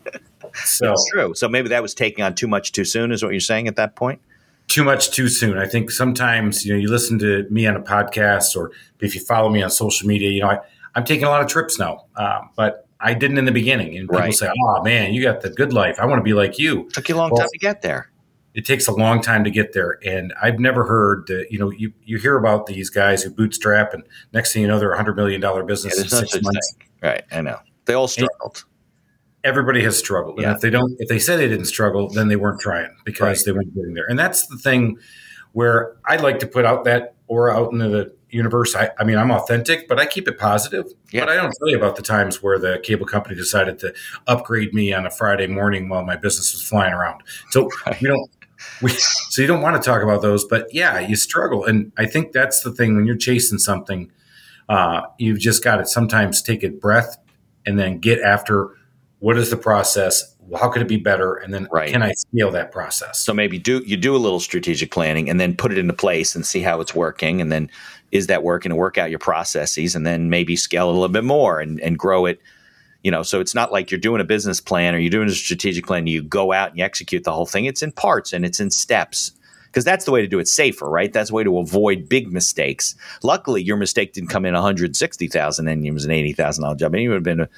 So 0.65 0.87
That's 0.87 1.11
true. 1.11 1.35
So 1.35 1.49
maybe 1.49 1.69
that 1.71 1.83
was 1.83 1.95
taking 1.95 2.25
on 2.25 2.35
too 2.35 2.47
much 2.49 2.73
too 2.73 2.85
soon, 2.85 3.13
is 3.13 3.23
what 3.23 3.33
you're 3.33 3.41
saying 3.41 3.69
at 3.69 3.77
that 3.77 3.97
point. 3.97 4.21
too 4.69 4.85
much 4.85 5.11
too 5.11 5.29
soon. 5.29 5.59
I 5.59 5.67
think 5.67 5.91
sometimes 5.91 6.65
you 6.65 6.73
know 6.73 6.79
you 6.79 6.89
listen 6.89 7.19
to 7.21 7.47
me 7.51 7.67
on 7.67 7.77
a 7.77 7.81
podcast 7.81 8.57
or 8.57 8.71
if 9.01 9.15
you 9.15 9.21
follow 9.21 9.49
me 9.51 9.63
on 9.63 9.71
social 9.71 10.07
media, 10.09 10.31
you 10.31 10.41
know 10.43 10.49
I, 10.51 10.59
I'm 10.95 11.05
taking 11.05 11.25
a 11.25 11.29
lot 11.31 11.41
of 11.43 11.49
trips 11.49 11.79
now, 11.79 12.05
um, 12.17 12.51
but 12.57 12.87
I 13.01 13.15
didn't 13.15 13.39
in 13.39 13.47
the 13.47 13.53
beginning. 13.53 13.97
And 13.99 14.09
people 14.09 14.21
Right. 14.21 14.35
say, 14.35 14.49
"Oh 14.65 14.83
man, 14.83 15.13
you 15.15 15.23
got 15.23 15.41
the 15.41 15.51
good 15.51 15.73
life. 15.73 15.99
I 15.99 16.07
want 16.07 16.19
to 16.21 16.23
be 16.23 16.35
like 16.35 16.59
you." 16.59 16.89
Took 16.93 17.09
you 17.09 17.15
a 17.15 17.19
long 17.19 17.31
Well- 17.31 17.41
time 17.41 17.49
to 17.53 17.59
get 17.59 17.83
there. 17.83 18.11
It 18.55 18.67
takes 18.67 18.87
a 18.87 18.93
long 18.93 19.23
time 19.23 19.45
to 19.45 19.51
get 19.51 19.73
there, 19.73 19.99
and 20.05 20.35
I've 20.43 20.59
never 20.59 20.85
heard 20.85 21.27
that. 21.29 21.47
You 21.51 21.59
know, 21.59 21.71
you 21.71 21.93
you 22.05 22.19
hear 22.19 22.37
about 22.37 22.67
these 22.67 22.91
guys 22.91 23.23
who 23.23 23.31
bootstrap, 23.31 23.95
and 23.95 24.03
next 24.35 24.53
thing 24.53 24.63
you 24.63 24.69
know, 24.69 24.79
they're 24.79 24.93
a 24.93 24.97
hundred 24.97 25.17
million 25.17 25.41
dollar 25.41 25.65
business 25.65 25.95
Yeah, 25.97 26.03
in 26.03 26.09
six 26.09 26.43
months. 26.43 26.77
Right. 27.03 27.25
I 27.33 27.41
know. 27.41 27.59
They 27.87 27.95
all 27.95 28.09
struggled. 28.09 28.65
everybody 29.45 29.83
has 29.83 29.99
struggled. 29.99 30.37
And 30.39 30.43
Yeah. 30.47 30.55
if 30.55 30.61
they 30.61 30.71
don't, 30.71 30.95
if 31.01 31.09
they 31.09 31.19
say 31.19 31.37
they 31.37 31.49
didn't 31.49 31.65
struggle, 31.65 32.09
then 32.09 32.29
they 32.29 32.37
weren't 32.37 32.61
trying 32.61 32.95
because 33.05 33.21
Right. 33.39 33.43
they 33.45 33.51
weren't 33.53 33.75
getting 33.75 33.93
there. 33.95 34.07
And 34.09 34.17
that's 34.17 34.47
the 34.47 34.57
thing 34.57 34.99
where 35.51 35.97
I'd 36.07 36.21
like 36.21 36.39
to 36.41 36.47
put 36.47 36.65
out 36.65 36.85
that 36.85 37.15
aura 37.27 37.53
out 37.53 37.73
into 37.73 37.89
the 37.89 38.13
universe. 38.31 38.77
I, 38.77 38.91
I 39.01 39.05
mean, 39.05 39.19
I'm 39.19 39.33
authentic, 39.33 39.89
but 39.89 39.99
I 39.99 40.07
keep 40.07 40.29
it 40.29 40.39
positive. 40.39 40.87
Yeah. 41.11 41.23
But 41.23 41.31
I 41.31 41.35
don't 41.35 41.53
tell 41.59 41.69
you 41.69 41.77
about 41.77 41.97
the 41.97 42.03
times 42.03 42.41
where 42.41 42.57
the 42.59 42.79
cable 42.85 43.05
company 43.05 43.35
decided 43.35 43.81
to 43.81 43.93
upgrade 44.29 44.73
me 44.75 44.93
on 44.93 45.07
a 45.07 45.11
Friday 45.11 45.49
morning 45.49 45.89
while 45.89 46.05
my 46.05 46.15
business 46.15 46.53
was 46.53 46.63
flying 46.63 46.93
around. 46.93 47.23
So 47.51 47.69
Right. 47.87 48.01
we 48.01 48.07
don't. 48.09 48.31
So 49.31 49.43
you 49.43 49.49
don't 49.49 49.63
want 49.63 49.81
to 49.81 49.91
talk 49.91 50.03
about 50.03 50.23
those, 50.23 50.45
but 50.45 50.67
yeah, 50.73 50.99
you 51.01 51.17
struggle, 51.17 51.65
and 51.65 51.93
I 51.97 52.07
think 52.07 52.33
that's 52.33 52.61
the 52.63 52.73
thing 52.73 52.97
when 52.97 53.07
you're 53.07 53.17
chasing 53.17 53.59
something. 53.59 54.11
Uh, 54.69 55.03
you've 55.19 55.39
just 55.39 55.63
got 55.63 55.77
to 55.77 55.87
sometimes 55.87 56.43
take 56.43 56.63
a 56.63 56.69
breath 56.69 57.17
and 57.67 57.79
then 57.79 57.99
get 57.99 58.21
after 58.21 58.71
what 59.21 59.37
is 59.39 59.51
the 59.51 59.57
process 59.57 60.35
how 60.59 60.69
could 60.69 60.83
it 60.83 60.89
be 60.89 60.97
better 60.97 61.35
and 61.37 61.55
then 61.55 61.69
Right. 61.71 61.91
can 61.91 62.03
i 62.03 62.13
scale 62.13 62.51
that 62.51 62.73
process 62.73 63.21
So 63.21 63.33
maybe 63.33 63.59
do 63.59 63.83
you 63.87 63.97
do 63.97 64.15
a 64.15 64.19
little 64.19 64.41
strategic 64.41 64.91
planning 64.91 65.31
and 65.31 65.39
then 65.41 65.55
put 65.57 65.71
it 65.73 65.79
into 65.79 65.93
place 65.93 66.35
and 66.35 66.45
see 66.45 66.61
how 66.61 66.81
it's 66.81 66.95
working, 66.95 67.41
and 67.41 67.51
then 67.53 67.71
is 68.11 68.27
that 68.27 68.43
working 68.43 68.71
to 68.71 68.77
work 68.77 68.99
out 68.99 69.09
your 69.11 69.19
processes, 69.19 69.95
and 69.95 70.05
then 70.07 70.29
maybe 70.29 70.57
scale 70.57 70.89
it 70.89 70.91
a 70.91 70.95
little 70.95 71.09
bit 71.09 71.25
more 71.25 71.61
and, 71.61 71.81
and 71.81 71.99
grow 71.99 72.27
it. 72.27 72.41
You 73.03 73.11
know, 73.11 73.23
so 73.23 73.41
it's 73.41 73.55
not 73.55 73.73
like 73.73 73.91
you're 73.91 74.01
doing 74.01 74.21
a 74.21 74.25
business 74.25 74.61
plan 74.61 74.95
or 74.95 74.99
you're 74.99 75.11
doing 75.11 75.29
a 75.29 75.33
strategic 75.33 75.87
plan. 75.87 76.07
You 76.07 76.23
go 76.23 76.53
out 76.53 76.71
and 76.71 76.79
you 76.79 76.85
execute 76.85 77.25
the 77.25 77.33
whole 77.33 77.47
thing. 77.47 77.65
It's 77.65 77.83
in 77.83 77.93
parts 77.93 78.33
and 78.33 78.45
it's 78.45 78.61
in 78.61 78.71
steps 78.71 79.33
because 79.73 79.85
that's 79.85 80.05
the 80.05 80.11
way 80.11 80.21
to 80.21 80.29
do 80.29 80.39
it 80.39 80.47
safer, 80.47 80.89
right? 80.89 81.13
That's 81.13 81.31
the 81.31 81.35
way 81.35 81.45
to 81.45 81.59
avoid 81.59 82.07
big 82.07 82.31
mistakes. 82.31 82.95
Luckily, 83.23 83.63
your 83.63 83.79
mistake 83.79 84.13
didn't 84.13 84.29
come 84.29 84.45
in 84.45 84.53
160,000 84.53 85.69
and 85.69 85.87
it 85.87 85.91
was 85.93 86.05
an 86.05 86.11
$80,000 86.11 86.79
job. 86.79 86.95
It 86.95 87.09
would 87.09 87.15
have 87.15 87.23
been 87.23 87.41
a, 87.41 87.49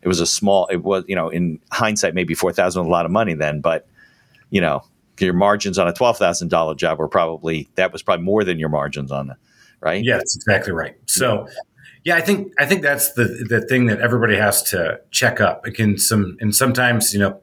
it 0.00 0.08
was 0.08 0.20
a 0.20 0.26
small, 0.26 0.66
it 0.68 0.82
was, 0.82 1.04
you 1.06 1.14
know, 1.14 1.28
in 1.28 1.60
hindsight, 1.70 2.14
maybe 2.14 2.34
4,000 2.34 2.80
was 2.80 2.86
a 2.86 2.90
lot 2.90 3.04
of 3.04 3.12
money 3.12 3.34
then, 3.34 3.60
but 3.60 3.86
you 4.50 4.62
know, 4.62 4.82
your 5.20 5.34
margins 5.34 5.78
on 5.78 5.86
a 5.86 5.92
$12,000 5.92 6.76
job 6.76 6.98
were 6.98 7.08
probably, 7.08 7.68
that 7.74 7.92
was 7.92 8.02
probably 8.02 8.24
more 8.24 8.44
than 8.44 8.58
your 8.58 8.70
margins 8.70 9.12
on 9.12 9.26
the, 9.26 9.36
right? 9.80 10.02
yeah 10.02 10.16
that's 10.16 10.36
exactly 10.36 10.72
right 10.72 10.96
so 11.06 11.46
yeah 12.04 12.16
i 12.16 12.20
think 12.20 12.52
i 12.58 12.64
think 12.66 12.82
that's 12.82 13.12
the 13.12 13.24
the 13.48 13.60
thing 13.62 13.86
that 13.86 14.00
everybody 14.00 14.36
has 14.36 14.62
to 14.62 15.00
check 15.10 15.40
up 15.40 15.64
again 15.64 15.96
some 15.98 16.36
and 16.40 16.54
sometimes 16.54 17.12
you 17.12 17.20
know 17.20 17.40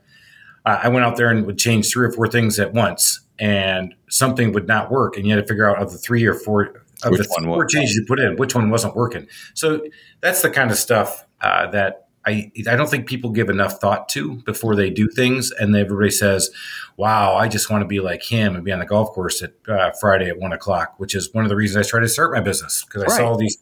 uh, 0.66 0.80
i 0.84 0.88
went 0.88 1.06
out 1.06 1.18
there 1.18 1.30
and 1.30 1.46
would 1.46 1.58
change 1.58 1.92
three 1.92 2.06
or 2.06 2.12
four 2.12 2.28
things 2.28 2.60
at 2.60 2.74
once 2.74 3.22
and 3.40 3.94
something 4.10 4.52
would 4.54 4.68
not 4.68 4.90
work 4.92 5.18
and 5.18 5.26
you 5.26 5.34
had 5.36 5.42
to 5.42 5.48
figure 5.48 5.70
out 5.70 5.82
of 5.82 5.92
the 5.92 5.98
three 5.98 6.26
or 6.26 6.34
four 6.34 6.84
of 7.04 7.12
Which 7.12 7.22
the 7.22 7.28
one 7.30 7.44
four 7.46 7.66
changes 7.66 7.96
you 7.96 8.06
put 8.08 8.20
in 8.20 8.36
which 8.38 8.56
one 8.56 8.70
wasn't 8.70 8.96
working 8.96 9.28
so 9.54 9.82
that's 10.22 10.42
the 10.42 10.50
kind 10.50 10.72
of 10.72 10.78
stuff 10.78 11.26
uh, 11.42 11.68
that 11.72 12.06
I, 12.28 12.52
I 12.68 12.76
don't 12.76 12.90
think 12.90 13.08
people 13.08 13.30
give 13.30 13.50
enough 13.50 13.80
thought 13.80 14.10
to 14.10 14.38
before 14.46 14.76
they 14.76 14.90
do 14.90 15.08
things, 15.08 15.52
and 15.52 15.76
everybody 15.76 16.10
says, 16.10 16.50
"Wow, 16.98 17.36
I 17.36 17.48
just 17.48 17.70
want 17.70 17.84
to 17.84 17.88
be 17.88 18.00
like 18.00 18.24
him 18.24 18.56
and 18.56 18.64
be 18.64 18.72
on 18.72 18.80
the 18.80 18.86
golf 18.86 19.12
course 19.12 19.44
at 19.44 19.54
uh, 19.68 19.92
Friday 20.00 20.28
at 20.30 20.40
one 20.40 20.52
o'clock," 20.52 20.96
which 20.98 21.14
is 21.14 21.32
one 21.34 21.46
of 21.46 21.50
the 21.50 21.56
reasons 21.56 21.86
I 21.86 21.88
started 21.88 22.08
to 22.08 22.14
start 22.14 22.32
my 22.34 22.40
business 22.40 22.84
because 22.84 23.04
I 23.04 23.08
saw 23.08 23.14
Right. 23.18 23.26
all 23.26 23.38
these. 23.38 23.60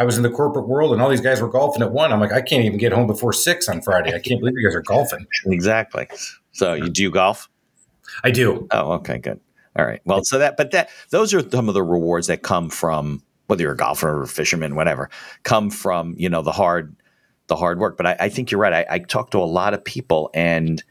I 0.00 0.04
was 0.04 0.16
in 0.16 0.22
the 0.22 0.30
corporate 0.30 0.66
world, 0.66 0.94
and 0.94 1.02
all 1.02 1.10
these 1.10 1.20
guys 1.20 1.42
were 1.42 1.48
golfing 1.48 1.82
at 1.82 1.92
one. 1.92 2.10
I'm 2.10 2.20
like, 2.20 2.32
I 2.32 2.40
can't 2.40 2.64
even 2.64 2.78
get 2.78 2.90
home 2.90 3.06
before 3.06 3.34
six 3.34 3.68
on 3.68 3.82
Friday. 3.82 4.14
I 4.14 4.18
can't 4.18 4.40
believe 4.40 4.54
you 4.56 4.66
guys 4.66 4.74
are 4.74 4.80
golfing. 4.80 5.26
Exactly. 5.44 6.08
So 6.52 6.72
you 6.72 6.88
do 6.88 7.02
you 7.02 7.10
golf? 7.10 7.50
I 8.24 8.30
do. 8.30 8.66
Oh, 8.70 8.92
okay, 8.92 9.18
good. 9.18 9.38
All 9.76 9.84
right. 9.84 10.00
Well, 10.06 10.24
so 10.24 10.38
that, 10.38 10.56
but 10.56 10.70
that, 10.70 10.88
those 11.10 11.34
are 11.34 11.46
some 11.50 11.68
of 11.68 11.74
the 11.74 11.82
rewards 11.82 12.28
that 12.28 12.40
come 12.40 12.70
from 12.70 13.22
whether 13.48 13.62
you're 13.62 13.72
a 13.72 13.76
golfer 13.76 14.08
or 14.08 14.22
a 14.22 14.26
fisherman, 14.26 14.74
whatever, 14.74 15.10
come 15.42 15.68
from 15.68 16.14
you 16.16 16.30
know 16.30 16.40
the 16.40 16.52
hard, 16.52 16.96
the 17.48 17.56
hard 17.56 17.78
work. 17.78 17.98
But 17.98 18.06
I, 18.06 18.16
I 18.20 18.28
think 18.30 18.50
you're 18.50 18.60
right. 18.60 18.72
I, 18.72 18.94
I 18.94 18.98
talk 19.00 19.32
to 19.32 19.38
a 19.38 19.44
lot 19.44 19.74
of 19.74 19.84
people, 19.84 20.30
and 20.32 20.82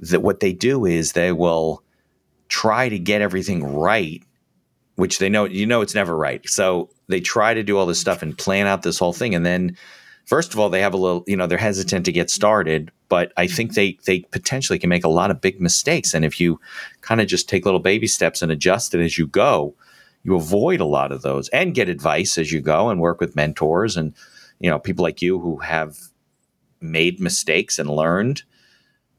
that 0.00 0.20
what 0.20 0.40
they 0.40 0.52
do 0.52 0.84
is 0.84 1.12
they 1.12 1.32
will 1.32 1.82
try 2.48 2.90
to 2.90 2.98
get 2.98 3.22
everything 3.22 3.64
right, 3.64 4.22
which 4.96 5.18
they 5.18 5.28
know 5.28 5.44
you 5.44 5.66
know 5.66 5.80
it's 5.80 5.94
never 5.94 6.16
right. 6.16 6.48
So 6.48 6.90
they 7.08 7.20
try 7.20 7.54
to 7.54 7.62
do 7.62 7.78
all 7.78 7.86
this 7.86 8.00
stuff 8.00 8.22
and 8.22 8.36
plan 8.36 8.66
out 8.66 8.82
this 8.82 8.98
whole 8.98 9.12
thing, 9.12 9.34
and 9.34 9.44
then 9.44 9.76
first 10.24 10.52
of 10.52 10.60
all, 10.60 10.70
they 10.70 10.80
have 10.80 10.94
a 10.94 10.98
little, 10.98 11.24
you 11.26 11.36
know, 11.36 11.46
they're 11.46 11.58
hesitant 11.58 12.04
to 12.06 12.12
get 12.12 12.30
started. 12.30 12.90
But 13.08 13.32
I 13.36 13.46
think 13.46 13.74
they 13.74 13.98
they 14.06 14.20
potentially 14.20 14.78
can 14.78 14.88
make 14.88 15.04
a 15.04 15.08
lot 15.08 15.30
of 15.30 15.40
big 15.40 15.60
mistakes, 15.60 16.14
and 16.14 16.24
if 16.24 16.40
you 16.40 16.60
kind 17.00 17.20
of 17.20 17.26
just 17.26 17.48
take 17.48 17.64
little 17.64 17.80
baby 17.80 18.06
steps 18.06 18.42
and 18.42 18.50
adjust 18.50 18.94
it 18.94 19.00
as 19.00 19.18
you 19.18 19.26
go, 19.26 19.74
you 20.24 20.34
avoid 20.34 20.80
a 20.80 20.86
lot 20.86 21.12
of 21.12 21.22
those 21.22 21.48
and 21.50 21.74
get 21.74 21.88
advice 21.88 22.38
as 22.38 22.50
you 22.50 22.60
go 22.60 22.88
and 22.88 23.00
work 23.00 23.20
with 23.20 23.36
mentors 23.36 23.96
and 23.96 24.14
you 24.58 24.70
know 24.70 24.78
people 24.78 25.02
like 25.02 25.22
you 25.22 25.38
who 25.38 25.58
have 25.58 25.98
made 26.80 27.20
mistakes 27.20 27.78
and 27.78 27.88
learned. 27.88 28.42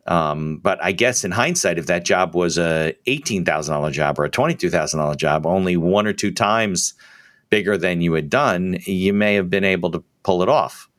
Um, 0.08 0.58
but 0.58 0.84
I 0.84 0.92
guess 0.92 1.24
in 1.24 1.32
hindsight, 1.32 1.80
if 1.80 1.88
that 1.88 2.06
job 2.06 2.36
was 2.36 2.58
a 2.58 2.94
eighteen 3.08 3.44
thousand 3.44 3.74
dollar 3.74 3.92
job 3.92 4.20
or 4.20 4.26
a 4.26 4.30
twenty 4.30 4.56
two 4.56 4.70
thousand 4.70 5.00
dollar 5.00 5.16
job, 5.16 5.46
only 5.46 5.78
one 5.78 6.06
or 6.06 6.14
two 6.14 6.32
times 6.32 6.94
bigger 7.50 7.78
than 7.78 8.02
you 8.02 8.14
had 8.14 8.30
done, 8.30 8.78
you 8.86 9.14
may 9.14 9.36
have 9.36 9.50
been 9.50 9.64
able 9.64 9.92
to 9.92 10.04
pull 10.24 10.44
it 10.44 10.50
off. 10.50 10.90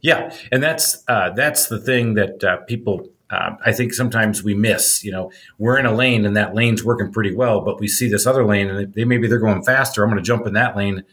Yeah, 0.00 0.34
and 0.50 0.62
that's 0.62 1.04
uh, 1.08 1.30
that's 1.30 1.68
the 1.68 1.78
thing 1.80 2.14
that 2.14 2.42
uh, 2.42 2.56
people 2.66 3.08
uh, 3.30 3.56
I 3.64 3.72
think 3.72 3.92
sometimes 3.92 4.42
we 4.42 4.54
miss. 4.54 5.04
You 5.04 5.12
know, 5.12 5.32
we're 5.58 5.78
in 5.78 5.86
a 5.86 5.94
lane 5.94 6.24
and 6.24 6.36
that 6.36 6.54
lane's 6.54 6.84
working 6.84 7.12
pretty 7.12 7.34
well, 7.34 7.60
but 7.60 7.80
we 7.80 7.88
see 7.88 8.08
this 8.08 8.26
other 8.26 8.44
lane 8.44 8.68
and 8.68 8.92
they 8.94 9.04
maybe 9.04 9.26
they're 9.28 9.38
going 9.38 9.62
faster. 9.62 10.02
I'm 10.02 10.10
going 10.10 10.22
to 10.22 10.26
jump 10.26 10.46
in 10.46 10.52
that 10.54 10.76
lane, 10.76 11.04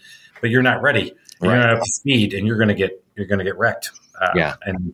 but 0.42 0.50
you're 0.50 0.62
not 0.62 0.82
ready. 0.82 1.14
You're 1.42 1.56
not 1.56 1.72
up 1.72 1.80
to 1.84 1.92
speed, 1.92 2.34
and 2.34 2.48
you're 2.48 2.58
going 2.58 2.70
to 2.70 2.76
get 2.76 3.04
you're 3.16 3.28
going 3.28 3.40
to 3.40 3.46
get 3.46 3.58
wrecked. 3.58 3.92
Uh, 4.20 4.30
Yeah. 4.36 4.56
and 4.64 4.94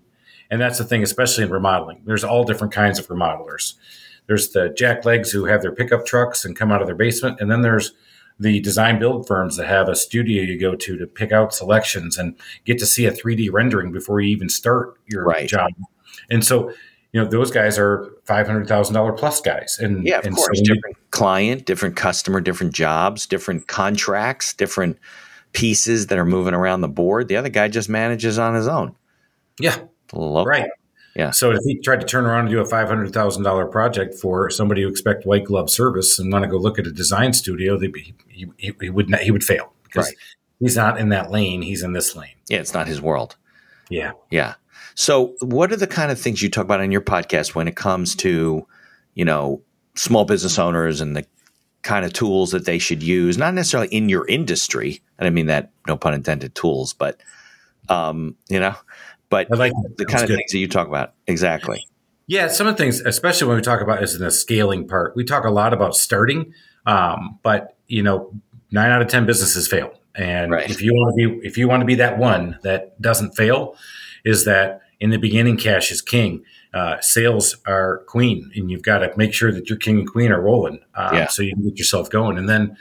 and 0.50 0.60
that's 0.62 0.78
the 0.78 0.84
thing, 0.84 1.04
especially 1.04 1.44
in 1.44 1.50
remodeling. 1.52 2.02
There's 2.06 2.24
all 2.24 2.44
different 2.44 2.74
kinds 2.74 3.00
of 3.00 3.08
remodelers. 3.08 3.76
There's 4.28 4.50
the 4.52 4.70
jack 4.70 5.06
legs 5.06 5.32
who 5.32 5.46
have 5.46 5.62
their 5.62 5.72
pickup 5.72 6.06
trucks 6.06 6.46
and 6.46 6.56
come 6.56 6.72
out 6.72 6.82
of 6.82 6.88
their 6.88 6.96
basement, 6.96 7.40
and 7.40 7.50
then 7.52 7.62
there's 7.62 7.94
the 8.40 8.60
design 8.62 9.00
build 9.00 9.28
firms 9.28 9.58
that 9.58 9.68
have 9.68 9.90
a 9.90 9.96
studio 9.96 10.42
you 10.44 10.58
go 10.58 10.74
to 10.76 10.98
to 10.98 11.06
pick 11.06 11.32
out 11.34 11.54
selections 11.54 12.18
and 12.18 12.36
get 12.64 12.80
to 12.80 12.86
see 12.86 13.06
a 13.06 13.12
3D 13.12 13.50
rendering 13.52 13.92
before 13.92 14.22
you 14.22 14.30
even 14.30 14.48
start 14.48 14.94
your 15.08 15.26
Right. 15.26 15.48
job. 15.50 15.72
And 16.30 16.46
so, 16.46 16.70
you 17.12 17.22
know, 17.22 17.28
those 17.28 17.52
guys 17.52 17.78
are 17.78 18.08
five 18.24 18.48
hundred 18.48 18.68
thousand 18.68 18.94
dollar 18.94 19.12
plus 19.12 19.42
guys. 19.42 19.78
And 19.82 20.06
Yeah, 20.08 20.20
of 20.20 20.26
and 20.26 20.36
course. 20.36 20.46
so 20.46 20.52
when 20.52 20.64
you- 20.64 20.74
different 20.76 20.98
client, 21.12 21.66
different 21.66 21.96
customer, 21.98 22.40
different 22.40 22.74
jobs, 22.74 23.26
different 23.26 23.68
contracts, 23.68 24.54
different 24.54 24.98
pieces 25.52 26.08
that 26.08 26.18
are 26.18 26.24
moving 26.26 26.54
around 26.54 26.80
the 26.82 26.88
board. 26.88 27.28
The 27.28 27.36
other 27.36 27.50
guy 27.50 27.68
just 27.68 27.90
manages 27.90 28.40
on 28.40 28.56
his 28.56 28.68
own. 28.70 28.96
yeah, 29.60 29.76
Local. 30.14 30.46
right. 30.46 30.70
Yeah. 31.16 31.32
So 31.32 31.52
if 31.52 31.60
he 31.66 31.80
tried 31.80 32.00
to 32.02 32.06
turn 32.06 32.26
around 32.26 32.42
and 32.42 32.50
do 32.50 32.60
a 32.62 32.66
five 32.66 32.88
hundred 32.88 33.12
thousand 33.14 33.44
dollar 33.44 33.66
project 33.66 34.16
for 34.16 34.50
somebody 34.50 34.84
who 34.84 34.88
expect 34.88 35.26
white 35.26 35.44
glove 35.44 35.70
service 35.70 36.18
and 36.20 36.32
want 36.32 36.44
to 36.44 36.50
go 36.50 36.58
look 36.58 36.80
at 36.80 36.88
a 36.88 36.92
design 36.92 37.34
studio, 37.34 37.78
they 37.78 37.88
be, 37.88 38.14
he, 38.28 38.46
he, 38.58 38.74
he 38.80 38.90
would 38.90 39.10
not, 39.10 39.22
he 39.22 39.32
would 39.32 39.44
fail 39.44 39.74
because 39.84 40.06
Right. 40.08 40.16
he's 40.60 40.76
not 40.78 41.00
in 41.00 41.10
that 41.10 41.32
lane. 41.32 41.62
He's 41.62 41.84
in 41.84 41.94
this 41.94 42.16
lane. 42.16 42.36
Yeah, 42.48 42.60
it's 42.60 42.74
not 42.74 42.88
his 42.88 43.02
world. 43.02 43.36
Yeah. 43.90 44.12
Yeah. 44.30 44.54
So, 44.96 45.36
what 45.42 45.72
are 45.72 45.78
the 45.78 45.88
kind 45.88 46.12
of 46.12 46.20
things 46.22 46.42
you 46.42 46.50
talk 46.50 46.66
about 46.66 46.80
on 46.80 46.92
your 46.92 47.02
podcast 47.02 47.56
when 47.56 47.68
it 47.68 47.76
comes 47.76 48.16
to, 48.18 48.66
you 49.16 49.26
know, 49.26 49.62
small 49.96 50.26
business 50.26 50.60
owners 50.60 51.02
and 51.02 51.16
the 51.16 51.26
kind 51.82 52.06
of 52.06 52.14
tools 52.14 52.52
that 52.52 52.66
they 52.66 52.78
should 52.78 53.02
use? 53.02 53.38
Not 53.38 53.54
necessarily 53.56 53.90
in 53.90 54.10
your 54.10 54.28
industry. 54.28 55.02
I 55.18 55.24
don't 55.24 55.34
mean 55.34 55.48
that, 55.48 55.72
no 55.88 55.98
pun 55.98 56.14
intended, 56.14 56.54
tools, 56.54 56.94
but, 56.94 57.20
um, 57.90 58.36
you 58.50 58.60
know, 58.60 58.76
but 59.30 59.48
I 59.52 59.56
like 59.56 59.74
the 59.98 60.06
kind 60.06 60.10
That's 60.10 60.24
of 60.24 60.28
good. 60.30 60.38
things 60.38 60.52
that 60.52 60.58
you 60.60 60.68
talk 60.68 60.88
about. 60.88 61.14
Exactly. 61.28 61.86
Yeah, 62.28 62.48
some 62.48 62.68
of 62.68 62.78
the 62.78 62.84
things, 62.84 63.02
especially 63.02 63.48
when 63.48 63.56
we 63.58 63.62
talk 63.64 63.82
about 63.82 64.04
is 64.04 64.14
in 64.16 64.22
the 64.22 64.30
scaling 64.32 64.88
part, 64.88 65.16
we 65.16 65.24
talk 65.24 65.46
a 65.46 65.50
lot 65.50 65.74
about 65.74 65.96
starting, 65.96 66.54
um, 66.86 67.40
but 67.44 67.76
you 67.88 68.04
know, 68.04 68.32
nine 68.72 68.92
out 68.92 69.02
of 69.02 69.08
ten 69.08 69.26
businesses 69.26 69.68
fail, 69.68 69.92
and 70.16 70.52
Right. 70.52 70.70
if 70.70 70.82
you 70.82 70.94
want 70.94 71.16
to 71.20 71.40
be 71.40 71.48
if 71.48 71.58
you 71.58 71.68
want 71.68 71.82
to 71.82 71.86
be 71.86 71.96
that 71.96 72.18
one 72.20 72.60
that 72.64 73.02
doesn't 73.02 73.36
fail, 73.36 73.76
is 74.26 74.46
that 74.46 74.82
in 75.00 75.10
the 75.10 75.18
beginning, 75.18 75.58
cash 75.58 75.92
is 75.92 76.02
king, 76.04 76.44
uh, 76.74 77.00
sales 77.02 77.56
are 77.66 78.00
queen, 78.08 78.52
and 78.56 78.70
you've 78.70 78.84
got 78.84 79.00
to 79.00 79.12
make 79.18 79.34
sure 79.34 79.52
that 79.52 79.68
your 79.70 79.78
king 79.80 79.98
and 80.00 80.08
queen 80.12 80.32
are 80.32 80.42
rolling, 80.42 80.80
um, 80.94 81.16
Yeah. 81.16 81.28
so 81.30 81.42
you 81.42 81.54
can 81.56 81.64
get 81.64 81.78
yourself 81.80 82.10
going, 82.10 82.38
and 82.38 82.48
then. 82.50 82.78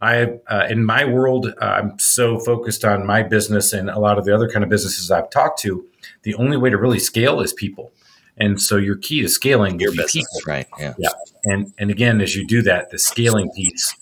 I, 0.00 0.38
uh, 0.46 0.66
in 0.70 0.84
my 0.84 1.04
world, 1.04 1.52
uh, 1.60 1.64
I'm 1.64 1.98
so 1.98 2.38
focused 2.38 2.84
on 2.84 3.06
my 3.06 3.22
business 3.22 3.72
and 3.72 3.90
a 3.90 3.98
lot 3.98 4.18
of 4.18 4.24
the 4.24 4.34
other 4.34 4.48
kind 4.48 4.64
of 4.64 4.70
businesses 4.70 5.10
I've 5.10 5.28
talked 5.30 5.58
to 5.60 5.86
the 6.22 6.34
only 6.36 6.56
way 6.56 6.70
to 6.70 6.78
really 6.78 6.98
scale 6.98 7.40
is 7.40 7.52
people. 7.52 7.92
And 8.38 8.60
so 8.60 8.76
your 8.76 8.96
key 8.96 9.20
to 9.20 9.28
scaling 9.28 9.78
Your 9.78 9.90
business, 9.90 10.12
people. 10.12 10.40
right? 10.46 10.66
Yeah. 10.78 10.94
Yeah. 10.98 11.10
And 11.44 11.72
and 11.78 11.90
again, 11.90 12.20
as 12.22 12.34
you 12.34 12.46
do 12.46 12.62
that, 12.62 12.90
the 12.90 12.98
scaling 12.98 13.50
piece, 13.50 13.94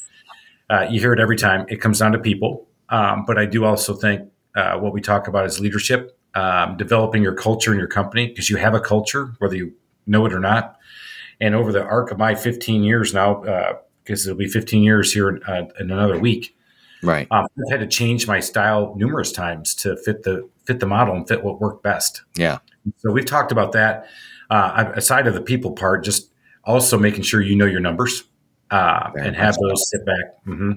uh, 0.71 0.87
you 0.89 1.01
hear 1.01 1.13
it 1.13 1.19
every 1.19 1.37
time. 1.37 1.67
It 1.69 1.81
comes 1.81 1.99
down 1.99 2.13
to 2.13 2.19
people. 2.19 2.69
Um, 2.91 3.25
but 3.27 3.37
I 3.37 3.47
do 3.47 3.65
also 3.65 3.95
think 3.95 4.31
uh, 4.55 4.79
what 4.79 4.93
we 4.93 5.01
talk 5.01 5.27
about 5.27 5.47
is 5.47 5.59
leadership, 5.59 6.17
um, 6.35 6.77
developing 6.77 7.23
your 7.23 7.35
culture 7.35 7.73
in 7.73 7.79
your 7.79 7.89
company 7.89 8.29
because 8.29 8.49
you 8.49 8.57
have 8.57 8.75
a 8.75 8.81
culture, 8.81 9.33
whether 9.39 9.57
you 9.57 9.73
know 10.07 10.25
it 10.27 10.33
or 10.33 10.41
not. 10.41 10.77
And 11.41 11.55
over 11.55 11.73
the 11.73 11.83
arc 11.83 12.11
of 12.11 12.19
my 12.19 12.35
15 12.35 12.83
years 12.83 13.13
now, 13.13 13.43
because 14.09 14.27
it'll 14.27 14.39
be 14.39 14.49
15 14.49 14.83
years 14.83 15.13
here 15.13 15.29
in, 15.29 15.43
uh, 15.45 15.69
in 15.79 15.91
another 15.91 16.19
week, 16.19 16.57
Right. 17.03 17.29
um, 17.31 17.47
I've 17.59 17.71
had 17.71 17.81
to 17.81 17.87
change 17.87 18.27
my 18.27 18.41
style 18.41 18.95
numerous 18.97 19.31
times 19.31 19.75
to 19.77 19.97
fit 19.99 20.25
the 20.25 20.49
fit 20.65 20.81
the 20.81 20.87
model 20.87 21.15
and 21.15 21.29
fit 21.29 21.45
what 21.45 21.61
worked 21.61 21.83
best. 21.83 22.23
Yeah. 22.35 22.59
So 22.97 23.13
we've 23.13 23.25
talked 23.25 23.53
about 23.53 23.73
that. 23.73 24.07
Uh, 24.51 24.93
aside 24.97 25.27
of 25.27 25.35
the 25.35 25.41
people 25.41 25.73
part, 25.73 26.03
just 26.05 26.33
also 26.65 26.99
making 26.99 27.23
sure 27.23 27.41
you 27.41 27.55
know 27.55 27.67
your 27.67 27.81
numbers 27.81 28.25
uh, 28.71 29.11
and 29.17 29.37
have 29.37 29.57
those 29.61 29.91
sit 29.91 30.05
back 30.05 30.43
hmm 30.45 30.73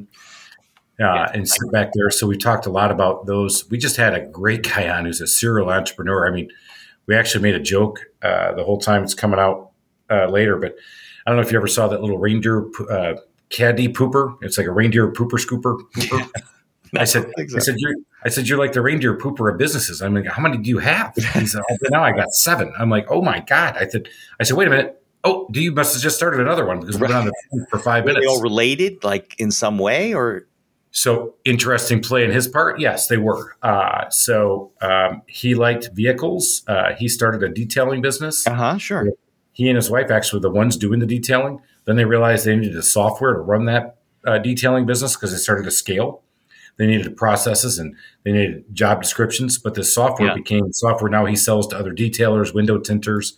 uh, 0.99 1.27
and 1.33 1.49
sit 1.49 1.71
back 1.71 1.89
there. 1.95 2.11
So 2.11 2.27
we 2.27 2.37
talked 2.37 2.67
a 2.67 2.69
lot 2.69 2.91
about 2.91 3.25
those. 3.25 3.67
We 3.71 3.79
just 3.79 3.97
had 3.97 4.13
a 4.13 4.21
great 4.21 4.61
guy 4.75 4.89
on 4.89 5.05
who's 5.05 5.21
a 5.21 5.27
serial 5.27 5.71
entrepreneur. 5.71 6.27
I 6.27 6.31
mean, 6.31 6.49
we 7.07 7.15
actually 7.15 7.41
made 7.41 7.55
a 7.55 7.59
joke 7.59 8.05
uh, 8.21 8.53
the 8.53 8.63
whole 8.63 8.77
time 8.77 9.03
it's 9.03 9.15
coming 9.15 9.39
out 9.39 9.71
uh, 10.11 10.27
later, 10.27 10.57
but 10.57 10.75
I 11.25 11.29
don't 11.31 11.37
know 11.37 11.45
if 11.45 11.51
you 11.51 11.57
ever 11.57 11.67
saw 11.67 11.87
that 11.87 12.01
little 12.01 12.17
reindeer 12.17 12.65
uh, 12.89 13.13
caddy 13.49 13.87
pooper. 13.87 14.35
It's 14.41 14.57
like 14.57 14.67
a 14.67 14.71
reindeer 14.71 15.11
pooper 15.11 15.33
scooper. 15.33 15.79
Pooper. 15.93 16.29
I 16.97 17.05
said, 17.05 17.31
I 17.39 17.59
said, 17.59 17.75
you're, 17.77 17.95
I 18.25 18.29
said, 18.29 18.49
you're 18.49 18.57
like 18.57 18.73
the 18.73 18.81
reindeer 18.81 19.17
pooper 19.17 19.49
of 19.49 19.57
businesses. 19.57 20.01
I'm 20.01 20.13
like, 20.13 20.25
how 20.27 20.41
many 20.41 20.57
do 20.57 20.69
you 20.69 20.79
have? 20.79 21.13
He 21.15 21.45
said, 21.47 21.61
oh, 21.71 21.77
now 21.89 22.03
I 22.03 22.11
got 22.11 22.33
seven. 22.33 22.73
I'm 22.77 22.89
like, 22.89 23.05
oh 23.09 23.21
my 23.21 23.39
god. 23.39 23.77
I 23.77 23.87
said, 23.87 24.09
I 24.41 24.43
said, 24.43 24.57
wait 24.57 24.67
a 24.67 24.71
minute. 24.71 25.01
Oh, 25.23 25.47
do 25.51 25.61
you 25.61 25.71
must 25.71 25.93
have 25.93 26.01
just 26.03 26.17
started 26.17 26.41
another 26.41 26.65
one 26.65 26.79
because 26.81 26.99
we've 26.99 27.07
been 27.07 27.15
on 27.15 27.25
the 27.27 27.33
phone 27.51 27.65
for 27.69 27.79
five 27.79 28.03
Were 28.03 28.07
minutes. 28.07 28.25
they 28.25 28.29
all 28.29 28.41
related, 28.41 29.03
like 29.05 29.35
in 29.39 29.51
some 29.51 29.77
way, 29.77 30.13
or 30.13 30.47
So 30.89 31.35
interesting 31.45 32.01
play 32.01 32.25
in 32.25 32.31
his 32.31 32.47
part. 32.47 32.79
Yes, 32.81 33.07
they 33.07 33.17
were. 33.17 33.55
Uh, 33.61 34.09
so 34.09 34.71
um, 34.81 35.21
he 35.27 35.55
liked 35.55 35.91
vehicles. 35.93 36.63
Uh, 36.67 36.93
he 36.95 37.07
started 37.07 37.41
a 37.43 37.49
detailing 37.49 38.01
business. 38.01 38.45
uh 38.47 38.53
huh? 38.53 38.77
Sure. 38.77 39.07
He 39.53 39.67
and 39.69 39.75
his 39.75 39.89
wife 39.89 40.09
actually 40.11 40.37
were 40.39 40.49
the 40.49 40.55
ones 40.55 40.77
doing 40.77 40.99
the 40.99 41.05
detailing. 41.05 41.59
Then 41.85 41.95
they 41.95 42.05
realized 42.05 42.45
they 42.45 42.55
needed 42.55 42.75
the 42.75 42.83
software 42.83 43.33
to 43.33 43.39
run 43.39 43.65
that 43.65 43.97
uh, 44.25 44.37
detailing 44.37 44.85
business 44.85 45.15
because 45.15 45.31
they 45.31 45.37
started 45.37 45.63
to 45.63 45.71
scale. 45.71 46.23
They 46.77 46.87
needed 46.87 47.15
processes 47.17 47.77
and 47.79 47.95
they 48.23 48.31
needed 48.31 48.63
job 48.73 49.01
descriptions. 49.01 49.57
But 49.57 49.73
the 49.73 49.83
software 49.83 50.29
Yeah. 50.29 50.35
became 50.35 50.71
software 50.73 51.09
now 51.09 51.25
he 51.25 51.35
sells 51.35 51.67
to 51.67 51.77
other 51.77 51.93
detailers, 51.93 52.53
window 52.53 52.77
tinters. 52.79 53.33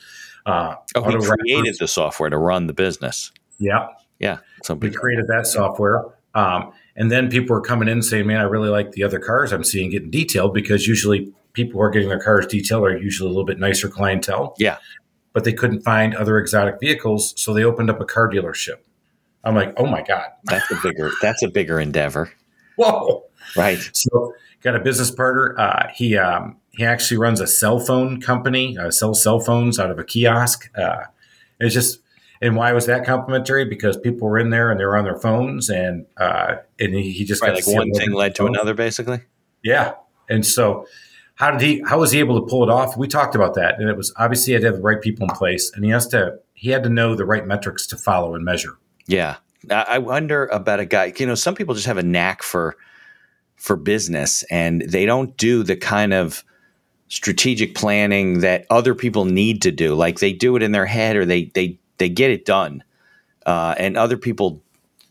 Uh, 0.46 0.76
Oh, 0.96 1.04
he 1.10 1.18
created 1.18 1.78
the 1.80 1.88
software 1.88 2.30
to 2.30 2.38
run 2.38 2.68
the 2.68 2.74
business. 2.74 3.32
Yeah, 3.60 3.88
Yeah. 4.20 4.38
So 4.64 4.76
we 4.76 4.92
created 4.92 5.26
that 5.28 5.48
software. 5.48 6.04
Um, 6.36 6.72
and 6.96 7.12
then 7.12 7.30
people 7.30 7.56
were 7.56 7.62
coming 7.62 7.88
in 7.88 8.02
saying, 8.02 8.28
man, 8.28 8.40
I 8.40 8.44
really 8.44 8.70
like 8.70 8.92
the 8.92 9.04
other 9.04 9.20
cars 9.20 9.52
I'm 9.52 9.64
seeing 9.64 9.90
getting 9.90 10.12
detailed 10.12 10.54
because 10.54 10.88
usually 10.88 11.32
people 11.54 11.80
who 11.80 11.82
are 11.86 11.90
getting 11.90 12.10
their 12.10 12.20
cars 12.20 12.46
detailed 12.48 12.84
are 12.86 12.98
usually 12.98 13.28
a 13.28 13.32
little 13.32 13.46
bit 13.46 13.60
nicer 13.60 13.88
clientele. 13.88 14.54
Yeah. 14.58 14.78
But 15.34 15.44
they 15.44 15.54
couldn't 15.54 15.82
find 15.82 16.14
other 16.16 16.38
exotic 16.38 16.80
vehicles. 16.80 17.34
So 17.42 17.54
they 17.54 17.64
opened 17.64 17.90
up 17.90 18.00
a 18.00 18.06
car 18.06 18.30
dealership. 18.30 18.78
I'm 19.44 19.56
like, 19.56 19.74
oh 19.78 19.86
my 19.88 20.02
God. 20.04 20.28
that's 20.46 20.70
a 20.72 20.76
bigger 20.82 21.12
that's 21.22 21.44
a 21.44 21.50
bigger 21.50 21.80
endeavor, 21.80 22.32
Whoa. 22.78 23.26
right? 23.58 23.80
So 23.94 24.34
got 24.62 24.76
a 24.76 24.80
business 24.80 25.12
partner. 25.12 25.56
Uh, 25.60 25.88
he 25.94 26.18
um, 26.18 26.58
he 26.72 26.86
actually 26.86 27.18
runs 27.18 27.42
a 27.42 27.48
cell 27.48 27.80
phone 27.80 28.22
company, 28.22 28.78
uh, 28.78 28.90
sells 28.92 29.22
cell 29.24 29.40
phones 29.40 29.80
out 29.80 29.92
of 29.92 30.00
a 30.00 30.04
kiosk. 30.04 30.70
Uh, 30.78 31.04
it's 31.60 31.74
just 31.74 32.00
and 32.42 32.56
why 32.56 32.72
was 32.74 32.86
that 32.88 33.06
complimentary? 33.06 33.66
Because 33.66 33.96
people 33.98 34.28
were 34.28 34.38
in 34.40 34.50
there 34.50 34.70
and 34.72 34.80
they 34.80 34.86
were 34.86 34.98
on 34.98 35.04
their 35.04 35.18
phones, 35.20 35.70
and 35.70 36.06
uh, 36.18 36.56
and 36.80 36.94
he, 36.94 37.12
he 37.12 37.26
just 37.26 37.42
Right. 37.42 37.50
got 37.50 37.66
Like 37.68 37.76
one 37.76 37.92
thing 37.92 38.12
led 38.14 38.36
to 38.36 38.44
phone. 38.44 38.56
another, 38.56 38.74
basically. 38.74 39.22
Yeah, 39.64 39.94
and 40.30 40.46
so 40.46 40.86
how 41.36 41.52
did 41.52 41.62
he? 41.62 41.84
How 41.88 42.00
was 42.00 42.12
he 42.12 42.20
able 42.20 42.40
to 42.40 42.46
pull 42.48 42.64
it 42.64 42.70
off? 42.70 42.96
We 42.96 43.08
talked 43.08 43.36
about 43.36 43.56
that, 43.56 43.80
and 43.80 43.90
it 43.90 43.98
was 43.98 44.14
obviously 44.18 44.52
he 44.52 44.54
had 44.54 44.62
to 44.62 44.68
have 44.68 44.76
the 44.78 44.82
right 44.82 45.02
people 45.02 45.28
in 45.28 45.36
place, 45.36 45.72
and 45.74 45.84
he 45.84 45.92
has 45.92 46.08
to 46.08 46.40
he 46.54 46.70
had 46.70 46.84
to 46.84 46.90
know 46.90 47.16
the 47.16 47.26
right 47.26 47.46
metrics 47.46 47.88
to 47.88 47.98
follow 47.98 48.36
and 48.36 48.46
measure. 48.46 48.78
Yeah. 49.08 49.38
I 49.70 50.00
wonder 50.00 50.48
about 50.48 50.82
a 50.82 50.86
guy. 50.86 51.14
You 51.18 51.26
know, 51.26 51.36
some 51.36 51.56
people 51.56 51.74
just 51.74 51.88
have 51.88 51.98
a 51.98 52.04
knack 52.04 52.44
for 52.44 52.76
for 53.56 53.76
business, 53.76 54.44
and 54.52 54.82
they 54.82 55.06
don't 55.06 55.36
do 55.38 55.64
the 55.64 55.76
kind 55.76 56.14
of 56.14 56.44
strategic 57.08 57.76
planning 57.76 58.40
that 58.40 58.66
other 58.70 58.94
people 58.94 59.26
need 59.26 59.62
to 59.62 59.72
do. 59.72 59.96
Like 59.96 60.20
they 60.20 60.34
do 60.34 60.56
it 60.56 60.64
in 60.64 60.74
their 60.74 60.86
head, 60.86 61.16
or 61.16 61.26
they 61.26 61.46
they 61.46 61.80
they 61.98 62.10
get 62.10 62.30
it 62.30 62.46
done, 62.46 62.84
uh, 63.46 63.76
and 63.78 63.96
other 63.96 64.18
people 64.18 64.62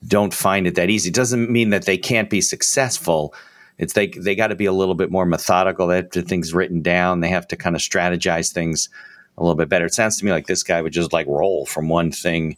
don't 0.07 0.35
find 0.35 0.67
it 0.67 0.75
that 0.75 0.91
easy. 0.91 1.09
It 1.09 1.15
doesn't 1.15 1.49
mean 1.51 1.71
that 1.71 1.87
they 1.87 1.97
can't 1.97 2.29
be 2.29 2.41
successful. 2.41 3.35
It's 3.83 3.95
they 3.95 4.07
they 4.07 4.37
got 4.37 4.47
to 4.47 4.55
be 4.55 4.67
a 4.67 4.73
little 4.73 4.95
bit 4.95 5.11
more 5.11 5.27
methodical. 5.27 5.89
They 5.89 5.97
have 5.97 6.11
to 6.11 6.23
things 6.23 6.55
written 6.55 6.83
down. 6.83 7.19
They 7.19 7.29
have 7.31 7.49
to 7.49 7.57
kind 7.57 7.75
of 7.75 7.83
strategize 7.83 8.53
things 8.53 8.89
a 9.37 9.43
little 9.43 9.57
bit 9.57 9.69
better. 9.69 9.87
It 9.87 9.93
sounds 9.93 10.19
to 10.19 10.25
me 10.25 10.31
like 10.31 10.47
this 10.47 10.63
guy 10.63 10.81
would 10.81 10.93
just 10.93 11.13
like 11.13 11.27
roll 11.27 11.67
from 11.67 11.89
one 11.89 12.13
thing, 12.13 12.57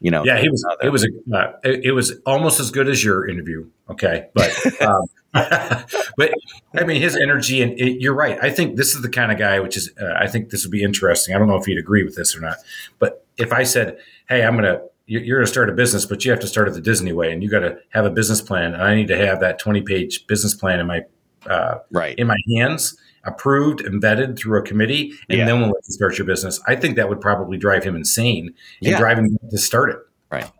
you 0.00 0.10
know. 0.10 0.24
Yeah, 0.26 0.38
he 0.38 0.50
was. 0.50 0.62
another. 0.62 0.86
It 0.86 0.90
was 0.90 1.04
a. 1.04 1.08
Uh, 1.34 1.52
it, 1.64 1.86
it 1.86 1.92
was 1.92 2.20
almost 2.26 2.60
as 2.60 2.70
good 2.70 2.86
as 2.86 3.02
your 3.02 3.26
interview. 3.26 3.66
Okay, 3.88 4.28
but 4.34 4.82
um, 4.82 5.06
but 5.32 6.34
I 6.74 6.84
mean 6.84 7.00
his 7.00 7.16
energy 7.16 7.62
and 7.62 7.72
it, 7.80 8.02
you're 8.02 8.14
right. 8.14 8.38
I 8.42 8.50
think 8.50 8.76
this 8.76 8.94
is 8.94 9.00
the 9.00 9.08
kind 9.08 9.32
of 9.32 9.38
guy 9.38 9.60
which 9.60 9.76
is. 9.78 9.90
Uh, 9.98 10.12
I 10.18 10.26
think 10.26 10.50
this 10.50 10.64
would 10.64 10.70
be 10.72 10.82
interesting. 10.82 11.34
I 11.34 11.38
don't 11.38 11.48
know 11.48 11.56
if 11.56 11.66
you'd 11.66 11.78
agree 11.78 12.04
with 12.04 12.14
this 12.14 12.36
or 12.36 12.40
not. 12.40 12.56
But 12.98 13.24
if 13.38 13.54
I 13.54 13.62
said, 13.62 13.96
"Hey, 14.28 14.42
I'm 14.42 14.54
gonna," 14.56 14.72
you- 14.74 14.88
you're 15.08 15.38
gonna 15.38 15.46
start 15.46 15.70
a 15.70 15.72
business, 15.72 16.06
but 16.06 16.24
you 16.24 16.30
have 16.30 16.40
to 16.40 16.46
start 16.46 16.68
it 16.68 16.74
the 16.74 16.80
Disney 16.80 17.12
way, 17.12 17.32
and 17.32 17.42
you 17.42 17.48
got 17.50 17.60
to 17.60 17.78
have 17.90 18.04
a 18.04 18.10
business 18.10 18.40
plan, 18.40 18.74
and 18.74 18.82
I 18.82 18.94
need 18.94 19.08
to 19.08 19.16
have 19.16 19.40
that 19.40 19.58
20 19.58 19.82
page 19.82 20.26
business 20.26 20.54
plan 20.54 20.78
in 20.80 20.86
my 20.86 21.02
uh, 21.46 21.78
right. 21.90 22.16
in 22.18 22.26
my 22.26 22.36
hands. 22.56 22.96
Approved, 23.24 23.80
embedded 23.82 24.38
through 24.38 24.58
a 24.58 24.62
committee, 24.62 25.12
and 25.28 25.38
Yeah. 25.38 25.46
then 25.46 25.60
we'll 25.60 25.68
let 25.70 25.82
you 25.86 25.92
start 25.92 26.16
your 26.16 26.26
business. 26.26 26.60
I 26.66 26.76
think 26.76 26.96
that 26.96 27.08
would 27.08 27.20
probably 27.20 27.58
drive 27.58 27.84
him 27.84 27.96
insane 27.96 28.46
and 28.46 28.90
Yeah. 28.90 28.98
drive 28.98 29.18
him 29.18 29.36
to 29.50 29.58
start 29.58 29.90
it. 29.90 29.98
Right. 30.30 30.50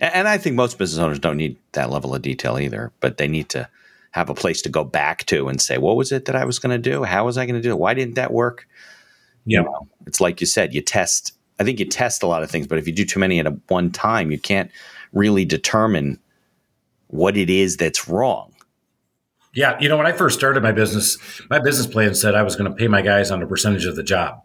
And, 0.00 0.12
and 0.14 0.28
I 0.28 0.36
think 0.36 0.56
most 0.56 0.78
business 0.78 1.00
owners 1.00 1.18
don't 1.18 1.36
need 1.36 1.56
that 1.72 1.88
level 1.90 2.14
of 2.14 2.20
detail 2.22 2.58
either, 2.58 2.92
but 3.00 3.16
they 3.16 3.28
need 3.28 3.48
to 3.50 3.68
have 4.10 4.28
a 4.28 4.34
place 4.34 4.60
to 4.62 4.68
go 4.68 4.84
back 4.84 5.24
to 5.26 5.48
and 5.48 5.60
say, 5.60 5.78
what 5.78 5.96
was 5.96 6.12
it 6.12 6.24
that 6.26 6.36
I 6.36 6.44
was 6.44 6.58
going 6.58 6.72
to 6.72 6.90
do? 6.90 7.04
How 7.04 7.24
was 7.24 7.38
I 7.38 7.46
going 7.46 7.60
to 7.60 7.66
do 7.66 7.70
it? 7.70 7.78
Why 7.78 7.94
didn't 7.94 8.16
that 8.16 8.32
work? 8.32 8.66
Yeah. 9.46 9.60
You 9.60 9.64
know, 9.64 9.88
it's 10.06 10.20
like 10.20 10.40
you 10.40 10.46
said, 10.46 10.74
you 10.74 10.82
test. 10.82 11.32
I 11.58 11.64
think 11.64 11.78
you 11.78 11.86
test 11.86 12.22
a 12.22 12.26
lot 12.26 12.42
of 12.42 12.50
things, 12.50 12.66
but 12.66 12.78
if 12.78 12.86
you 12.86 12.92
do 12.92 13.04
too 13.04 13.18
many 13.18 13.38
at 13.40 13.46
a 13.46 13.50
one 13.68 13.90
time, 13.90 14.30
you 14.30 14.38
can't 14.38 14.70
really 15.12 15.44
determine 15.44 16.18
what 17.08 17.36
it 17.36 17.48
is 17.48 17.76
that's 17.76 18.08
wrong. 18.08 18.52
Yeah, 19.54 19.78
you 19.80 19.88
know, 19.88 19.96
when 19.96 20.06
I 20.06 20.12
first 20.12 20.38
started 20.38 20.62
my 20.62 20.72
business, 20.72 21.16
my 21.48 21.58
business 21.58 21.86
plan 21.86 22.14
said 22.14 22.34
I 22.34 22.42
was 22.42 22.56
going 22.56 22.70
to 22.70 22.76
pay 22.76 22.88
my 22.88 23.00
guys 23.00 23.30
on 23.30 23.42
a 23.42 23.46
percentage 23.46 23.86
of 23.86 23.96
the 23.96 24.02
job. 24.02 24.42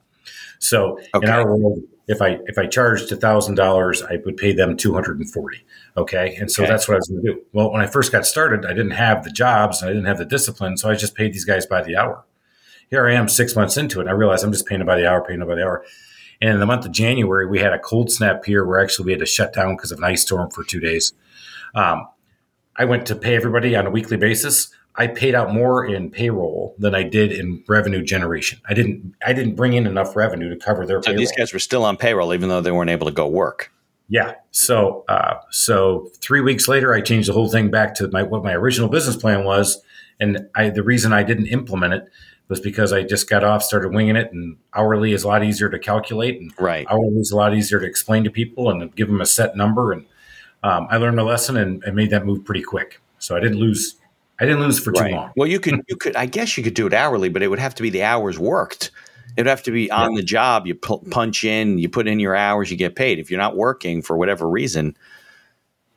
So 0.59 0.99
Okay. 1.14 1.28
in 1.28 1.34
our 1.34 1.57
world, 1.57 1.82
if 2.07 2.22
I 2.22 2.38
if 2.45 2.57
I 2.57 2.68
charged 2.68 3.09
thousand 3.20 3.55
dollars, 3.55 4.03
I 4.03 4.20
would 4.24 4.38
pay 4.38 4.53
them 4.53 4.78
two 4.78 4.93
hundred 4.93 5.20
and 5.20 5.30
forty. 5.30 5.66
Okay, 5.97 6.36
and 6.39 6.49
so 6.51 6.64
Okay. 6.64 6.72
that's 6.72 6.88
what 6.88 6.93
I 6.95 6.97
was 6.97 7.09
going 7.09 7.24
to 7.24 7.34
do. 7.34 7.41
Well, 7.51 7.72
when 7.72 7.82
I 7.82 7.88
first 7.88 8.12
got 8.12 8.26
started, 8.26 8.66
I 8.66 8.70
didn't 8.74 8.91
have 8.91 9.24
the 9.24 9.32
jobs 9.32 9.82
and 9.82 9.89
I 9.89 9.93
didn't 9.93 10.07
have 10.07 10.18
the 10.20 10.26
discipline, 10.26 10.78
so 10.78 10.89
I 10.89 10.95
just 10.95 11.16
paid 11.16 11.34
these 11.34 11.45
guys 11.45 11.66
by 11.66 11.82
the 11.82 11.97
hour. 11.97 12.26
Here 12.89 13.05
I 13.07 13.14
am, 13.14 13.28
six 13.28 13.55
months 13.55 13.76
into 13.76 13.99
it, 13.99 14.03
and 14.03 14.09
I 14.09 14.14
realized 14.14 14.43
I'm 14.45 14.51
just 14.51 14.68
paying 14.68 14.80
them 14.80 14.88
by 14.88 14.97
the 14.97 15.09
hour, 15.09 15.26
paying 15.26 15.39
them 15.39 15.47
by 15.47 15.55
the 15.55 15.64
hour. 15.64 15.84
And 16.42 16.50
in 16.52 16.60
the 16.60 16.66
month 16.66 16.86
of 16.86 16.92
January, 16.92 17.46
we 17.46 17.60
had 17.60 17.72
a 17.72 17.80
cold 17.80 18.12
snap 18.12 18.44
here 18.46 18.66
where 18.66 18.80
actually 18.80 19.06
we 19.06 19.12
had 19.12 19.20
to 19.20 19.26
shut 19.26 19.54
down 19.54 19.76
because 19.76 19.92
of 19.92 20.00
an 20.00 20.04
ice 20.04 20.24
storm 20.24 20.50
for 20.50 20.64
two 20.64 20.80
days. 20.80 21.14
Um, 21.76 22.08
I 22.76 22.86
went 22.86 23.06
to 23.08 23.16
pay 23.16 23.36
everybody 23.36 23.76
on 23.76 23.86
a 23.86 23.92
weekly 23.92 24.18
basis. 24.18 24.74
I 24.96 25.08
paid 25.08 25.36
out 25.36 25.54
more 25.54 25.86
in 25.86 26.10
payroll 26.10 26.76
than 26.78 26.96
I 26.96 27.04
did 27.04 27.32
in 27.32 27.64
revenue 27.68 28.04
generation. 28.04 28.60
I 28.68 28.74
didn't. 28.74 29.14
I 29.26 29.34
didn't 29.34 29.56
bring 29.56 29.74
in 29.74 29.88
enough 29.88 30.16
revenue 30.16 30.50
to 30.50 30.58
cover 30.58 30.86
their 30.86 31.02
So 31.02 31.08
payroll. 31.08 31.20
these 31.20 31.32
guys 31.32 31.54
were 31.54 31.60
still 31.60 31.86
on 31.86 31.96
payroll, 31.96 32.34
even 32.34 32.50
though 32.50 32.60
they 32.60 32.72
weren't 32.72 32.89
able 32.89 33.06
to 33.08 33.14
go 33.14 33.28
work. 33.28 33.72
Yeah. 34.10 34.34
So, 34.52 35.06
uh, 35.08 35.36
so 35.52 36.12
three 36.20 36.42
weeks 36.42 36.68
later, 36.68 36.94
I 36.94 37.00
changed 37.00 37.30
the 37.30 37.34
whole 37.34 37.48
thing 37.50 37.72
back 37.72 37.96
to 37.96 38.10
my 38.10 38.24
what 38.24 38.44
my 38.44 38.54
original 38.54 38.89
business 38.89 39.16
plan 39.16 39.46
was, 39.46 39.82
and 40.20 40.50
I 40.56 40.70
the 40.70 40.84
reason 40.84 41.14
I 41.14 41.24
didn't 41.24 41.48
implement 41.48 41.94
it 41.94 42.06
was 42.52 42.60
because 42.60 42.91
I 42.91 43.04
just 43.04 43.30
got 43.30 43.45
off, 43.45 43.64
started 43.64 43.93
winging 43.93 44.18
it, 44.18 44.34
and 44.34 44.58
hourly 44.76 45.14
is 45.14 45.24
a 45.24 45.28
lot 45.30 45.41
easier 45.41 45.70
to 45.70 45.80
calculate, 45.80 46.39
and 46.41 46.52
Right. 46.60 46.86
hourly 46.91 47.16
is 47.16 47.32
a 47.32 47.38
lot 47.38 47.56
easier 47.56 47.80
to 47.80 47.86
explain 47.86 48.26
to 48.26 48.30
people 48.30 48.70
and 48.70 48.93
give 48.93 49.08
them 49.08 49.22
a 49.22 49.26
set 49.26 49.56
number. 49.56 49.93
And 49.93 50.06
um, 50.62 50.86
I 50.91 50.97
learned 50.97 51.18
a 51.18 51.24
lesson 51.24 51.56
and, 51.56 51.82
and 51.86 51.95
made 51.95 52.10
that 52.10 52.26
move 52.26 52.43
pretty 52.43 52.62
quick. 52.62 52.99
So 53.20 53.38
I 53.38 53.39
didn't 53.39 53.58
lose. 53.60 53.95
I 54.38 54.45
didn't 54.45 54.60
lose 54.60 54.80
for 54.80 54.91
too 54.91 54.99
Right. 55.02 55.14
long. 55.14 55.32
Well, 55.38 55.47
you 55.47 55.62
could, 55.62 55.82
you 55.88 55.95
could, 55.95 56.14
I 56.18 56.26
guess 56.26 56.58
you 56.58 56.64
could 56.64 56.74
do 56.74 56.86
it 56.88 56.93
hourly, 56.93 57.30
but 57.30 57.41
it 57.41 57.47
would 57.47 57.58
have 57.60 57.74
to 57.76 57.82
be 57.84 57.89
the 57.89 58.04
hours 58.04 58.38
worked. 58.38 58.91
It 59.38 59.41
would 59.41 59.47
have 59.47 59.64
to 59.64 59.72
be 59.72 59.89
on 59.89 60.16
the 60.16 60.24
job. 60.24 60.68
You 60.68 60.76
pu- 60.76 61.06
punch 61.10 61.45
in, 61.45 61.78
you 61.78 61.88
put 61.88 62.06
in 62.06 62.20
your 62.20 62.36
hours, 62.36 62.70
you 62.70 62.76
get 62.76 62.97
paid. 62.97 63.18
If 63.18 63.32
you're 63.32 63.39
not 63.39 63.56
working 63.56 64.02
for 64.02 64.18
whatever 64.18 64.49
reason, 64.49 64.97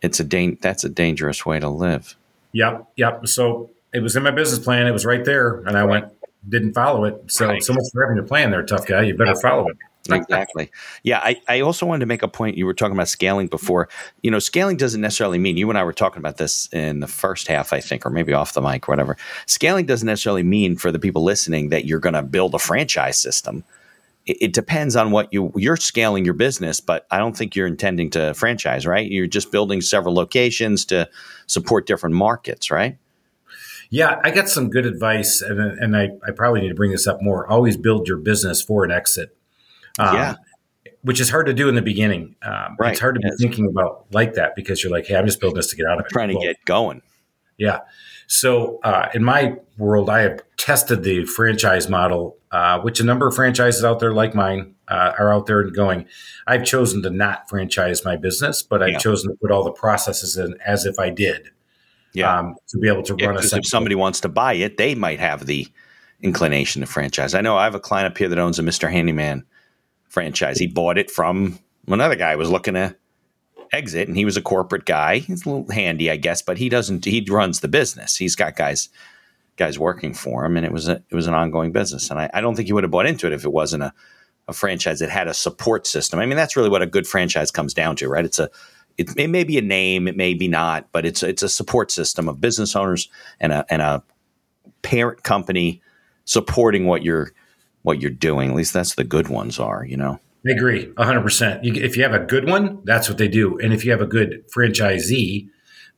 it's 0.03 0.21
a 0.21 0.57
that's 0.61 0.85
a 0.85 0.89
dangerous 0.89 1.45
way 1.45 1.59
to 1.59 1.69
live. 1.69 2.15
Yep, 2.53 2.87
yep. 2.95 3.27
So 3.27 3.71
it 3.93 4.05
was 4.05 4.15
in 4.15 4.23
my 4.23 4.31
business 4.31 4.65
plan. 4.65 4.87
It 4.87 4.93
was 4.93 5.05
right 5.05 5.25
there, 5.25 5.57
and 5.67 5.77
I 5.77 5.83
went, 5.83 6.13
didn't 6.49 6.75
follow 6.75 7.05
it. 7.05 7.23
So 7.29 7.47
right. 7.47 7.63
so 7.63 7.73
much 7.73 7.85
for 7.93 8.03
having 8.03 8.17
your 8.17 8.27
plan 8.27 8.51
there, 8.51 8.63
tough 8.63 8.87
guy. 8.87 9.03
You 9.03 9.17
better 9.17 9.35
follow 9.37 9.69
it. 9.69 9.77
exactly. 10.11 10.71
Yeah, 11.03 11.21
I, 11.23 11.41
I 11.49 11.61
also 11.61 11.87
wanted 11.87 12.01
to 12.01 12.07
make 12.07 12.23
a 12.23 12.29
point. 12.29 12.59
You 12.59 12.67
were 12.67 12.75
talking 12.75 12.95
about 12.95 13.09
scaling 13.09 13.47
before. 13.47 13.89
You 14.23 14.31
know, 14.31 14.39
scaling 14.39 14.77
doesn't 14.77 15.01
necessarily 15.01 15.39
mean 15.39 15.57
you 15.57 15.69
and 15.71 15.79
I 15.79 15.85
were 15.85 15.95
talking 15.95 16.19
about 16.19 16.37
this 16.37 16.69
in 16.73 17.01
the 17.01 17.07
first 17.07 17.49
half, 17.49 17.73
I 17.73 17.81
think, 17.81 18.05
or 18.05 18.11
maybe 18.11 18.35
off 18.35 18.53
the 18.53 18.61
mic, 18.61 18.87
whatever. 18.87 19.17
Scaling 19.47 19.87
doesn't 19.87 20.07
necessarily 20.07 20.43
mean 20.43 20.77
for 20.77 20.93
the 20.93 20.99
people 20.99 21.25
listening 21.25 21.71
that 21.71 21.87
you're 21.87 22.01
going 22.01 22.15
to 22.15 22.23
build 22.23 22.55
a 22.55 22.59
franchise 22.59 23.19
system. 23.19 23.65
It, 24.27 24.37
it 24.41 24.53
depends 24.53 24.95
on 24.95 25.11
what 25.11 25.33
you 25.33 25.53
you're 25.57 25.77
scaling 25.79 26.27
your 26.27 26.35
business, 26.35 26.81
but 26.81 27.07
I 27.11 27.17
don't 27.17 27.37
think 27.37 27.57
you're 27.57 27.67
intending 27.67 28.11
to 28.11 28.35
franchise, 28.35 28.87
right? 28.87 29.11
You're 29.11 29.27
just 29.27 29.51
building 29.51 29.81
several 29.81 30.15
locations 30.15 30.85
to 30.87 31.09
support 31.47 31.87
different 31.87 32.15
markets, 32.15 32.71
right? 32.71 32.99
Yeah, 33.91 34.21
I 34.25 34.31
got 34.31 34.49
some 34.49 34.71
good 34.71 34.87
advice, 34.87 35.41
and, 35.41 35.61
and 35.61 35.97
I, 35.97 36.11
I 36.27 36.31
probably 36.33 36.61
need 36.61 36.71
to 36.71 36.75
bring 36.75 36.91
this 36.91 37.07
up 37.07 37.23
more. 37.23 37.47
Always 37.47 37.77
build 37.77 38.09
your 38.09 38.19
business 38.19 38.63
for 38.63 38.85
an 38.85 38.91
exit. 38.91 39.37
Um, 39.99 40.15
yeah. 40.15 40.35
Which 41.03 41.21
is 41.21 41.31
hard 41.31 41.47
to 41.47 41.55
do 41.55 41.69
in 41.69 41.75
the 41.75 41.83
beginning. 41.83 42.35
Um, 42.43 42.77
right. 42.79 42.93
It's 42.93 43.01
hard 43.01 43.15
to 43.17 43.21
be 43.21 43.31
thinking 43.39 43.67
about 43.69 44.07
like 44.11 44.35
that 44.35 44.57
because 44.57 44.83
you're 44.83 44.93
like, 44.93 45.07
hey, 45.07 45.17
I'm 45.17 45.27
just 45.27 45.39
building 45.39 45.57
this 45.57 45.69
to 45.71 45.77
get 45.77 45.87
out 45.87 46.01
of 46.01 46.07
it. 46.07 46.11
Trying 46.11 46.31
to 46.31 46.35
well, 46.35 46.45
get 46.45 46.65
going. 46.65 47.03
Yeah. 47.59 47.81
So 48.27 48.81
uh, 48.83 49.09
in 49.15 49.23
my 49.23 49.57
world, 49.77 50.09
I 50.09 50.23
have 50.23 50.43
tested 50.57 51.03
the 51.03 51.27
franchise 51.27 51.89
model, 51.89 52.39
uh, 52.51 52.81
which 52.81 53.01
a 53.01 53.05
number 53.05 53.29
of 53.29 53.35
franchises 53.35 53.85
out 53.85 54.01
there 54.01 54.13
like 54.13 54.35
mine 54.35 54.75
uh, 54.89 55.13
are 55.19 55.33
out 55.33 55.47
there 55.47 55.61
and 55.61 55.75
going. 55.75 56.07
I've 56.47 56.65
chosen 56.65 57.03
to 57.03 57.11
not 57.11 57.49
franchise 57.49 58.05
my 58.05 58.17
business, 58.17 58.63
but 58.63 58.83
I've 58.83 58.93
yeah. 58.93 58.99
chosen 58.99 59.31
to 59.31 59.37
put 59.37 59.51
all 59.51 59.63
the 59.63 59.73
processes 59.73 60.37
in 60.37 60.57
as 60.65 60.87
if 60.87 60.99
I 60.99 61.11
did. 61.11 61.51
Yeah. 62.15 62.39
Um, 62.39 62.55
to 62.69 62.79
be 62.79 62.89
able 62.89 63.03
to 63.03 63.17
yeah, 63.19 63.27
run 63.27 63.37
a. 63.37 63.41
If 63.41 63.67
somebody 63.67 63.97
wants 63.97 64.21
to 64.21 64.29
buy 64.29 64.55
it, 64.55 64.77
they 64.77 64.95
might 64.95 65.21
have 65.21 65.47
the 65.47 65.67
inclination 66.23 66.81
to 66.81 66.87
franchise. 66.87 67.35
I 67.35 67.41
know 67.41 67.57
I 67.57 67.65
have 67.65 67.75
a 67.75 67.81
client 67.81 68.11
up 68.11 68.17
here 68.17 68.29
that 68.29 68.39
owns 68.39 68.59
a 68.59 68.63
Mr. 68.63 68.91
Handyman 68.91 69.45
franchise. 70.09 70.59
He 70.59 70.67
bought 70.67 70.97
it 70.97 71.11
from 71.11 71.59
another 71.89 72.17
guy 72.17 72.37
was 72.37 72.51
looking 72.51 72.75
to 72.75 72.97
exit, 73.73 74.09
and 74.09 74.17
he 74.17 74.25
was 74.25 74.37
a 74.37 74.43
corporate 74.43 74.87
guy. 74.87 75.19
He's 75.19 75.45
a 75.45 75.51
little 75.51 75.71
handy, 75.71 76.11
I 76.11 76.17
guess, 76.17 76.41
but 76.41 76.57
he 76.57 76.69
doesn't. 76.69 77.05
He 77.05 77.27
runs 77.29 77.61
the 77.61 77.69
business. 77.69 78.17
He's 78.17 78.37
got 78.37 78.57
guys 78.57 78.89
guys 79.57 79.79
working 79.79 80.15
for 80.15 80.45
him, 80.45 80.57
and 80.57 80.65
it 80.65 80.73
was 80.73 80.89
a, 80.89 81.03
it 81.11 81.15
was 81.15 81.27
an 81.27 81.35
ongoing 81.35 81.73
business. 81.73 82.11
And 82.11 82.19
I, 82.19 82.31
I 82.35 82.41
don't 82.41 82.55
think 82.55 82.67
he 82.67 82.73
would 82.73 82.85
have 82.85 82.91
bought 82.91 83.07
into 83.07 83.27
it 83.27 83.33
if 83.33 83.45
it 83.45 83.53
wasn't 83.53 83.85
a, 83.85 83.93
a 84.49 84.53
franchise 84.53 84.99
that 85.01 85.11
had 85.11 85.29
a 85.29 85.35
support 85.35 85.87
system. 85.87 86.19
I 86.19 86.27
mean, 86.27 86.37
that's 86.37 86.57
really 86.57 86.69
what 86.69 86.83
a 86.83 86.87
good 86.87 87.07
franchise 87.07 87.51
comes 87.51 87.75
down 87.75 87.97
to, 87.97 88.09
right? 88.09 88.25
It's 88.25 88.39
a 88.39 88.51
it, 88.97 89.17
it 89.17 89.29
may 89.29 89.45
be 89.45 89.59
a 89.59 89.63
name, 89.63 90.07
it 90.07 90.17
may 90.17 90.35
be 90.35 90.49
not, 90.49 90.89
but 90.93 91.05
it's 91.05 91.23
it's 91.23 91.43
a 91.43 91.49
support 91.49 91.91
system 91.91 92.29
of 92.29 92.41
business 92.41 92.77
owners 92.77 93.09
and 93.41 93.53
a 93.53 93.67
and 93.69 93.83
a 93.83 94.03
parent 94.83 95.23
company 95.23 95.83
supporting 96.25 96.87
what 96.87 97.03
you're 97.03 97.33
what 97.83 98.01
you're 98.01 98.11
doing. 98.11 98.51
At 98.51 98.57
least 98.57 98.73
that's 98.73 98.95
the 98.95 99.05
good 99.05 99.29
ones 99.29 99.59
are, 99.59 99.85
you 99.85 99.97
know. 99.97 100.21
I 100.47 100.53
agree, 100.53 100.93
hundred 100.99 101.23
percent. 101.23 101.65
If 101.65 101.97
you 101.97 102.03
have 102.03 102.15
a 102.15 102.21
good 102.21 102.49
one, 102.49 102.81
that's 102.85 103.09
what 103.09 103.19
they 103.19 103.29
do, 103.29 103.59
and 103.59 103.73
if 103.73 103.85
you 103.85 103.91
have 103.91 104.03
a 104.03 104.07
good 104.07 104.45
franchisee, 104.55 105.49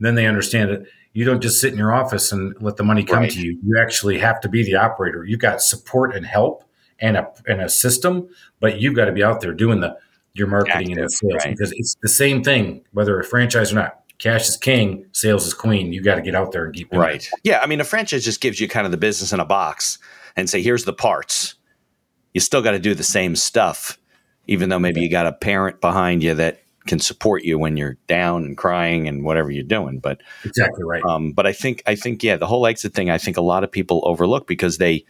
then 0.01 0.15
they 0.15 0.27
understand 0.27 0.71
it. 0.71 0.87
You 1.13 1.25
don't 1.25 1.41
just 1.41 1.61
sit 1.61 1.73
in 1.73 1.79
your 1.79 1.95
office 1.95 2.31
and 2.31 2.55
let 2.61 2.77
the 2.77 2.85
money 2.85 3.03
come 3.03 3.21
right. 3.21 3.31
to 3.31 3.41
you. 3.41 3.59
You 3.65 3.81
actually 3.81 4.19
have 4.19 4.39
to 4.41 4.49
be 4.49 4.63
the 4.63 4.77
operator. 4.77 5.25
You've 5.25 5.41
got 5.41 5.63
support 5.63 6.15
and 6.15 6.27
help 6.27 6.63
and 7.01 7.17
a 7.17 7.29
and 7.47 7.61
a 7.61 7.69
system, 7.69 8.29
but 8.61 8.81
you've 8.81 8.95
got 8.95 9.07
to 9.07 9.13
be 9.13 9.25
out 9.25 9.41
there 9.41 9.53
doing 9.53 9.81
the 9.81 9.97
your 10.39 10.49
marketing 10.49 10.93
Active, 10.93 10.99
and 10.99 11.13
sales 11.13 11.35
right. 11.45 11.51
because 11.51 11.73
it's 11.73 11.97
the 12.03 12.09
same 12.09 12.43
thing 12.43 12.85
whether 12.93 13.19
a 13.19 13.25
franchise 13.25 13.73
or 13.73 13.77
not. 13.77 14.03
Cash 14.19 14.49
is 14.49 14.57
king, 14.57 15.05
sales 15.13 15.47
is 15.47 15.53
queen. 15.53 15.93
You 15.93 16.03
got 16.03 16.15
to 16.15 16.23
get 16.23 16.35
out 16.35 16.51
there 16.53 16.65
and 16.65 16.75
keep 16.75 16.91
right. 16.91 17.17
It. 17.17 17.29
Yeah, 17.45 17.61
I 17.63 17.67
mean, 17.67 17.81
a 17.81 17.85
franchise 17.85 18.25
just 18.25 18.41
gives 18.41 18.59
you 18.59 18.67
kind 18.67 18.87
of 18.87 18.91
the 18.91 18.97
business 18.97 19.33
in 19.33 19.41
a 19.41 19.45
box 19.45 19.99
and 20.37 20.49
say, 20.49 20.63
"Here's 20.63 20.85
the 20.85 20.95
parts." 20.95 21.55
You 22.33 22.41
still 22.41 22.63
got 22.63 22.71
to 22.71 22.79
do 22.79 22.95
the 22.95 23.03
same 23.03 23.37
stuff, 23.37 23.99
even 24.47 24.71
though 24.71 24.79
maybe 24.79 25.03
you 25.03 25.11
got 25.11 25.27
a 25.27 25.33
parent 25.33 25.83
behind 25.83 26.23
you 26.23 26.35
that 26.35 26.63
can 26.87 26.99
support 26.99 27.45
you 27.45 27.59
when 27.59 27.77
you're 27.77 27.99
down 28.07 28.45
and 28.45 28.57
crying 28.57 29.09
and 29.09 29.25
whatever 29.25 29.51
you're 29.51 29.65
doing. 29.65 29.99
But 29.99 30.23
exactly 30.45 30.85
right. 30.85 31.03
Um, 31.05 31.33
but 31.33 31.47
I 31.47 31.53
think 31.53 31.83
I 31.87 31.95
think 31.95 32.23
yeah, 32.23 32.37
the 32.37 32.47
whole 32.47 32.67
exit 32.67 32.95
thing. 32.95 33.11
I 33.11 33.19
think 33.19 33.37
a 33.37 33.43
lot 33.43 33.65
of 33.65 33.71
people 33.71 34.03
overlook 34.05 34.47
because 34.47 34.79
they 34.79 35.05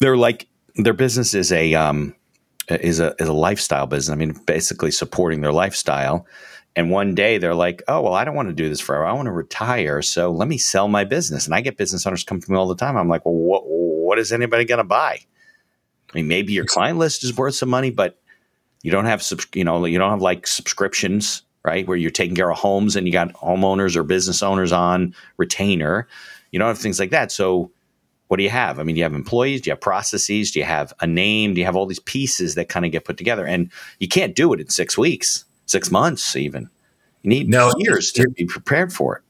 they're 0.00 0.16
like 0.16 0.48
their 0.74 0.94
business 0.94 1.34
is 1.34 1.52
a 1.52 1.74
um, 1.74 2.16
Uh, 2.70 2.78
is 2.80 3.00
a 3.00 3.14
is 3.18 3.28
a 3.28 3.32
lifestyle 3.32 3.86
business. 3.86 4.12
I 4.12 4.16
mean, 4.16 4.38
basically 4.46 4.90
supporting 4.90 5.40
their 5.40 5.52
lifestyle. 5.52 6.26
And 6.74 6.90
one 6.90 7.14
day 7.14 7.38
they're 7.38 7.54
like, 7.54 7.82
"Oh 7.88 8.00
well, 8.00 8.14
I 8.14 8.24
don't 8.24 8.36
want 8.36 8.48
to 8.48 8.54
do 8.54 8.68
this 8.68 8.80
forever. 8.80 9.04
I 9.04 9.12
want 9.12 9.26
to 9.26 9.32
retire. 9.32 10.00
So 10.00 10.30
let 10.30 10.48
me 10.48 10.58
sell 10.58 10.88
my 10.88 11.04
business." 11.04 11.44
And 11.44 11.54
I 11.54 11.60
get 11.60 11.76
business 11.76 12.06
owners 12.06 12.24
come 12.24 12.40
to 12.40 12.50
me 12.50 12.56
all 12.56 12.68
the 12.68 12.76
time. 12.76 12.96
I'm 12.96 13.08
like, 13.08 13.24
"Well, 13.26 13.34
what 13.34 13.64
what 13.66 14.18
is 14.18 14.32
anybody 14.32 14.64
going 14.64 14.78
to 14.78 14.84
buy?" 14.84 15.18
I 16.12 16.18
mean, 16.18 16.28
maybe 16.28 16.52
your 16.52 16.64
client 16.64 16.98
list 16.98 17.24
is 17.24 17.36
worth 17.36 17.54
some 17.54 17.68
money, 17.68 17.90
but 17.90 18.18
you 18.82 18.90
don't 18.90 19.06
have 19.06 19.24
you 19.54 19.64
know 19.64 19.84
you 19.84 19.98
don't 19.98 20.10
have 20.10 20.22
like 20.22 20.46
subscriptions, 20.46 21.42
right? 21.64 21.86
Where 21.86 21.96
you're 21.96 22.10
taking 22.10 22.36
care 22.36 22.50
of 22.50 22.58
homes 22.58 22.96
and 22.96 23.06
you 23.06 23.12
got 23.12 23.32
homeowners 23.34 23.96
or 23.96 24.02
business 24.02 24.42
owners 24.42 24.72
on 24.72 25.14
retainer. 25.36 26.06
You 26.52 26.58
don't 26.58 26.68
have 26.68 26.78
things 26.78 27.00
like 27.00 27.10
that. 27.10 27.32
So 27.32 27.70
what 28.32 28.38
do 28.38 28.44
you 28.44 28.48
have? 28.48 28.78
I 28.78 28.82
mean, 28.82 28.94
do 28.94 29.00
you 29.00 29.04
have 29.04 29.12
employees? 29.12 29.60
Do 29.60 29.68
you 29.68 29.72
have 29.72 29.82
processes? 29.82 30.52
Do 30.52 30.58
you 30.58 30.64
have 30.64 30.94
a 31.00 31.06
name? 31.06 31.52
Do 31.52 31.60
you 31.60 31.66
have 31.66 31.76
all 31.76 31.84
these 31.84 32.00
pieces 32.00 32.54
that 32.54 32.70
kind 32.70 32.86
of 32.86 32.90
get 32.90 33.04
put 33.04 33.18
together? 33.18 33.44
And 33.44 33.70
you 33.98 34.08
can't 34.08 34.34
do 34.34 34.54
it 34.54 34.60
in 34.60 34.70
six 34.70 34.96
weeks, 34.96 35.44
six 35.66 35.90
months, 35.90 36.34
even. 36.34 36.70
You 37.20 37.28
need 37.28 37.50
no, 37.50 37.70
years 37.76 38.10
to 38.12 38.26
be 38.30 38.46
prepared 38.46 38.90
for 38.90 39.16
it. 39.16 39.22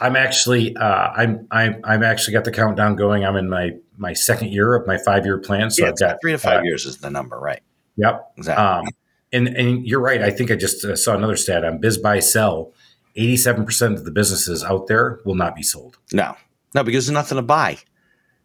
I'm 0.00 0.14
actually, 0.14 0.76
uh, 0.76 1.10
I'm, 1.16 1.48
I'm, 1.50 1.80
I'm 1.82 2.04
actually 2.04 2.34
got 2.34 2.44
the 2.44 2.52
countdown 2.52 2.94
going. 2.94 3.24
I'm 3.24 3.34
in 3.34 3.50
my 3.50 3.72
my 3.98 4.12
second 4.12 4.52
year 4.52 4.76
of 4.76 4.86
my 4.86 4.98
five 4.98 5.24
year 5.24 5.38
plan. 5.38 5.72
So 5.72 5.82
yeah, 5.82 5.88
I've 5.88 5.98
got 5.98 6.18
three 6.22 6.30
to 6.30 6.38
five 6.38 6.60
uh, 6.60 6.62
years 6.62 6.86
is 6.86 6.98
the 6.98 7.10
number, 7.10 7.36
right? 7.40 7.60
Yep, 7.96 8.34
exactly. 8.36 8.64
Um, 8.64 8.84
and 9.32 9.48
and 9.48 9.84
you're 9.84 9.98
right. 9.98 10.22
I 10.22 10.30
think 10.30 10.52
I 10.52 10.54
just 10.54 10.84
uh, 10.84 10.94
saw 10.94 11.16
another 11.16 11.34
stat 11.34 11.64
on 11.64 11.78
Biz 11.78 11.98
Buy 11.98 12.20
Sell. 12.20 12.72
Eighty-seven 13.16 13.64
percent 13.64 13.94
of 13.94 14.04
the 14.04 14.12
businesses 14.12 14.62
out 14.62 14.86
there 14.86 15.18
will 15.24 15.34
not 15.34 15.56
be 15.56 15.64
sold. 15.64 15.98
No, 16.12 16.36
no, 16.72 16.84
because 16.84 17.06
there's 17.06 17.14
nothing 17.14 17.34
to 17.34 17.42
buy 17.42 17.78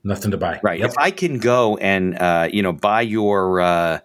nothing 0.04 0.32
to 0.32 0.38
buy. 0.38 0.60
Right. 0.64 0.80
Yep. 0.80 0.89
If 0.89 0.97
I 0.97 1.12
can 1.12 1.39
go 1.39 1.78
and 1.78 2.18
uh, 2.18 2.50
you 2.52 2.62
know 2.62 2.74
buy 2.74 3.02
your 3.02 3.62
uh, 3.62 4.00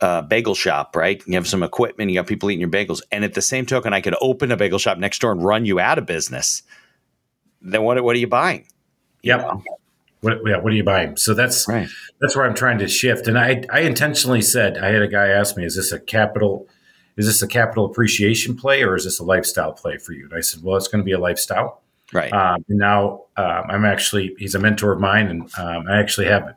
uh, 0.00 0.22
bagel 0.22 0.54
shop, 0.54 0.96
right? 0.96 1.22
You 1.26 1.34
have 1.34 1.48
some 1.48 1.62
equipment, 1.62 2.10
you 2.10 2.16
got 2.16 2.26
people 2.26 2.50
eating 2.50 2.60
your 2.60 2.70
bagels, 2.70 3.00
and 3.10 3.24
at 3.24 3.34
the 3.34 3.42
same 3.42 3.66
token, 3.66 3.92
I 3.92 4.00
could 4.00 4.16
open 4.20 4.52
a 4.52 4.56
bagel 4.56 4.78
shop 4.78 4.98
next 4.98 5.20
door 5.20 5.32
and 5.32 5.44
run 5.44 5.64
you 5.64 5.80
out 5.80 5.98
of 5.98 6.06
business. 6.06 6.62
Then 7.60 7.82
what? 7.82 8.02
What 8.02 8.14
are 8.16 8.20
you 8.20 8.28
buying? 8.28 8.66
Yep. 9.22 9.40
know? 9.40 9.62
What, 10.20 10.38
yeah, 10.44 10.58
what 10.58 10.72
are 10.72 10.76
you 10.76 10.84
buying? 10.84 11.16
So 11.16 11.32
that's 11.32 11.68
right. 11.68 11.88
that's 12.20 12.34
where 12.34 12.44
I'm 12.44 12.54
trying 12.54 12.78
to 12.78 12.88
shift. 12.88 13.28
And 13.28 13.38
I 13.38 13.62
I 13.72 13.80
intentionally 13.80 14.42
said 14.42 14.78
I 14.78 14.88
had 14.88 15.02
a 15.02 15.08
guy 15.08 15.28
ask 15.28 15.56
me, 15.56 15.64
is 15.64 15.76
this 15.76 15.92
a 15.92 16.00
capital 16.00 16.68
is 17.16 17.26
this 17.26 17.42
a 17.42 17.48
capital 17.48 17.84
appreciation 17.84 18.56
play 18.56 18.82
or 18.82 18.94
is 18.94 19.04
this 19.04 19.18
a 19.18 19.24
lifestyle 19.24 19.72
play 19.72 19.98
for 19.98 20.12
you? 20.12 20.24
And 20.24 20.34
I 20.34 20.40
said, 20.40 20.62
well, 20.62 20.76
it's 20.76 20.86
going 20.86 21.00
to 21.00 21.04
be 21.04 21.12
a 21.12 21.18
lifestyle. 21.18 21.82
Right. 22.12 22.32
Um, 22.32 22.64
and 22.68 22.78
now 22.78 23.24
um, 23.36 23.64
I'm 23.68 23.84
actually 23.84 24.34
he's 24.38 24.54
a 24.54 24.58
mentor 24.58 24.92
of 24.92 25.00
mine, 25.00 25.26
and 25.28 25.42
um, 25.58 25.86
I 25.88 25.98
actually 25.98 26.26
have 26.26 26.54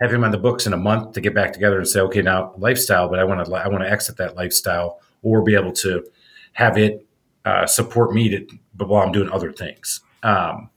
have 0.00 0.12
him 0.12 0.22
on 0.22 0.30
the 0.30 0.38
books 0.38 0.66
in 0.66 0.72
a 0.72 0.76
month 0.76 1.12
to 1.12 1.20
get 1.20 1.34
back 1.34 1.52
together 1.52 1.78
and 1.78 1.88
say, 1.88 2.00
okay, 2.00 2.22
now 2.22 2.54
lifestyle, 2.56 3.08
but 3.08 3.18
I 3.18 3.24
want 3.24 3.44
to 3.44 3.54
I 3.54 3.66
want 3.68 3.82
to 3.82 3.90
exit 3.90 4.16
that 4.18 4.36
lifestyle 4.36 5.00
or 5.22 5.42
be 5.42 5.54
able 5.54 5.72
to 5.72 6.04
have 6.52 6.78
it 6.78 7.06
uh, 7.44 7.66
support 7.66 8.12
me 8.12 8.28
to, 8.28 8.46
but 8.74 8.88
while 8.88 9.04
I'm 9.04 9.12
doing 9.12 9.30
other 9.30 9.52
things. 9.52 10.00
Um, 10.22 10.70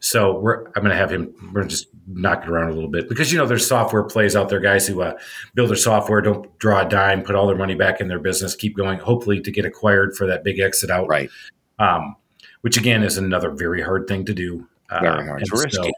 so 0.00 0.38
we're 0.38 0.66
I'm 0.68 0.82
going 0.82 0.90
to 0.90 0.96
have 0.96 1.10
him. 1.10 1.34
We're 1.52 1.64
just 1.64 1.88
knock 2.06 2.44
it 2.44 2.48
around 2.48 2.70
a 2.70 2.74
little 2.74 2.90
bit 2.90 3.08
because 3.08 3.32
you 3.32 3.38
know 3.38 3.46
there's 3.46 3.66
software 3.66 4.04
plays 4.04 4.36
out 4.36 4.48
there, 4.48 4.60
guys 4.60 4.86
who 4.86 5.02
uh, 5.02 5.14
build 5.54 5.70
their 5.70 5.76
software, 5.76 6.20
don't 6.20 6.56
draw 6.58 6.86
a 6.86 6.88
dime, 6.88 7.22
put 7.22 7.34
all 7.34 7.46
their 7.46 7.56
money 7.56 7.74
back 7.74 8.00
in 8.00 8.08
their 8.08 8.18
business, 8.18 8.54
keep 8.54 8.76
going, 8.76 8.98
hopefully 8.98 9.40
to 9.40 9.50
get 9.50 9.64
acquired 9.64 10.16
for 10.16 10.26
that 10.26 10.44
big 10.44 10.60
exit 10.60 10.90
out. 10.90 11.08
Right. 11.08 11.30
Um, 11.78 12.16
which 12.66 12.76
again 12.76 13.04
is 13.04 13.16
another 13.16 13.48
very 13.48 13.80
hard 13.80 14.08
thing 14.08 14.24
to 14.24 14.34
do. 14.34 14.66
Very 14.90 15.24
hard. 15.24 15.40
It's 15.40 15.52
risky. 15.52 15.70
So, 15.70 15.90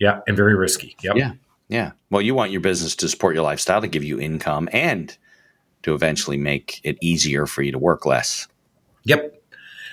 yeah, 0.00 0.18
and 0.26 0.36
very 0.36 0.56
risky. 0.56 0.96
Yep. 1.00 1.14
Yeah. 1.14 1.34
Yeah. 1.68 1.92
Well, 2.10 2.20
you 2.20 2.34
want 2.34 2.50
your 2.50 2.60
business 2.60 2.96
to 2.96 3.08
support 3.08 3.36
your 3.36 3.44
lifestyle, 3.44 3.80
to 3.80 3.86
give 3.86 4.02
you 4.02 4.18
income, 4.18 4.68
and 4.72 5.16
to 5.84 5.94
eventually 5.94 6.38
make 6.38 6.80
it 6.82 6.98
easier 7.00 7.46
for 7.46 7.62
you 7.62 7.70
to 7.70 7.78
work 7.78 8.04
less. 8.04 8.48
Yep. 9.04 9.44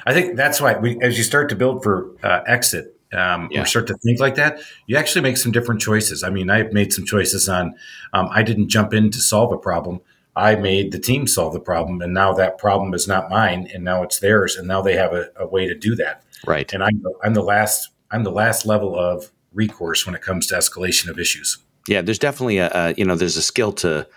I 0.07 0.13
think 0.15 0.35
that's 0.35 0.59
why 0.59 0.79
we, 0.79 0.99
as 1.03 1.15
you 1.15 1.23
start 1.23 1.47
to 1.49 1.55
build 1.55 1.83
for 1.83 2.09
uh, 2.23 2.39
exit, 2.47 2.99
um, 3.13 3.49
yeah. 3.51 3.61
or 3.61 3.65
start 3.65 3.85
to 3.85 3.93
think 4.03 4.19
like 4.19 4.33
that, 4.33 4.61
you 4.87 4.97
actually 4.97 5.21
make 5.21 5.37
some 5.37 5.51
different 5.51 5.79
choices. 5.79 6.23
I 6.23 6.31
mean, 6.31 6.49
I've 6.49 6.73
made 6.73 6.91
some 6.91 7.05
choices 7.05 7.47
on. 7.47 7.75
Um, 8.13 8.29
I 8.31 8.41
didn't 8.41 8.69
jump 8.69 8.95
in 8.95 9.11
to 9.11 9.19
solve 9.19 9.51
a 9.51 9.59
problem. 9.59 10.01
I 10.39 10.55
made 10.55 10.91
the 10.91 10.99
team 10.99 11.27
solve 11.27 11.53
the 11.53 11.59
problem, 11.59 12.01
and 12.01 12.13
now 12.13 12.33
that 12.33 12.57
problem 12.57 12.93
is 12.93 13.07
not 13.07 13.29
mine, 13.29 13.69
and 13.73 13.83
now 13.83 14.03
it's 14.03 14.19
theirs, 14.19 14.55
and 14.55 14.67
now 14.67 14.81
they 14.81 14.95
have 14.95 15.13
a, 15.13 15.29
a 15.35 15.45
way 15.45 15.67
to 15.67 15.75
do 15.75 15.95
that. 15.95 16.23
Right. 16.47 16.71
And 16.73 16.83
I'm 16.83 17.03
I'm 17.23 17.33
the 17.33 17.43
last 17.43 17.89
I'm 18.11 18.23
the 18.23 18.31
last 18.31 18.65
level 18.65 18.97
of 18.97 19.31
recourse 19.53 20.05
when 20.05 20.15
it 20.15 20.21
comes 20.21 20.47
to 20.47 20.55
escalation 20.55 21.09
of 21.09 21.19
issues. 21.19 21.57
Yeah, 21.87 22.01
there's 22.01 22.19
definitely 22.19 22.59
a, 22.59 22.71
a 22.73 22.93
you 22.97 23.05
know 23.05 23.15
there's 23.15 23.37
a 23.37 23.41
skill 23.41 23.73
to 23.73 24.07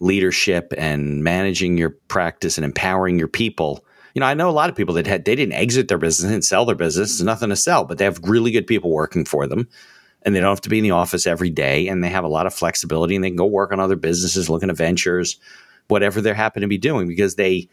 leadership 0.00 0.72
and 0.76 1.24
managing 1.24 1.76
your 1.76 1.90
practice 2.08 2.58
and 2.58 2.64
empowering 2.64 3.18
your 3.18 3.28
people. 3.28 3.84
You 4.14 4.20
know, 4.20 4.26
I 4.26 4.34
know 4.34 4.48
a 4.48 4.52
lot 4.52 4.70
of 4.70 4.76
people 4.76 4.94
that 4.94 5.06
had 5.06 5.24
they 5.24 5.34
didn't 5.34 5.54
exit 5.54 5.88
their 5.88 5.98
business 5.98 6.32
and 6.32 6.44
sell 6.44 6.64
their 6.64 6.76
business. 6.76 7.18
There's 7.18 7.26
nothing 7.26 7.48
to 7.48 7.56
sell, 7.56 7.84
but 7.84 7.98
they 7.98 8.04
have 8.04 8.20
really 8.22 8.52
good 8.52 8.66
people 8.66 8.90
working 8.90 9.24
for 9.24 9.46
them 9.46 9.68
and 10.26 10.34
they 10.34 10.40
don't 10.40 10.50
have 10.50 10.60
to 10.62 10.68
be 10.68 10.78
in 10.78 10.84
the 10.84 10.90
office 10.90 11.24
every 11.26 11.50
day 11.50 11.86
and 11.86 12.02
they 12.02 12.08
have 12.08 12.24
a 12.24 12.28
lot 12.28 12.46
of 12.46 12.52
flexibility 12.52 13.14
and 13.14 13.24
they 13.24 13.30
can 13.30 13.36
go 13.36 13.46
work 13.46 13.72
on 13.72 13.78
other 13.78 13.94
businesses, 13.94 14.50
looking 14.50 14.68
at 14.68 14.76
ventures, 14.76 15.38
whatever 15.86 16.20
they 16.20 16.34
happen 16.34 16.62
to 16.62 16.68
be 16.68 16.76
doing 16.76 17.06
because 17.06 17.36
they 17.36 17.68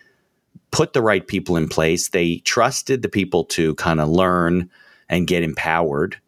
put 0.69 0.93
the 0.93 1.01
right 1.01 1.27
people 1.27 1.57
in 1.57 1.67
place. 1.67 2.09
They 2.09 2.37
trusted 2.37 3.01
the 3.01 3.09
people 3.09 3.43
to 3.45 3.73
kind 3.75 3.99
of 3.99 4.07
learn 4.07 4.69
and 5.09 5.25
get 5.25 5.41
empowered. 5.41 6.19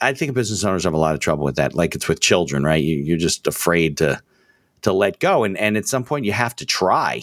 I 0.00 0.14
think 0.14 0.34
business 0.34 0.64
owners 0.64 0.84
have 0.84 0.94
a 0.94 0.98
lot 0.98 1.14
of 1.14 1.20
trouble 1.20 1.44
with 1.44 1.56
that. 1.56 1.74
Like 1.74 1.94
it's 1.94 2.08
with 2.08 2.20
children, 2.20 2.64
right? 2.64 2.82
You, 2.82 3.14
are 3.14 3.18
just 3.18 3.46
afraid 3.46 3.98
to 3.98 4.20
to 4.82 4.92
let 4.94 5.20
go, 5.20 5.44
and 5.44 5.58
and 5.58 5.76
at 5.76 5.86
some 5.86 6.04
point 6.04 6.24
you 6.24 6.32
have 6.32 6.56
to 6.56 6.66
try. 6.66 7.22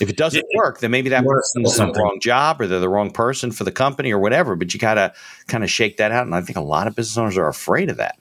If 0.00 0.08
it 0.08 0.16
doesn't 0.16 0.44
yeah, 0.50 0.58
work, 0.58 0.80
then 0.80 0.90
maybe 0.90 1.10
that 1.10 1.24
person's 1.24 1.78
in 1.78 1.92
the 1.92 2.00
wrong 2.00 2.18
job 2.20 2.60
or 2.60 2.66
they're 2.66 2.80
the 2.80 2.88
wrong 2.88 3.10
person 3.10 3.50
for 3.50 3.64
the 3.64 3.72
company 3.72 4.12
or 4.12 4.18
whatever. 4.18 4.56
But 4.56 4.72
you 4.72 4.80
got 4.80 4.94
to 4.94 5.12
kind 5.46 5.64
of 5.64 5.70
shake 5.70 5.96
that 5.96 6.12
out. 6.12 6.26
And 6.26 6.34
I 6.34 6.40
think 6.40 6.56
a 6.56 6.62
lot 6.62 6.86
of 6.86 6.94
business 6.94 7.16
owners 7.16 7.36
are 7.36 7.48
afraid 7.48 7.90
of 7.90 7.96
that. 7.96 8.18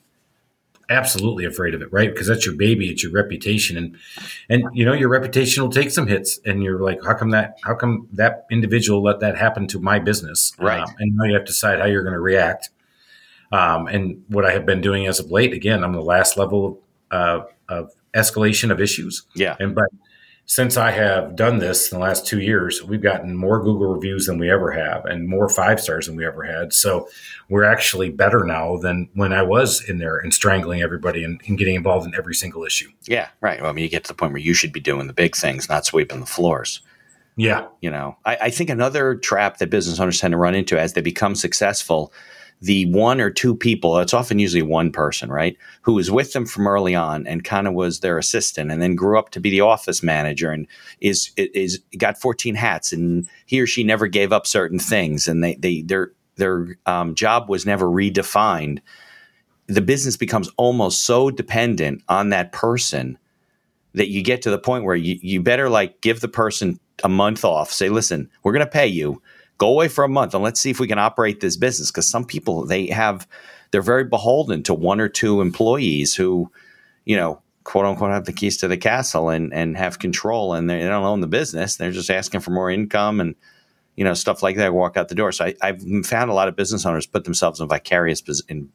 Absolutely 0.90 1.44
afraid 1.44 1.74
of 1.74 1.82
it, 1.82 1.92
right? 1.92 2.10
Because 2.10 2.28
that's 2.28 2.46
your 2.46 2.56
baby, 2.56 2.90
it's 2.90 3.04
your 3.04 3.12
reputation, 3.12 3.76
and 3.76 3.98
and 4.50 4.64
you 4.74 4.86
know 4.86 4.94
your 4.94 5.10
reputation 5.10 5.62
will 5.62 5.70
take 5.70 5.92
some 5.92 6.08
hits, 6.08 6.40
and 6.46 6.64
you're 6.64 6.80
like, 6.80 7.00
how 7.04 7.14
come 7.14 7.32
that? 7.32 7.58
How 7.64 7.76
come 7.76 8.08
that 8.14 8.46
individual 8.50 9.04
let 9.04 9.20
that 9.20 9.38
happen 9.38 9.68
to 9.68 9.82
my 9.82 10.00
business? 10.00 10.54
Right. 10.58 10.80
Um, 10.80 10.96
and 11.00 11.14
now 11.18 11.26
you 11.26 11.34
have 11.34 11.44
to 11.44 11.52
decide 11.52 11.80
how 11.80 11.88
you're 11.88 12.04
going 12.04 12.14
to 12.14 12.22
react. 12.22 12.70
Um, 13.52 13.88
and 13.88 14.24
what 14.30 14.46
I 14.46 14.52
have 14.52 14.66
been 14.66 14.80
doing 14.80 15.08
as 15.08 15.20
of 15.20 15.30
late, 15.30 15.52
again, 15.52 15.84
I'm 15.84 15.92
the 15.92 16.02
last 16.02 16.38
level 16.38 16.82
uh, 17.12 17.42
of 17.68 17.92
escalation 18.14 18.72
of 18.72 18.80
issues. 18.80 19.24
Yeah. 19.36 19.58
And 19.60 19.76
but 19.76 19.90
since 20.50 20.78
I 20.78 20.92
have 20.92 21.36
done 21.36 21.60
this 21.60 21.92
in 21.92 22.00
the 22.00 22.04
last 22.04 22.26
two 22.26 22.40
years, 22.40 22.82
we've 22.82 23.02
gotten 23.02 23.36
more 23.36 23.62
Google 23.62 23.94
reviews 23.94 24.28
than 24.28 24.40
we 24.40 24.50
ever 24.50 24.72
have 24.72 25.04
and 25.04 25.28
more 25.28 25.50
five 25.50 25.82
stars 25.82 26.08
than 26.08 26.16
we 26.16 26.26
ever 26.26 26.42
had. 26.44 26.72
So 26.74 27.10
we're 27.50 27.66
actually 27.66 28.12
better 28.12 28.46
now 28.46 28.78
than 28.78 29.10
when 29.14 29.34
I 29.34 29.44
was 29.44 29.84
in 29.90 29.98
there 29.98 30.18
and 30.18 30.34
strangling 30.34 30.82
everybody 30.82 31.26
and, 31.26 31.42
and 31.48 31.58
getting 31.58 31.76
involved 31.76 32.08
in 32.08 32.16
every 32.16 32.34
single 32.34 32.64
issue. 32.64 32.90
Yeah, 33.08 33.28
right. 33.42 33.60
Well, 33.60 33.70
I 33.70 33.74
mean, 33.74 33.84
you 33.84 33.90
get 33.90 34.06
to 34.06 34.08
the 34.08 34.14
point 34.14 34.32
where 34.32 34.42
you 34.42 34.54
should 34.54 34.72
be 34.72 34.80
doing 34.80 35.08
the 35.08 35.14
big 35.14 35.36
things, 35.36 35.68
not 35.68 35.86
sweeping 35.86 36.22
the 36.22 36.26
floors. 36.26 36.82
Yeah. 37.36 37.68
You 37.82 37.92
know, 37.92 38.16
I, 38.24 38.38
I 38.44 38.50
think 38.50 38.70
another 38.70 39.16
trap 39.16 39.58
that 39.58 39.70
business 39.70 40.00
owners 40.00 40.22
tend 40.22 40.32
to 40.32 40.38
run 40.38 40.56
into 40.56 40.80
as 40.80 40.94
they 40.94 41.02
become 41.02 41.36
successful 41.36 42.14
the 42.62 42.86
one 42.92 43.22
or 43.22 43.30
two 43.30 43.56
people, 43.56 44.00
it's 44.00 44.14
often 44.14 44.40
usually 44.40 44.64
one 44.64 44.92
person, 44.92 45.30
right, 45.30 45.56
who 45.82 45.94
was 45.94 46.10
with 46.10 46.34
them 46.34 46.46
from 46.46 46.68
early 46.68 46.96
on 46.96 47.28
and 47.28 47.44
kind 47.44 47.68
of 47.68 47.74
was 47.74 48.00
their 48.00 48.18
assistant 48.18 48.72
and 48.72 48.82
then 48.82 48.96
grew 48.96 49.20
up 49.20 49.30
to 49.30 49.40
be 49.40 49.50
the 49.52 49.62
office 49.62 50.02
manager 50.02 50.52
and 50.52 50.68
is 51.00 51.32
is 51.38 51.80
got 51.98 52.20
14 52.20 52.56
hats 52.56 52.92
and 52.92 53.28
he 53.46 53.62
or 53.62 53.68
she 53.68 53.84
never 53.84 54.08
gave 54.08 54.34
up 54.34 54.48
certain 54.48 54.80
things 54.80 55.28
and 55.28 55.44
they 55.44 55.56
they 55.56 55.82
their 55.84 56.12
their 56.38 56.78
um, 56.86 57.14
job 57.14 57.50
was 57.50 57.66
never 57.66 57.86
redefined. 57.86 58.80
The 59.68 59.82
business 59.82 60.18
becomes 60.18 60.50
almost 60.58 61.04
so 61.04 61.30
dependent 61.30 62.04
on 62.08 62.30
that 62.30 62.52
person 62.52 63.18
that 63.94 64.10
you 64.10 64.24
get 64.24 64.42
to 64.44 64.50
the 64.50 64.60
point 64.60 64.84
where 64.84 64.96
you, 64.96 65.18
you 65.22 65.42
better 65.42 65.70
like 65.70 66.02
give 66.02 66.22
the 66.22 66.28
person 66.28 66.80
a 67.04 67.10
month 67.10 67.44
off. 67.44 67.72
Say, 67.72 67.90
listen, 67.90 68.30
we're 68.44 68.54
going 68.54 68.66
to 68.66 68.72
pay 68.72 68.88
you 68.88 69.22
go 69.58 69.70
away 69.70 69.88
for 69.88 70.04
a 70.04 70.10
month 70.10 70.34
and 70.34 70.44
let's 70.44 70.60
see 70.60 70.70
if 70.70 70.80
we 70.80 70.88
can 70.88 71.00
operate 71.00 71.40
this 71.40 71.58
business. 71.58 71.92
Because 71.92 72.08
some 72.08 72.26
people 72.26 72.66
they 72.66 72.88
have 72.88 73.28
they're 73.72 73.82
very 73.82 74.04
beholden 74.04 74.64
to 74.64 74.74
one 74.74 75.00
or 75.00 75.10
two 75.10 75.42
employees 75.42 76.16
who 76.16 76.52
you 77.06 77.16
know 77.16 77.42
quote 77.64 77.86
unquote 77.86 78.12
have 78.12 78.26
the 78.26 78.34
keys 78.34 78.58
to 78.58 78.68
the 78.68 78.78
castle 78.78 79.30
and 79.30 79.54
and 79.54 79.78
have 79.78 80.00
control 80.00 80.54
and 80.54 80.70
they 80.70 80.80
don't 80.80 81.04
own 81.04 81.22
the 81.22 81.28
business. 81.28 81.76
They're 81.76 81.92
just 81.92 82.10
asking 82.10 82.42
for 82.42 82.52
more 82.52 82.72
income 82.72 83.20
and 83.20 83.36
you 83.96 84.04
know 84.04 84.14
stuff 84.14 84.44
like 84.44 84.58
that 84.58 84.74
walk 84.74 84.98
out 84.98 85.10
the 85.10 85.16
door. 85.16 85.32
So 85.32 85.46
I, 85.62 85.68
have 85.68 85.82
found 86.06 86.30
a 86.30 86.34
lot 86.34 86.48
of 86.48 86.56
business 86.56 86.86
owners 86.86 87.06
put 87.06 87.24
themselves 87.24 87.60
in 87.60 87.68
vicarious 87.68 88.24
in 88.48 88.70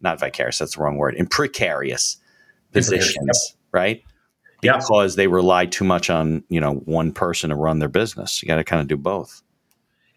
not 0.00 0.20
vicarious 0.20 0.58
that's 0.58 0.76
the 0.76 0.82
wrong 0.82 0.96
word 0.96 1.14
in 1.14 1.26
precarious 1.26 2.18
positions 2.72 3.56
right? 3.74 4.02
Because 4.78 5.16
they 5.16 5.26
rely 5.26 5.66
too 5.66 5.84
much 5.84 6.08
on 6.08 6.42
you 6.48 6.60
know 6.60 6.74
one 6.74 7.12
person 7.12 7.50
to 7.50 7.56
run 7.56 7.80
their 7.80 7.88
business. 7.90 8.42
You 8.42 8.46
got 8.46 8.56
to 8.56 8.64
kind 8.64 8.80
of 8.80 8.88
do 8.88 8.96
both 8.96 9.42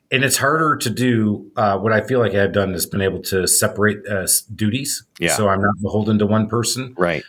and 0.09 0.23
it's 0.23 0.37
harder 0.37 0.77
to 0.77 0.89
do 0.89 1.51
uh, 1.57 1.77
what 1.77 1.91
I 1.91 2.01
feel 2.01 2.19
like 2.19 2.33
I've 2.33 2.53
done 2.53 2.73
is 2.73 2.85
been 2.85 3.01
able 3.01 3.21
to 3.23 3.47
separate 3.47 4.07
uh, 4.07 4.25
duties. 4.55 5.03
Yeah. 5.19 5.35
So 5.35 5.49
I'm 5.49 5.61
not 5.61 5.75
beholden 5.81 6.17
to 6.19 6.25
one 6.25 6.47
person. 6.47 6.93
Right. 6.97 7.23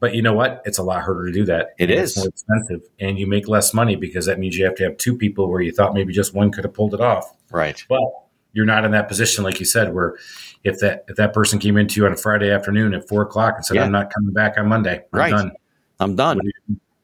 But 0.00 0.14
you 0.14 0.20
know 0.22 0.34
what? 0.34 0.62
It's 0.66 0.78
a 0.78 0.82
lot 0.82 1.02
harder 1.02 1.26
to 1.26 1.32
do 1.32 1.44
that. 1.46 1.70
It 1.78 1.90
is 1.90 2.16
more 2.16 2.28
expensive, 2.28 2.82
and 3.00 3.18
you 3.18 3.26
make 3.26 3.48
less 3.48 3.72
money 3.72 3.96
because 3.96 4.26
that 4.26 4.38
means 4.38 4.56
you 4.56 4.64
have 4.64 4.74
to 4.76 4.84
have 4.84 4.96
two 4.98 5.16
people 5.16 5.48
where 5.48 5.62
you 5.62 5.72
thought 5.72 5.94
maybe 5.94 6.12
just 6.12 6.34
one 6.34 6.50
could 6.50 6.64
have 6.64 6.74
pulled 6.74 6.92
it 6.92 7.00
off. 7.00 7.34
Right. 7.50 7.82
But 7.88 8.00
you're 8.52 8.66
not 8.66 8.84
in 8.84 8.90
that 8.90 9.08
position, 9.08 9.44
like 9.44 9.58
you 9.58 9.66
said, 9.66 9.94
where 9.94 10.16
if 10.64 10.80
that 10.80 11.04
if 11.08 11.16
that 11.16 11.32
person 11.32 11.58
came 11.58 11.76
into 11.78 12.00
you 12.00 12.06
on 12.06 12.12
a 12.12 12.16
Friday 12.16 12.50
afternoon 12.50 12.92
at 12.92 13.08
four 13.08 13.22
o'clock 13.22 13.54
and 13.56 13.64
said, 13.64 13.76
yeah. 13.76 13.84
"I'm 13.84 13.92
not 13.92 14.12
coming 14.12 14.34
back 14.34 14.58
on 14.58 14.68
Monday. 14.68 15.02
I'm 15.12 15.18
right. 15.18 15.30
done. 15.30 15.52
I'm 16.00 16.14
done." 16.14 16.40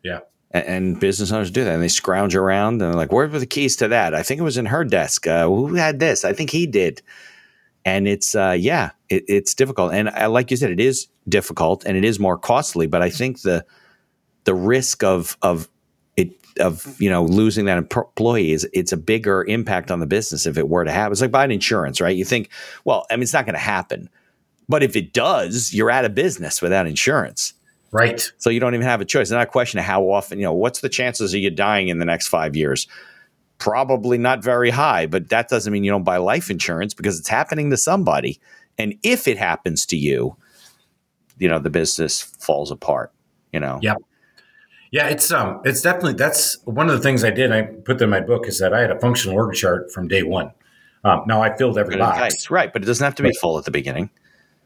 Yeah 0.03 0.21
and, 0.55 0.65
and 0.65 1.01
business 1.01 1.33
owners 1.33 1.51
do 1.51 1.65
that 1.65 1.75
and 1.75 1.83
they 1.83 1.89
scrounge 1.89 2.35
around 2.35 2.75
and 2.75 2.81
they're 2.81 2.95
like 2.95 3.13
where 3.13 3.29
were 3.29 3.39
the 3.39 3.47
keys 3.47 3.77
to 3.77 3.89
that? 3.89 4.15
I 4.15 4.23
think 4.23 4.41
it 4.41 4.45
was 4.45 4.57
in 4.57 4.67
her 4.67 4.85
desk 4.85 5.27
uh, 5.27 5.47
who 5.47 5.75
had 5.75 6.01
this? 6.01 6.25
I 6.25 6.33
think 6.33 6.51
he 6.51 6.67
did. 6.67 7.03
And 7.85 8.09
it's 8.09 8.35
uh, 8.35 8.57
yeah 8.59 8.91
it, 9.11 9.25
it's 9.29 9.53
difficult. 9.55 9.93
And 9.93 10.09
uh, 10.09 10.31
like 10.31 10.51
you 10.51 10.57
said 10.57 10.71
it 10.71 10.81
is 10.81 11.09
difficult 11.29 11.85
and 11.85 11.97
it 11.97 12.05
is 12.05 12.21
more 12.21 12.37
costly 12.37 12.87
but 12.87 13.01
i 13.01 13.09
think 13.09 13.41
the 13.41 13.65
the 14.45 14.55
risk 14.55 15.03
of 15.03 15.37
of 15.43 15.69
it 16.17 16.31
of 16.61 17.01
you 17.01 17.11
know 17.11 17.25
losing 17.25 17.65
that 17.65 17.79
employee 17.79 18.53
is 18.53 18.69
it's 18.73 18.93
a 18.93 18.97
bigger 18.97 19.45
impact 19.45 19.91
on 19.91 20.01
the 20.01 20.07
business 20.07 20.47
if 20.47 20.57
it 20.57 20.69
were 20.69 20.85
to 20.85 20.93
happen. 20.93 21.13
It's 21.13 21.21
like 21.21 21.31
buying 21.31 21.51
insurance 21.51 22.01
right? 22.01 22.17
You 22.17 22.25
think 22.25 22.51
well 22.85 23.07
i 23.11 23.17
mean 23.17 23.23
it's 23.23 23.33
not 23.33 23.47
going 23.47 23.55
to 23.55 23.61
happen. 23.61 24.09
But 24.69 24.83
if 24.83 24.97
it 24.97 25.13
does 25.13 25.75
you're 25.75 25.91
out 25.91 26.05
of 26.05 26.15
business 26.15 26.63
without 26.63 26.87
insurance 26.87 27.55
Right. 27.95 28.33
So 28.39 28.51
you 28.51 28.59
don't 28.59 28.75
even 28.75 28.85
have 28.85 29.01
a 29.01 29.05
choice. 29.05 29.27
It's 29.29 29.31
not 29.31 29.47
a 29.47 29.51
question 29.51 29.79
of 29.79 29.85
how 29.85 30.11
often, 30.11 30.41
you 30.41 30.45
know, 30.45 30.53
what's 30.53 30.81
the 30.81 30.89
chances 30.89 31.33
of 31.33 31.39
you 31.39 31.49
dying 31.49 31.87
in 31.87 32.01
the 32.01 32.05
next 32.05 32.27
five 32.27 32.57
years? 32.57 32.89
Probably 33.59 34.19
not 34.19 34.43
very 34.43 34.71
high, 34.71 35.07
but 35.07 35.29
that 35.29 35.49
doesn't 35.49 35.73
mean 35.73 35.85
you 35.85 35.93
don't 35.93 36.03
buy 36.03 36.17
life 36.17 36.51
insurance 36.51 36.93
because 36.93 37.21
it's 37.21 37.29
happening 37.29 37.71
to 37.71 37.77
somebody. 37.77 38.41
And 38.79 38.97
if 39.05 39.29
it 39.29 39.39
happens 39.39 39.87
to 39.87 39.97
you, 39.97 40.37
you 41.39 41.49
know, 41.49 41.61
the 41.61 41.71
business 41.71 42.21
falls 42.21 42.73
apart, 42.73 43.13
you 43.53 43.61
know? 43.61 43.79
Yeah. 43.81 43.95
Yeah, 44.91 45.09
it's 45.09 45.31
um, 45.31 45.61
it's 45.65 45.81
definitely 45.81 46.15
that's 46.15 46.59
one 46.65 46.89
of 46.89 46.97
the 46.97 47.03
things 47.03 47.23
I 47.25 47.31
did. 47.31 47.53
I 47.53 47.63
put 47.63 48.01
in 48.01 48.11
my 48.11 48.21
book 48.21 48.47
is 48.47 48.59
that 48.59 48.75
I 48.75 48.81
had 48.81 48.91
a 48.91 48.99
functional 49.01 49.37
org 49.37 49.55
chart 49.55 49.93
from 49.93 50.07
day 50.07 50.23
one. 50.25 50.53
Um, 51.05 51.23
now 51.27 51.43
I 51.43 51.57
filled 51.57 51.79
every 51.79 51.97
box, 51.97 52.51
right? 52.51 52.73
But 52.73 52.83
it 52.83 52.87
doesn't 52.87 53.05
have 53.05 53.17
to 53.17 53.25
be 53.25 53.33
full 53.33 53.59
at 53.59 53.65
the 53.65 53.73
beginning. 53.73 54.11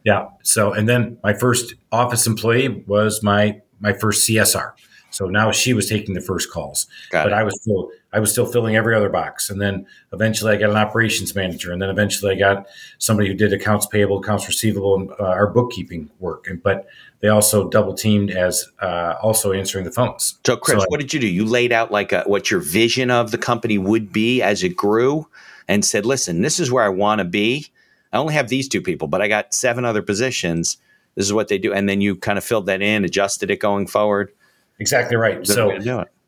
Yeah. 0.05 0.28
So, 0.42 0.72
and 0.72 0.88
then 0.88 1.18
my 1.22 1.34
first 1.34 1.74
office 1.92 2.26
employee 2.26 2.84
was 2.86 3.22
my 3.22 3.61
my 3.80 3.92
first 3.92 4.28
CSR. 4.28 4.72
So 5.11 5.26
now 5.26 5.51
she 5.53 5.72
was 5.72 5.88
taking 5.88 6.14
the 6.14 6.20
first 6.20 6.51
calls, 6.51 6.86
got 7.11 7.24
but 7.24 7.32
it. 7.32 7.36
I 7.36 7.42
was 7.42 7.59
still 7.61 7.90
I 8.12 8.20
was 8.20 8.30
still 8.30 8.46
filling 8.46 8.76
every 8.76 8.94
other 8.94 9.09
box. 9.09 9.51
And 9.51 9.61
then 9.61 9.86
eventually 10.12 10.53
I 10.53 10.57
got 10.57 10.70
an 10.70 10.76
operations 10.76 11.34
manager, 11.34 11.72
and 11.72 11.80
then 11.80 11.90
eventually 11.90 12.32
I 12.32 12.38
got 12.38 12.66
somebody 12.99 13.28
who 13.28 13.34
did 13.34 13.53
accounts 13.53 13.86
payable, 13.86 14.18
accounts 14.18 14.46
receivable, 14.46 14.94
and 14.94 15.11
uh, 15.18 15.24
our 15.24 15.46
bookkeeping 15.46 16.11
work. 16.20 16.46
And 16.46 16.62
but 16.62 16.86
they 17.20 17.28
also 17.28 17.68
double 17.68 17.94
teamed 17.94 18.30
as 18.30 18.66
uh, 18.80 19.14
also 19.22 19.53
answering 19.53 19.84
the 19.84 19.90
phones. 19.90 20.38
So, 20.46 20.57
Chris, 20.57 20.78
so 20.80 20.86
what 20.88 21.01
I, 21.01 21.03
did 21.03 21.14
you 21.14 21.20
do? 21.20 21.26
You 21.26 21.44
laid 21.44 21.72
out 21.72 21.90
like 21.90 22.12
a, 22.12 22.22
what 22.26 22.51
your 22.51 22.61
vision 22.61 23.11
of 23.11 23.30
the 23.30 23.38
company 23.38 23.78
would 23.78 24.12
be 24.12 24.42
as 24.42 24.62
it 24.62 24.76
grew, 24.76 25.26
and 25.66 25.84
said, 25.84 26.05
"Listen, 26.07 26.42
this 26.42 26.61
is 26.61 26.70
where 26.70 26.84
I 26.84 26.90
want 26.90 27.20
to 27.20 27.24
be." 27.24 27.70
I 28.12 28.18
only 28.18 28.34
have 28.34 28.48
these 28.48 28.68
two 28.68 28.80
people, 28.80 29.09
but 29.09 29.20
I 29.20 29.28
got 29.28 29.54
seven 29.54 29.84
other 29.84 30.02
positions. 30.02 30.78
This 31.14 31.26
is 31.26 31.32
what 31.32 31.48
they 31.48 31.59
do. 31.59 31.72
And 31.72 31.88
then 31.88 32.00
you 32.00 32.16
kind 32.16 32.38
of 32.38 32.44
filled 32.44 32.66
that 32.66 32.80
in, 32.80 33.04
adjusted 33.04 33.50
it 33.50 33.61
going 33.61 33.86
forward. 33.86 34.32
Exactly 34.78 35.16
right. 35.16 35.46
So 35.46 35.72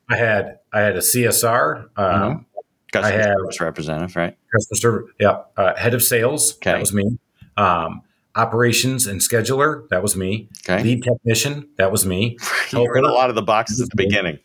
I 0.09 0.17
had 0.17 0.59
I 0.73 0.81
had 0.81 0.97
a 0.97 1.01
CSR. 1.01 1.83
Um, 1.83 1.89
mm-hmm. 1.97 2.43
Customer 2.93 3.15
I 3.15 3.17
had 3.17 3.37
service 3.39 3.61
representative, 3.61 4.17
right? 4.17 4.37
Customer 4.53 4.77
service, 4.77 5.11
yeah. 5.21 5.43
Uh, 5.57 5.77
head 5.77 5.95
of 5.95 6.03
sales, 6.03 6.57
okay. 6.57 6.73
that 6.73 6.81
was 6.81 6.93
me. 6.93 7.19
Um, 7.57 8.03
operations 8.35 9.07
and 9.07 9.21
scheduler, 9.21 9.89
that 9.91 10.03
was 10.03 10.17
me. 10.17 10.49
Okay. 10.69 10.83
Lead 10.83 11.05
technician, 11.05 11.69
that 11.77 11.93
was 11.93 12.05
me. 12.05 12.37
you 12.73 12.81
were 12.81 12.97
in 12.97 13.05
a 13.05 13.13
lot 13.13 13.29
of 13.29 13.37
the 13.37 13.43
boxes 13.43 13.81
at 13.81 13.91
the 13.91 13.97
beginning. 13.97 14.41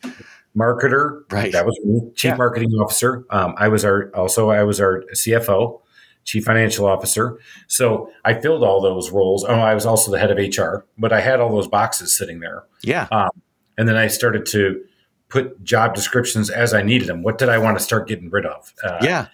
Marketer, 0.56 1.30
right? 1.32 1.52
That 1.52 1.66
was 1.66 1.78
me. 1.84 2.12
Chief 2.14 2.30
yeah. 2.30 2.36
marketing 2.36 2.70
officer. 2.74 3.26
Um, 3.30 3.54
I 3.58 3.68
was 3.68 3.84
our 3.84 4.10
also 4.14 4.50
I 4.50 4.62
was 4.62 4.80
our 4.80 5.02
CFO 5.12 5.80
chief 6.26 6.44
financial 6.44 6.86
officer. 6.86 7.38
So 7.68 8.12
I 8.24 8.34
filled 8.34 8.62
all 8.62 8.80
those 8.82 9.10
roles. 9.10 9.44
Oh, 9.44 9.54
I 9.54 9.74
was 9.74 9.86
also 9.86 10.10
the 10.10 10.18
head 10.18 10.30
of 10.30 10.36
HR, 10.36 10.84
but 10.98 11.12
I 11.12 11.20
had 11.20 11.40
all 11.40 11.50
those 11.50 11.68
boxes 11.68 12.16
sitting 12.16 12.40
there. 12.40 12.64
Yeah. 12.82 13.06
Um, 13.10 13.30
and 13.78 13.88
then 13.88 13.96
I 13.96 14.08
started 14.08 14.44
to 14.46 14.84
put 15.28 15.62
job 15.64 15.94
descriptions 15.94 16.50
as 16.50 16.74
I 16.74 16.82
needed 16.82 17.08
them. 17.08 17.22
What 17.22 17.38
did 17.38 17.48
I 17.48 17.58
want 17.58 17.78
to 17.78 17.84
start 17.84 18.08
getting 18.08 18.28
rid 18.28 18.44
of? 18.44 18.74
Uh, 18.82 18.98
yeah. 19.00 19.26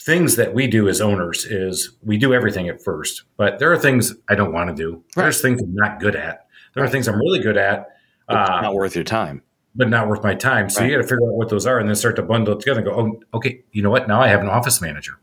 Things 0.00 0.36
that 0.36 0.54
we 0.54 0.66
do 0.66 0.88
as 0.88 1.00
owners 1.00 1.44
is 1.44 1.96
we 2.02 2.18
do 2.18 2.34
everything 2.34 2.68
at 2.68 2.82
first, 2.82 3.24
but 3.36 3.58
there 3.58 3.72
are 3.72 3.78
things 3.78 4.14
I 4.28 4.34
don't 4.34 4.52
want 4.52 4.68
to 4.68 4.76
do. 4.76 5.02
Right. 5.16 5.24
There's 5.24 5.40
things 5.40 5.62
I'm 5.62 5.74
not 5.74 5.98
good 5.98 6.14
at. 6.14 6.46
There 6.74 6.84
are 6.84 6.88
things 6.88 7.08
I'm 7.08 7.18
really 7.18 7.40
good 7.40 7.56
at. 7.56 7.88
Uh, 8.28 8.60
not 8.62 8.74
worth 8.74 8.94
your 8.94 9.04
time. 9.04 9.42
But 9.74 9.88
not 9.88 10.08
worth 10.08 10.22
my 10.22 10.34
time. 10.34 10.68
So 10.68 10.80
right. 10.80 10.90
you 10.90 10.96
got 10.96 11.02
to 11.02 11.08
figure 11.08 11.26
out 11.26 11.34
what 11.34 11.48
those 11.48 11.66
are 11.66 11.78
and 11.78 11.88
then 11.88 11.96
start 11.96 12.16
to 12.16 12.22
bundle 12.22 12.54
it 12.54 12.60
together 12.60 12.80
and 12.80 12.88
go, 12.88 12.94
oh, 12.94 13.36
okay, 13.36 13.64
you 13.72 13.82
know 13.82 13.90
what? 13.90 14.06
Now 14.06 14.20
I 14.20 14.28
have 14.28 14.40
an 14.40 14.48
office 14.48 14.80
manager 14.80 15.18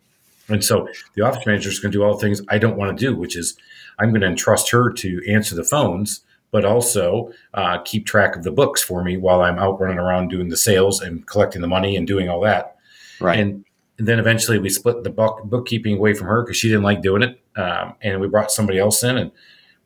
And 0.51 0.63
so 0.63 0.87
the 1.15 1.23
office 1.23 1.45
manager 1.45 1.69
is 1.69 1.79
going 1.79 1.91
to 1.91 1.97
do 1.97 2.03
all 2.03 2.13
the 2.13 2.19
things 2.19 2.41
I 2.49 2.57
don't 2.57 2.77
want 2.77 2.97
to 2.97 3.05
do, 3.05 3.15
which 3.15 3.35
is 3.35 3.57
I'm 3.99 4.09
going 4.09 4.21
to 4.21 4.27
entrust 4.27 4.71
her 4.71 4.91
to 4.91 5.21
answer 5.29 5.55
the 5.55 5.63
phones, 5.63 6.21
but 6.51 6.65
also 6.65 7.31
uh, 7.53 7.79
keep 7.79 8.05
track 8.05 8.35
of 8.35 8.43
the 8.43 8.51
books 8.51 8.83
for 8.83 9.03
me 9.03 9.17
while 9.17 9.41
I'm 9.41 9.59
out 9.59 9.79
running 9.79 9.99
around 9.99 10.29
doing 10.29 10.49
the 10.49 10.57
sales 10.57 11.01
and 11.01 11.25
collecting 11.25 11.61
the 11.61 11.67
money 11.67 11.95
and 11.95 12.05
doing 12.05 12.29
all 12.29 12.41
that. 12.41 12.75
Right. 13.19 13.39
And, 13.39 13.65
and 13.97 14.07
then 14.07 14.19
eventually 14.19 14.57
we 14.57 14.69
split 14.69 15.03
the 15.03 15.09
book, 15.09 15.43
bookkeeping 15.45 15.97
away 15.97 16.13
from 16.13 16.27
her 16.27 16.43
because 16.43 16.57
she 16.57 16.67
didn't 16.67 16.83
like 16.83 17.01
doing 17.01 17.21
it, 17.21 17.39
um, 17.55 17.95
and 18.01 18.19
we 18.19 18.27
brought 18.27 18.51
somebody 18.51 18.79
else 18.79 19.03
in, 19.03 19.17
and 19.17 19.31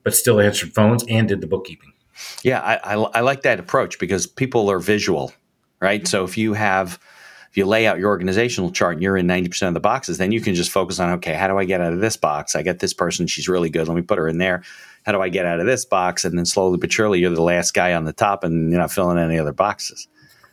but 0.03 0.15
still 0.15 0.39
answered 0.39 0.73
phones 0.73 1.03
and 1.09 1.27
did 1.27 1.41
the 1.41 1.47
bookkeeping. 1.47 1.91
Yeah, 2.43 2.61
I, 2.61 2.75
I, 2.75 2.93
I 2.93 3.19
like 3.21 3.41
that 3.41 3.59
approach 3.59 3.99
because 3.99 4.25
people 4.25 4.71
are 4.71 4.79
visual, 4.79 5.33
right? 5.81 6.07
So 6.07 6.23
if 6.23 6.37
you 6.37 6.53
have 6.53 6.97
if 7.55 7.59
you 7.59 7.65
lay 7.65 7.87
out 7.87 7.97
your 7.97 8.09
organizational 8.09 8.69
chart 8.69 8.95
and 8.95 9.01
you're 9.01 9.15
in 9.15 9.27
90% 9.27 9.69
of 9.69 9.73
the 9.73 9.79
boxes, 9.79 10.17
then 10.17 10.33
you 10.33 10.41
can 10.41 10.55
just 10.55 10.69
focus 10.69 10.99
on, 10.99 11.09
okay, 11.11 11.35
how 11.35 11.47
do 11.47 11.57
I 11.57 11.63
get 11.63 11.79
out 11.79 11.93
of 11.93 12.01
this 12.01 12.17
box? 12.17 12.53
I 12.53 12.61
get 12.61 12.79
this 12.79 12.93
person, 12.93 13.27
she's 13.27 13.47
really 13.47 13.69
good. 13.69 13.87
Let 13.87 13.95
me 13.95 14.01
put 14.01 14.17
her 14.17 14.27
in 14.27 14.39
there. 14.39 14.61
How 15.05 15.13
do 15.13 15.21
I 15.21 15.29
get 15.29 15.45
out 15.45 15.61
of 15.61 15.65
this 15.65 15.85
box? 15.85 16.25
And 16.25 16.37
then 16.37 16.45
slowly 16.45 16.77
but 16.77 16.91
surely, 16.91 17.21
you're 17.21 17.33
the 17.33 17.41
last 17.41 17.73
guy 17.73 17.93
on 17.93 18.03
the 18.03 18.11
top 18.11 18.43
and 18.43 18.71
you're 18.71 18.81
not 18.81 18.91
filling 18.91 19.17
any 19.17 19.39
other 19.39 19.53
boxes. 19.53 20.09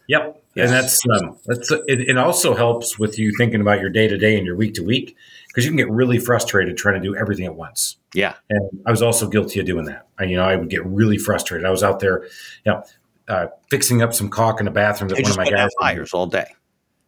Yep. 0.07 0.45
Yes. 0.55 0.71
And 0.71 0.73
that's, 0.73 1.03
um, 1.13 1.39
that's 1.45 1.73
it, 1.73 2.09
it 2.09 2.17
also 2.17 2.55
helps 2.55 3.01
with 3.01 3.19
you 3.19 3.33
thinking 3.37 3.61
about 3.61 3.81
your 3.81 3.91
day 3.91 4.07
to 4.07 4.17
day 4.17 4.37
and 4.37 4.47
your 4.47 4.55
week 4.55 4.75
to 4.75 4.85
week 4.85 5.17
because 5.49 5.65
you 5.65 5.73
can 5.73 5.79
get 5.79 5.91
really 5.91 6.21
frustrated 6.21 6.77
trying 6.77 7.03
to 7.03 7.09
do 7.09 7.17
everything 7.17 7.47
at 7.47 7.57
once. 7.57 7.97
Yeah. 8.15 8.35
And 8.49 8.81
I 8.87 8.93
was 8.93 9.03
also 9.03 9.29
guilty 9.29 9.59
of 9.59 9.67
doing 9.67 9.87
that. 9.87 10.07
I, 10.21 10.25
you 10.25 10.37
know, 10.37 10.45
I 10.45 10.55
would 10.55 10.71
get 10.71 10.87
really 10.87 11.19
frustrated. 11.19 11.67
I 11.67 11.71
was 11.71 11.83
out 11.83 11.99
there, 11.99 12.27
you 12.65 12.71
know, 12.73 12.85
uh, 13.27 13.47
fixing 13.71 14.03
up 14.03 14.15
some 14.15 14.29
caulk 14.29 14.61
in 14.61 14.67
the 14.67 14.71
bathroom 14.71 15.09
that 15.09 15.21
one 15.21 15.33
of 15.33 15.37
my 15.37 15.51
guys 15.51 15.73
fires 15.81 16.15
all 16.15 16.29
day. 16.29 16.47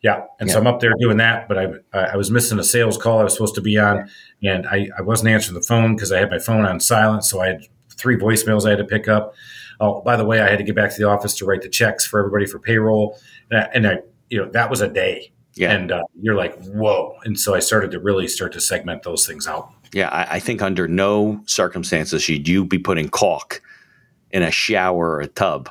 Yeah, 0.05 0.27
and 0.39 0.49
yeah. 0.49 0.53
so 0.53 0.61
I'm 0.61 0.67
up 0.67 0.81
there 0.81 0.93
doing 1.01 1.17
that, 1.17 1.49
but 1.49 1.57
I 1.57 1.73
I 1.95 2.17
was 2.17 2.31
missing 2.31 2.59
a 2.59 2.63
sales 2.63 2.99
call 2.99 3.21
I 3.21 3.25
was 3.25 3.33
supposed 3.33 3.55
to 3.55 3.63
be 3.63 3.79
on, 3.79 4.07
and 4.43 4.67
I, 4.67 4.91
I 4.99 5.01
wasn't 5.01 5.31
answering 5.31 5.55
the 5.55 5.65
phone 5.65 5.97
because 5.97 6.13
I 6.13 6.19
had 6.19 6.31
my 6.31 6.39
phone 6.39 6.67
on 6.67 6.79
silent, 6.79 7.25
so 7.25 7.41
I 7.41 7.47
had 7.47 7.63
three 7.89 8.19
voicemails 8.19 8.67
I 8.67 8.71
had 8.71 8.79
to 8.81 8.85
pick 8.85 9.09
up. 9.09 9.35
Oh, 9.81 10.03
by 10.03 10.17
the 10.17 10.27
way, 10.27 10.43
I 10.43 10.51
had 10.51 10.59
to 10.59 10.63
get 10.63 10.77
back 10.77 10.91
to 10.91 10.99
the 10.99 11.09
office 11.09 11.35
to 11.39 11.47
write 11.47 11.63
the 11.63 11.71
checks 11.71 12.05
for 12.05 12.21
everybody 12.21 12.45
for 12.45 12.59
payroll, 12.59 13.19
and 13.51 13.61
I, 13.61 13.63
and 13.73 13.87
I 13.87 13.99
you 14.29 14.37
know 14.37 14.51
that 14.51 14.69
was 14.69 14.83
a 14.83 14.89
day, 14.89 15.33
yeah. 15.55 15.73
and 15.73 15.91
uh, 15.91 16.03
you're 16.21 16.35
like 16.35 16.63
whoa, 16.65 17.17
and 17.25 17.41
so 17.41 17.55
I 17.55 17.61
started 17.61 17.91
to 17.93 17.99
really 17.99 18.29
start 18.29 18.53
to 18.53 18.61
segment 18.61 19.05
those 19.05 19.27
things 19.27 19.47
out. 19.47 19.71
Yeah, 19.95 20.11
I, 20.11 20.35
I 20.35 20.39
think 20.39 20.61
under 20.61 20.87
no 20.87 21.41
circumstances 21.47 22.23
should 22.23 22.47
you 22.47 22.67
be 22.67 22.79
putting 22.79 23.09
caulk 23.09 23.63
in 24.33 24.43
a 24.43 24.51
shower 24.51 25.13
or 25.13 25.21
a 25.23 25.29
tub. 25.29 25.71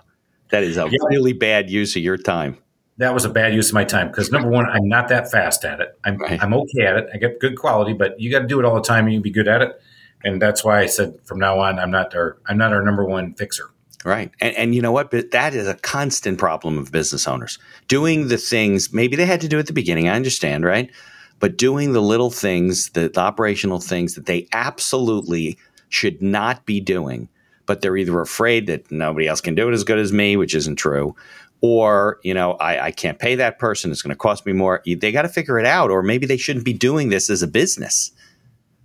That 0.50 0.64
is 0.64 0.78
a 0.78 0.90
yeah. 0.90 0.98
really 1.10 1.34
bad 1.34 1.70
use 1.70 1.96
of 1.96 2.02
your 2.02 2.18
time 2.18 2.58
that 2.98 3.14
was 3.14 3.26
a 3.26 3.30
bad 3.30 3.54
use 3.54 3.70
of 3.70 3.74
my 3.74 3.84
time 3.84 4.08
because 4.08 4.32
number 4.32 4.50
one, 4.50 4.66
I'm 4.70 4.88
not 4.88 5.08
that 5.10 5.32
fast 5.32 5.66
at 5.66 5.80
it. 5.80 5.98
I'm 6.04 6.18
right. 6.18 6.42
I'm 6.42 6.54
okay 6.54 6.86
at 6.86 6.98
it. 6.98 7.10
I 7.14 7.18
get 7.18 7.40
good 7.40 7.58
quality, 7.58 7.94
but 7.94 8.20
you 8.20 8.32
got 8.32 8.40
to 8.40 8.48
do 8.48 8.60
it 8.60 8.66
all 8.66 8.76
the 8.76 8.82
time 8.82 9.06
and 9.06 9.14
you 9.14 9.20
can 9.20 9.24
be 9.24 9.32
good 9.32 9.48
at 9.48 9.62
it. 9.62 9.82
And 10.24 10.42
that's 10.42 10.64
why 10.64 10.80
I 10.80 10.86
said 10.86 11.16
from 11.24 11.40
now 11.40 11.60
on, 11.60 11.80
I'm 11.80 11.92
not 11.92 12.16
our 12.16 12.38
I'm 12.48 12.58
not 12.58 12.72
our 12.72 12.84
number 12.84 13.06
one 13.06 13.34
fixer. 13.34 13.70
Right. 14.06 14.32
And, 14.42 14.56
and 14.56 14.76
you 14.76 14.82
know 14.82 14.92
what? 14.92 15.12
But 15.12 15.32
that 15.32 15.54
is 15.56 15.68
a 15.68 15.76
constant 15.76 16.38
problem 16.38 16.78
of 16.78 16.92
business 16.92 17.28
owners 17.28 17.58
doing 17.88 18.28
the 18.28 18.38
things 18.38 18.94
maybe 18.94 19.16
they 19.16 19.26
had 19.26 19.42
to 19.42 19.48
do 19.48 19.60
at 19.60 19.68
the 19.68 19.74
beginning. 19.74 20.08
I 20.08 20.16
understand, 20.16 20.66
right? 20.66 20.92
But 21.40 21.58
doing 21.58 21.94
the 21.94 22.02
little 22.02 22.30
things, 22.30 22.90
the, 22.90 23.10
the 23.10 23.20
operational 23.20 23.80
things 23.80 24.16
that 24.16 24.26
they 24.26 24.48
absolutely 24.54 25.58
should 25.90 26.22
not 26.22 26.66
be 26.66 26.80
doing, 26.80 27.30
but 27.66 27.82
they're 27.82 27.98
either 27.98 28.20
afraid 28.20 28.68
that 28.68 28.92
nobody 28.92 29.28
else 29.28 29.42
can 29.42 29.56
do 29.56 29.70
it 29.70 29.74
as 29.74 29.84
good 29.84 30.00
as 30.00 30.12
me, 30.12 30.38
which 30.38 30.56
isn't 30.56 30.76
true, 30.76 31.16
or 31.64 32.20
you 32.24 32.34
know 32.34 32.52
I, 32.56 32.88
I 32.88 32.92
can't 32.92 33.18
pay 33.18 33.36
that 33.36 33.58
person 33.58 33.90
it's 33.90 34.02
going 34.04 34.10
to 34.10 34.18
cost 34.18 34.46
me 34.46 34.52
more. 34.52 34.84
They 34.86 35.12
got 35.12 35.24
to 35.24 35.30
figure 35.30 35.58
it 35.58 35.66
out 35.66 35.90
or 35.90 36.04
maybe 36.04 36.28
they 36.28 36.38
shouldn't 36.38 36.66
be 36.66 36.74
doing 36.74 37.10
this 37.10 37.30
as 37.30 37.42
a 37.42 37.48
business. 37.48 38.12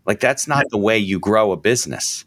Like 0.06 0.20
that's 0.20 0.46
not 0.48 0.64
the 0.70 0.78
way 0.78 0.96
you 0.96 1.18
grow 1.18 1.52
a 1.52 1.56
business. 1.56 2.24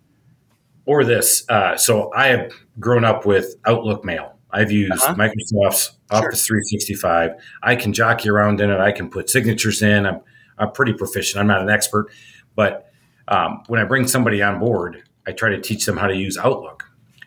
Or 0.86 1.04
this 1.04 1.50
uh, 1.50 1.78
so 1.78 2.12
i 2.14 2.28
have 2.28 2.52
grown 2.80 3.06
up 3.06 3.26
with 3.26 3.56
outlook 3.66 4.04
mail. 4.04 4.38
I've 4.52 4.72
used 4.72 4.92
uh-huh. 4.92 5.16
microsoft's 5.16 5.84
sure. 6.12 6.18
office 6.18 6.46
365 6.46 7.32
i 7.64 7.76
can 7.76 7.94
jockey 7.94 8.30
around 8.30 8.60
in 8.60 8.70
it 8.70 8.80
i 8.80 8.92
can 8.92 9.10
put 9.10 9.30
signatures 9.30 9.82
in 9.82 10.06
i'm, 10.06 10.20
I'm 10.58 10.72
pretty 10.74 10.94
proficient 10.94 11.40
i'm 11.40 11.48
not 11.48 11.62
an 11.62 11.70
expert. 11.70 12.12
But 12.56 12.92
um, 13.30 13.64
when 13.68 13.80
i 13.80 13.86
bring 13.86 14.06
somebody 14.06 14.42
on 14.42 14.60
board 14.60 15.04
i 15.26 15.32
try 15.32 15.50
to 15.50 15.62
teach 15.62 15.86
them 15.86 15.96
how 15.96 16.08
to 16.08 16.16
use 16.16 16.38
outlook 16.38 16.81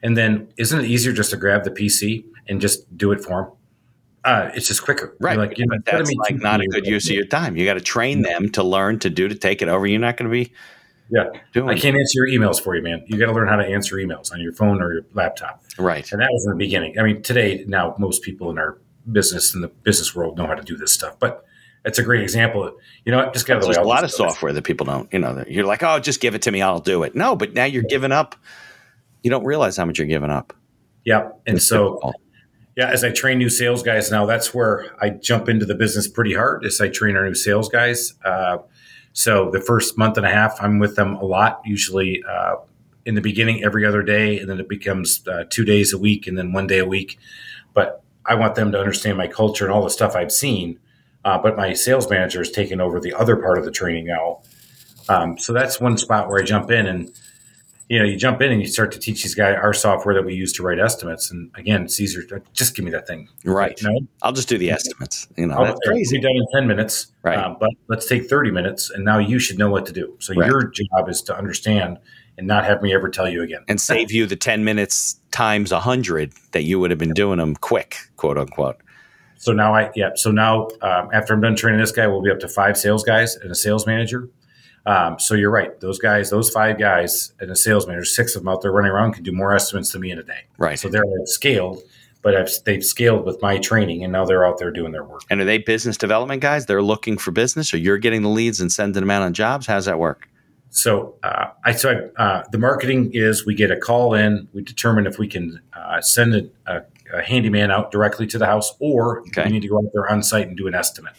and 0.05 0.17
then 0.17 0.53
isn't 0.57 0.79
it 0.79 0.87
easier 0.87 1.13
just 1.13 1.31
to 1.31 1.37
grab 1.37 1.65
the 1.65 1.71
pc 1.71 2.25
and 2.49 2.61
just 2.61 2.97
do 2.97 3.13
it 3.13 3.21
for 3.21 3.43
them. 3.43 3.53
Uh, 4.25 4.51
it's 4.55 4.69
just 4.69 4.83
quicker. 4.83 5.15
Right. 5.21 5.35
You're 5.35 5.47
like, 5.47 5.59
you 5.59 5.67
know, 5.67 5.77
but 5.77 5.85
that's 5.85 6.11
like 6.15 6.37
not 6.37 6.61
a 6.61 6.67
good 6.69 6.87
use 6.87 7.11
of 7.11 7.15
your 7.15 7.27
time. 7.27 7.57
You 7.57 7.67
got 7.67 7.75
to 7.75 7.81
train 7.81 8.23
them 8.23 8.49
to 8.53 8.63
learn 8.63 8.99
to 9.01 9.11
do 9.11 9.29
to 9.29 9.35
take 9.35 9.61
it 9.61 9.69
over. 9.69 9.87
You're 9.87 10.01
not 10.01 10.17
going 10.17 10.31
to 10.31 10.33
be. 10.33 10.51
Yeah. 11.11 11.25
Doing 11.53 11.69
I 11.69 11.79
can't 11.79 11.95
answer 11.95 12.27
your 12.27 12.29
emails 12.29 12.59
for 12.59 12.75
you, 12.75 12.81
man. 12.81 13.05
You 13.07 13.19
got 13.19 13.27
to 13.27 13.33
learn 13.33 13.49
how 13.49 13.57
to 13.57 13.67
answer 13.67 13.97
emails 13.97 14.33
on 14.33 14.41
your 14.41 14.55
phone 14.55 14.81
or 14.81 14.95
your 14.95 15.03
laptop. 15.13 15.63
Right. 15.79 16.11
And 16.11 16.23
that 16.23 16.31
was 16.33 16.47
in 16.47 16.53
the 16.53 16.57
beginning. 16.57 16.99
I 16.99 17.03
mean, 17.03 17.21
today, 17.21 17.67
now 17.69 17.95
most 17.99 18.23
people 18.23 18.51
in 18.51 18.57
our 18.57 18.79
business, 19.13 19.55
in 19.55 19.61
the 19.61 19.69
business 19.69 20.15
world, 20.15 20.39
know 20.39 20.47
how 20.47 20.55
to 20.55 20.63
do 20.63 20.79
this 20.79 20.91
stuff. 20.91 21.19
But 21.19 21.45
it's 21.85 21.99
a 21.99 22.03
great 22.03 22.23
example. 22.23 22.79
You 23.05 23.13
know, 23.13 23.31
just 23.31 23.47
got 23.47 23.61
There's 23.61 23.77
a 23.77 23.83
lot 23.83 24.05
of 24.05 24.11
software 24.11 24.55
that 24.55 24.65
people 24.65 24.87
don't, 24.87 25.13
you 25.13 25.19
know, 25.19 25.45
you're 25.47 25.67
like, 25.67 25.83
oh, 25.83 25.99
just 25.99 26.21
give 26.21 26.35
it 26.35 26.41
to 26.43 26.51
me. 26.51 26.63
I'll 26.63 26.81
do 26.81 27.03
it. 27.03 27.15
No, 27.15 27.37
but 27.37 27.53
now 27.53 27.65
you're 27.65 27.83
giving 27.83 28.13
up. 28.13 28.37
You 29.25 29.31
don't 29.31 29.45
realize 29.45 29.77
how 29.77 29.85
much 29.85 29.99
you're 29.99 30.07
giving 30.07 30.31
up. 30.31 30.53
Yeah. 31.05 31.31
And 31.47 31.57
it's 31.57 31.67
so 31.67 31.95
difficult. 31.95 32.15
Yeah, 32.77 32.91
as 32.91 33.05
I 33.05 33.11
train 33.11 33.39
new 33.39 33.51
sales 33.51 33.83
guys 33.85 34.11
now, 34.11 34.27
that's 34.27 34.53
where 34.53 34.87
I 35.01 35.11
jump 35.11 35.49
into 35.49 35.65
the 35.65 35.77
business 35.77 36.09
pretty 36.09 36.35
hard. 36.35 36.65
As 36.65 36.81
I 36.81 36.89
train 36.89 37.17
our 37.17 37.25
new 37.25 37.35
sales 37.35 37.69
guys, 37.69 38.15
uh, 38.25 38.59
so 39.13 39.49
the 39.53 39.61
first 39.61 39.97
month 39.97 40.17
and 40.17 40.27
a 40.27 40.31
half, 40.31 40.61
I'm 40.61 40.81
with 40.81 40.97
them 40.97 41.15
a 41.15 41.25
lot. 41.25 41.61
Usually, 41.65 42.23
uh, 42.29 42.57
in 43.07 43.15
the 43.15 43.21
beginning, 43.21 43.63
every 43.63 43.87
other 43.87 44.03
day, 44.03 44.41
and 44.41 44.51
then 44.51 44.59
it 44.59 44.69
becomes 44.69 45.23
uh, 45.29 45.45
two 45.51 45.65
days 45.65 45.93
a 45.93 45.99
week, 45.99 46.27
and 46.27 46.37
then 46.37 46.53
one 46.53 46.67
day 46.67 46.79
a 46.79 46.87
week. 46.87 47.17
But 47.75 48.03
I 48.27 48.35
want 48.35 48.57
them 48.57 48.73
to 48.73 48.79
understand 48.81 49.17
my 49.19 49.29
culture 49.29 49.65
and 49.65 49.73
all 49.73 49.85
the 49.85 49.91
stuff 49.91 50.17
I've 50.17 50.33
seen. 50.33 50.81
Uh, 51.25 51.39
but 51.39 51.57
my 51.57 51.75
sales 51.75 52.11
manager 52.11 52.43
is 52.43 52.51
taking 52.51 52.81
over 52.81 52.99
the 52.99 53.13
other 53.15 53.37
part 53.37 53.59
of 53.59 53.65
the 53.65 53.71
training 53.71 54.07
now. 54.07 54.41
Um, 55.09 55.39
so 55.39 55.53
that's 55.53 55.81
one 55.81 55.97
spot 55.97 56.29
where 56.29 56.41
I 56.41 56.45
jump 56.45 56.71
in 56.73 56.87
and 56.87 57.13
you 57.89 57.99
know, 57.99 58.05
you 58.05 58.17
jump 58.17 58.41
in 58.41 58.51
and 58.51 58.61
you 58.61 58.67
start 58.67 58.93
to 58.93 58.99
teach 58.99 59.23
these 59.23 59.35
guys 59.35 59.57
our 59.61 59.75
software 59.75 60.15
that 60.15 60.25
we 60.25 60.35
use 60.35 60.53
to 60.55 60.63
write 60.63 60.79
estimates. 60.79 61.31
And 61.31 61.51
again, 61.55 61.85
it's 61.85 62.01
easier 62.01 62.23
to 62.25 62.43
just 62.53 62.75
give 62.75 62.85
me 62.85 62.91
that 62.93 63.07
thing. 63.07 63.29
Right. 63.45 63.81
You 63.81 63.91
know? 63.91 64.01
I'll 64.23 64.33
just 64.33 64.49
do 64.49 64.57
the 64.57 64.71
estimates. 64.71 65.29
You 65.37 65.47
know, 65.47 65.65
that's 65.65 65.81
crazy. 65.87 66.19
Done 66.19 66.33
in 66.35 66.47
10 66.55 66.67
minutes. 66.67 67.09
Right. 67.23 67.39
Uh, 67.39 67.55
but 67.61 67.71
let's 67.89 68.07
take 68.07 68.29
30 68.29 68.51
minutes 68.51 68.91
and 68.91 69.05
now 69.05 69.19
you 69.19 69.39
should 69.39 69.59
know 69.59 69.69
what 69.69 69.85
to 69.87 69.93
do. 69.93 70.17
So 70.19 70.35
right. 70.35 70.49
your 70.49 70.71
job 70.71 71.09
is 71.09 71.21
to 71.23 71.37
understand 71.37 71.99
and 72.39 72.47
not 72.47 72.65
have 72.65 72.83
me 72.83 72.95
ever 72.95 73.09
tell 73.11 73.29
you 73.29 73.43
again. 73.43 73.63
And 73.69 73.81
save 73.81 74.11
you 74.11 74.27
the 74.27 74.37
10 74.37 74.65
minutes 74.65 75.21
times 75.31 75.71
100 75.71 76.33
that 76.53 76.63
you 76.63 76.81
would 76.81 76.91
have 76.91 76.99
been 76.99 77.13
doing 77.13 77.39
them 77.39 77.55
quick, 77.55 77.97
quote 78.17 78.39
unquote. 78.39 78.77
So 79.37 79.53
now 79.53 79.75
I, 79.75 79.91
yeah. 79.95 80.11
So 80.15 80.31
now 80.31 80.69
um, 80.81 81.11
after 81.13 81.35
I'm 81.35 81.41
done 81.43 81.55
training 81.55 81.81
this 81.81 81.93
guy, 81.93 82.07
we'll 82.07 82.23
be 82.23 82.31
up 82.31 82.41
to 82.41 82.49
five 82.49 82.79
sales 82.79 83.05
guys 83.05 83.37
and 83.37 83.51
a 83.51 83.55
sales 83.55 83.87
manager. 83.87 84.29
Um, 84.87 85.19
so 85.19 85.35
you're 85.35 85.51
right; 85.51 85.79
those 85.81 85.99
guys, 85.99 86.31
those 86.31 86.51
five 86.51 86.79
guys, 86.79 87.33
and 87.41 87.51
a 87.51 87.57
sales 87.57 87.87
manager, 87.87 88.05
six 88.05 88.37
of 88.37 88.43
them 88.43 88.49
out 88.49 88.63
there 88.63 88.73
running 88.73 88.91
around, 88.91 89.13
can 89.15 89.23
do 89.23 89.33
more 89.33 89.55
estimates 89.55 89.93
than 89.93 90.03
me 90.03 90.11
in 90.11 90.19
a 90.19 90.23
day. 90.23 90.45
Right. 90.59 90.79
So 90.79 90.89
they're 90.89 91.03
scaled, 91.25 91.83
but 92.23 92.37
I've, 92.37 92.51
they've 92.65 92.85
scaled 92.85 93.25
with 93.25 93.41
my 93.41 93.59
training, 93.59 94.05
and 94.05 94.13
now 94.13 94.25
they're 94.25 94.47
out 94.47 94.59
there 94.59 94.71
doing 94.71 94.93
their 94.93 95.05
work. 95.05 95.23
And 95.31 95.41
are 95.41 95.45
they 95.45 95.59
business 95.59 95.97
development 95.97 96.43
guys? 96.43 96.67
They're 96.67 96.83
looking 96.83 97.17
for 97.17 97.31
business, 97.31 97.73
or 97.73 97.79
you're 97.79 97.99
getting 97.99 98.23
the 98.23 98.29
leads 98.29 98.61
and 98.61 98.71
sending 98.71 99.01
them 99.01 99.11
out 99.11 99.23
on 99.23 99.33
jobs. 99.33 99.67
How's 99.67 99.87
that 99.87 99.99
work? 99.99 100.29
So 100.75 101.15
uh, 101.23 101.47
I 101.65 101.73
so 101.73 102.11
uh, 102.17 102.43
the 102.51 102.59
marketing 102.59 103.13
is 103.15 103.47
we 103.47 103.55
get 103.55 103.71
a 103.71 103.77
call 103.77 104.13
in, 104.13 104.49
we 104.53 104.63
determine 104.63 105.07
if 105.07 105.19
we 105.19 105.29
can 105.29 105.61
uh, 105.73 106.01
send 106.01 106.35
a, 106.35 106.51
a, 106.67 106.83
a, 107.17 107.23
handyman 107.23 107.71
out 107.71 107.93
directly 107.93 108.27
to 108.27 108.39
the 108.39 108.47
house, 108.47 108.75
or 108.81 109.21
okay. 109.21 109.45
we 109.45 109.53
need 109.53 109.63
to 109.63 109.69
go 109.69 109.79
out 109.79 109.91
there 109.95 110.11
on 110.11 110.21
site 110.23 110.49
and 110.49 110.57
do 110.57 110.67
an 110.67 110.75
estimate 110.75 111.15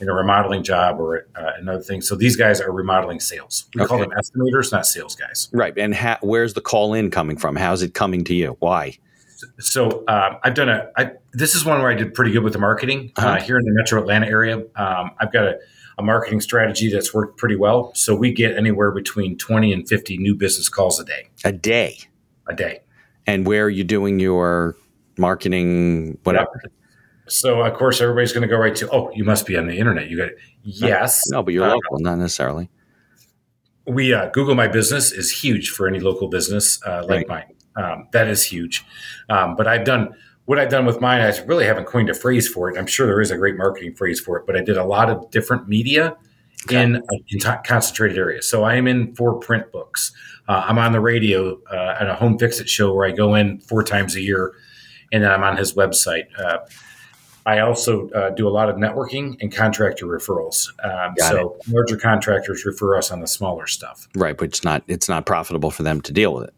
in 0.00 0.08
a 0.08 0.12
remodeling 0.12 0.62
job 0.62 1.00
or 1.00 1.26
uh, 1.36 1.52
another 1.58 1.82
thing. 1.82 2.00
So 2.00 2.14
these 2.14 2.36
guys 2.36 2.60
are 2.60 2.72
remodeling 2.72 3.20
sales. 3.20 3.66
We 3.74 3.82
okay. 3.82 3.88
call 3.88 3.98
them 3.98 4.10
estimators, 4.10 4.70
not 4.72 4.86
sales 4.86 5.14
guys. 5.14 5.48
Right. 5.52 5.76
And 5.76 5.94
ha- 5.94 6.18
where's 6.20 6.54
the 6.54 6.60
call 6.60 6.94
in 6.94 7.10
coming 7.10 7.36
from? 7.36 7.56
How's 7.56 7.82
it 7.82 7.94
coming 7.94 8.24
to 8.24 8.34
you? 8.34 8.56
Why? 8.60 8.98
So 9.60 10.04
uh, 10.06 10.38
I've 10.42 10.54
done 10.54 10.68
a. 10.68 10.90
I, 10.96 11.12
this 11.32 11.54
is 11.54 11.64
one 11.64 11.80
where 11.80 11.90
I 11.90 11.94
did 11.94 12.14
pretty 12.14 12.32
good 12.32 12.42
with 12.42 12.52
the 12.52 12.58
marketing 12.58 13.12
uh, 13.16 13.20
uh-huh. 13.20 13.28
uh, 13.30 13.40
here 13.40 13.58
in 13.58 13.64
the 13.64 13.72
Metro 13.72 14.00
Atlanta 14.00 14.26
area. 14.26 14.58
Um, 14.76 15.12
I've 15.20 15.32
got 15.32 15.44
a, 15.44 15.58
a, 15.96 16.02
marketing 16.02 16.40
strategy 16.40 16.90
that's 16.90 17.14
worked 17.14 17.38
pretty 17.38 17.54
well. 17.54 17.92
So 17.94 18.16
we 18.16 18.32
get 18.32 18.56
anywhere 18.56 18.90
between 18.90 19.38
twenty 19.38 19.72
and 19.72 19.88
fifty 19.88 20.18
new 20.18 20.34
business 20.34 20.68
calls 20.68 20.98
a 20.98 21.04
day. 21.04 21.28
A 21.44 21.52
day. 21.52 21.98
A 22.48 22.54
day. 22.54 22.80
And 23.26 23.46
where 23.46 23.64
are 23.64 23.70
you 23.70 23.84
doing 23.84 24.18
your 24.18 24.74
marketing? 25.16 26.18
Whatever. 26.24 26.60
Yep. 26.64 26.72
So 27.28 27.62
of 27.62 27.74
course 27.74 28.00
everybody's 28.00 28.32
going 28.32 28.42
to 28.42 28.48
go 28.48 28.56
right 28.56 28.74
to, 28.76 28.90
oh, 28.90 29.10
you 29.14 29.24
must 29.24 29.46
be 29.46 29.56
on 29.56 29.66
the 29.66 29.78
internet. 29.78 30.08
You 30.08 30.16
got 30.16 30.28
it. 30.28 30.38
Yes. 30.62 31.22
No, 31.30 31.42
but 31.42 31.54
you're 31.54 31.64
uh, 31.64 31.74
local, 31.74 31.98
not 32.00 32.18
necessarily. 32.18 32.68
We 33.86 34.12
uh, 34.12 34.28
Google 34.30 34.54
My 34.54 34.68
Business 34.68 35.12
is 35.12 35.30
huge 35.30 35.70
for 35.70 35.88
any 35.88 36.00
local 36.00 36.28
business 36.28 36.80
uh, 36.84 37.04
like 37.08 37.28
right. 37.28 37.48
mine. 37.76 37.84
Um, 37.84 38.08
that 38.12 38.28
is 38.28 38.44
huge. 38.44 38.84
Um, 39.28 39.56
but 39.56 39.66
I've 39.66 39.84
done 39.84 40.14
what 40.44 40.58
I've 40.58 40.70
done 40.70 40.86
with 40.86 41.00
mine. 41.00 41.20
I 41.20 41.36
really 41.44 41.64
haven't 41.64 41.84
coined 41.84 42.10
a 42.10 42.14
phrase 42.14 42.48
for 42.48 42.70
it. 42.70 42.78
I'm 42.78 42.86
sure 42.86 43.06
there 43.06 43.20
is 43.20 43.30
a 43.30 43.36
great 43.36 43.56
marketing 43.56 43.94
phrase 43.94 44.18
for 44.18 44.38
it, 44.38 44.46
but 44.46 44.56
I 44.56 44.62
did 44.62 44.76
a 44.76 44.84
lot 44.84 45.10
of 45.10 45.30
different 45.30 45.68
media 45.68 46.16
okay. 46.64 46.82
in 46.82 46.96
a 46.96 47.58
concentrated 47.64 48.18
areas. 48.18 48.48
So 48.48 48.64
I 48.64 48.74
am 48.74 48.86
in 48.86 49.14
four 49.14 49.38
print 49.38 49.70
books. 49.72 50.12
Uh, 50.48 50.64
I'm 50.66 50.78
on 50.78 50.92
the 50.92 51.00
radio 51.00 51.60
uh, 51.70 51.96
at 52.00 52.08
a 52.08 52.14
home 52.14 52.38
fix 52.38 52.60
it 52.60 52.68
show 52.68 52.94
where 52.94 53.06
I 53.06 53.10
go 53.10 53.34
in 53.34 53.60
four 53.60 53.84
times 53.84 54.16
a 54.16 54.20
year, 54.20 54.54
and 55.12 55.22
then 55.22 55.30
I'm 55.30 55.42
on 55.42 55.56
his 55.56 55.74
website. 55.74 56.24
Uh, 56.38 56.58
I 57.48 57.60
also 57.60 58.10
uh, 58.10 58.28
do 58.28 58.46
a 58.46 58.50
lot 58.50 58.68
of 58.68 58.76
networking 58.76 59.38
and 59.40 59.50
contractor 59.50 60.04
referrals. 60.04 60.68
Um, 60.84 61.14
so 61.16 61.56
it. 61.58 61.72
larger 61.72 61.96
contractors 61.96 62.66
refer 62.66 62.94
us 62.94 63.10
on 63.10 63.20
the 63.20 63.26
smaller 63.26 63.66
stuff. 63.66 64.06
Right, 64.14 64.36
but 64.36 64.48
it's 64.48 64.62
not 64.64 64.82
it's 64.86 65.08
not 65.08 65.24
profitable 65.24 65.70
for 65.70 65.82
them 65.82 66.02
to 66.02 66.12
deal 66.12 66.34
with 66.34 66.44
it. 66.44 66.54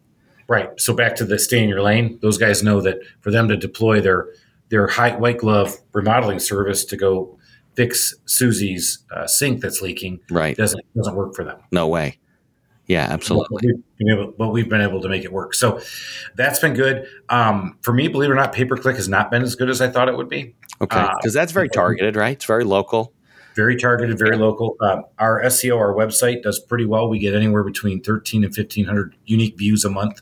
Right. 0.49 0.69
So 0.77 0.93
back 0.93 1.15
to 1.15 1.23
the 1.23 1.39
stay 1.39 1.63
in 1.63 1.69
your 1.69 1.81
lane. 1.81 2.19
Those 2.21 2.37
guys 2.37 2.61
know 2.61 2.81
that 2.81 2.97
for 3.21 3.31
them 3.31 3.47
to 3.47 3.55
deploy 3.55 4.01
their 4.01 4.27
their 4.67 4.85
high 4.85 5.15
white 5.15 5.37
glove 5.37 5.77
remodeling 5.93 6.39
service 6.39 6.83
to 6.83 6.97
go 6.97 7.37
fix 7.75 8.13
Susie's 8.25 8.99
uh, 9.15 9.27
sink 9.27 9.61
that's 9.61 9.81
leaking, 9.81 10.19
right, 10.29 10.57
doesn't 10.57 10.83
doesn't 10.93 11.15
work 11.15 11.35
for 11.35 11.45
them. 11.45 11.61
No 11.71 11.87
way. 11.87 12.19
Yeah, 12.87 13.07
absolutely. 13.09 13.47
But 13.51 13.63
we've, 13.99 14.13
able, 14.13 14.33
but 14.37 14.49
we've 14.49 14.69
been 14.69 14.81
able 14.81 15.01
to 15.01 15.07
make 15.09 15.23
it 15.23 15.31
work. 15.31 15.53
So 15.53 15.79
that's 16.35 16.59
been 16.59 16.73
good. 16.73 17.07
Um, 17.29 17.77
for 17.81 17.93
me, 17.93 18.07
believe 18.07 18.29
it 18.29 18.33
or 18.33 18.35
not, 18.35 18.53
pay 18.53 18.65
per 18.65 18.75
click 18.75 18.97
has 18.97 19.07
not 19.07 19.31
been 19.31 19.43
as 19.43 19.55
good 19.55 19.69
as 19.69 19.81
I 19.81 19.89
thought 19.89 20.09
it 20.09 20.17
would 20.17 20.29
be. 20.29 20.55
Okay, 20.81 21.07
because 21.17 21.35
uh, 21.35 21.39
that's 21.39 21.51
very 21.51 21.69
targeted, 21.69 22.15
right? 22.15 22.33
It's 22.33 22.45
very 22.45 22.63
local. 22.63 23.13
Very 23.55 23.75
targeted, 23.75 24.17
very 24.17 24.37
yeah. 24.37 24.43
local. 24.43 24.77
Uh, 24.81 25.01
our 25.19 25.41
SEO, 25.43 25.77
our 25.77 25.93
website 25.93 26.41
does 26.41 26.59
pretty 26.59 26.85
well. 26.85 27.09
We 27.09 27.19
get 27.19 27.35
anywhere 27.35 27.63
between 27.63 28.01
13 28.01 28.43
and 28.43 28.55
1500 28.55 29.15
unique 29.25 29.57
views 29.57 29.83
a 29.83 29.89
month. 29.89 30.21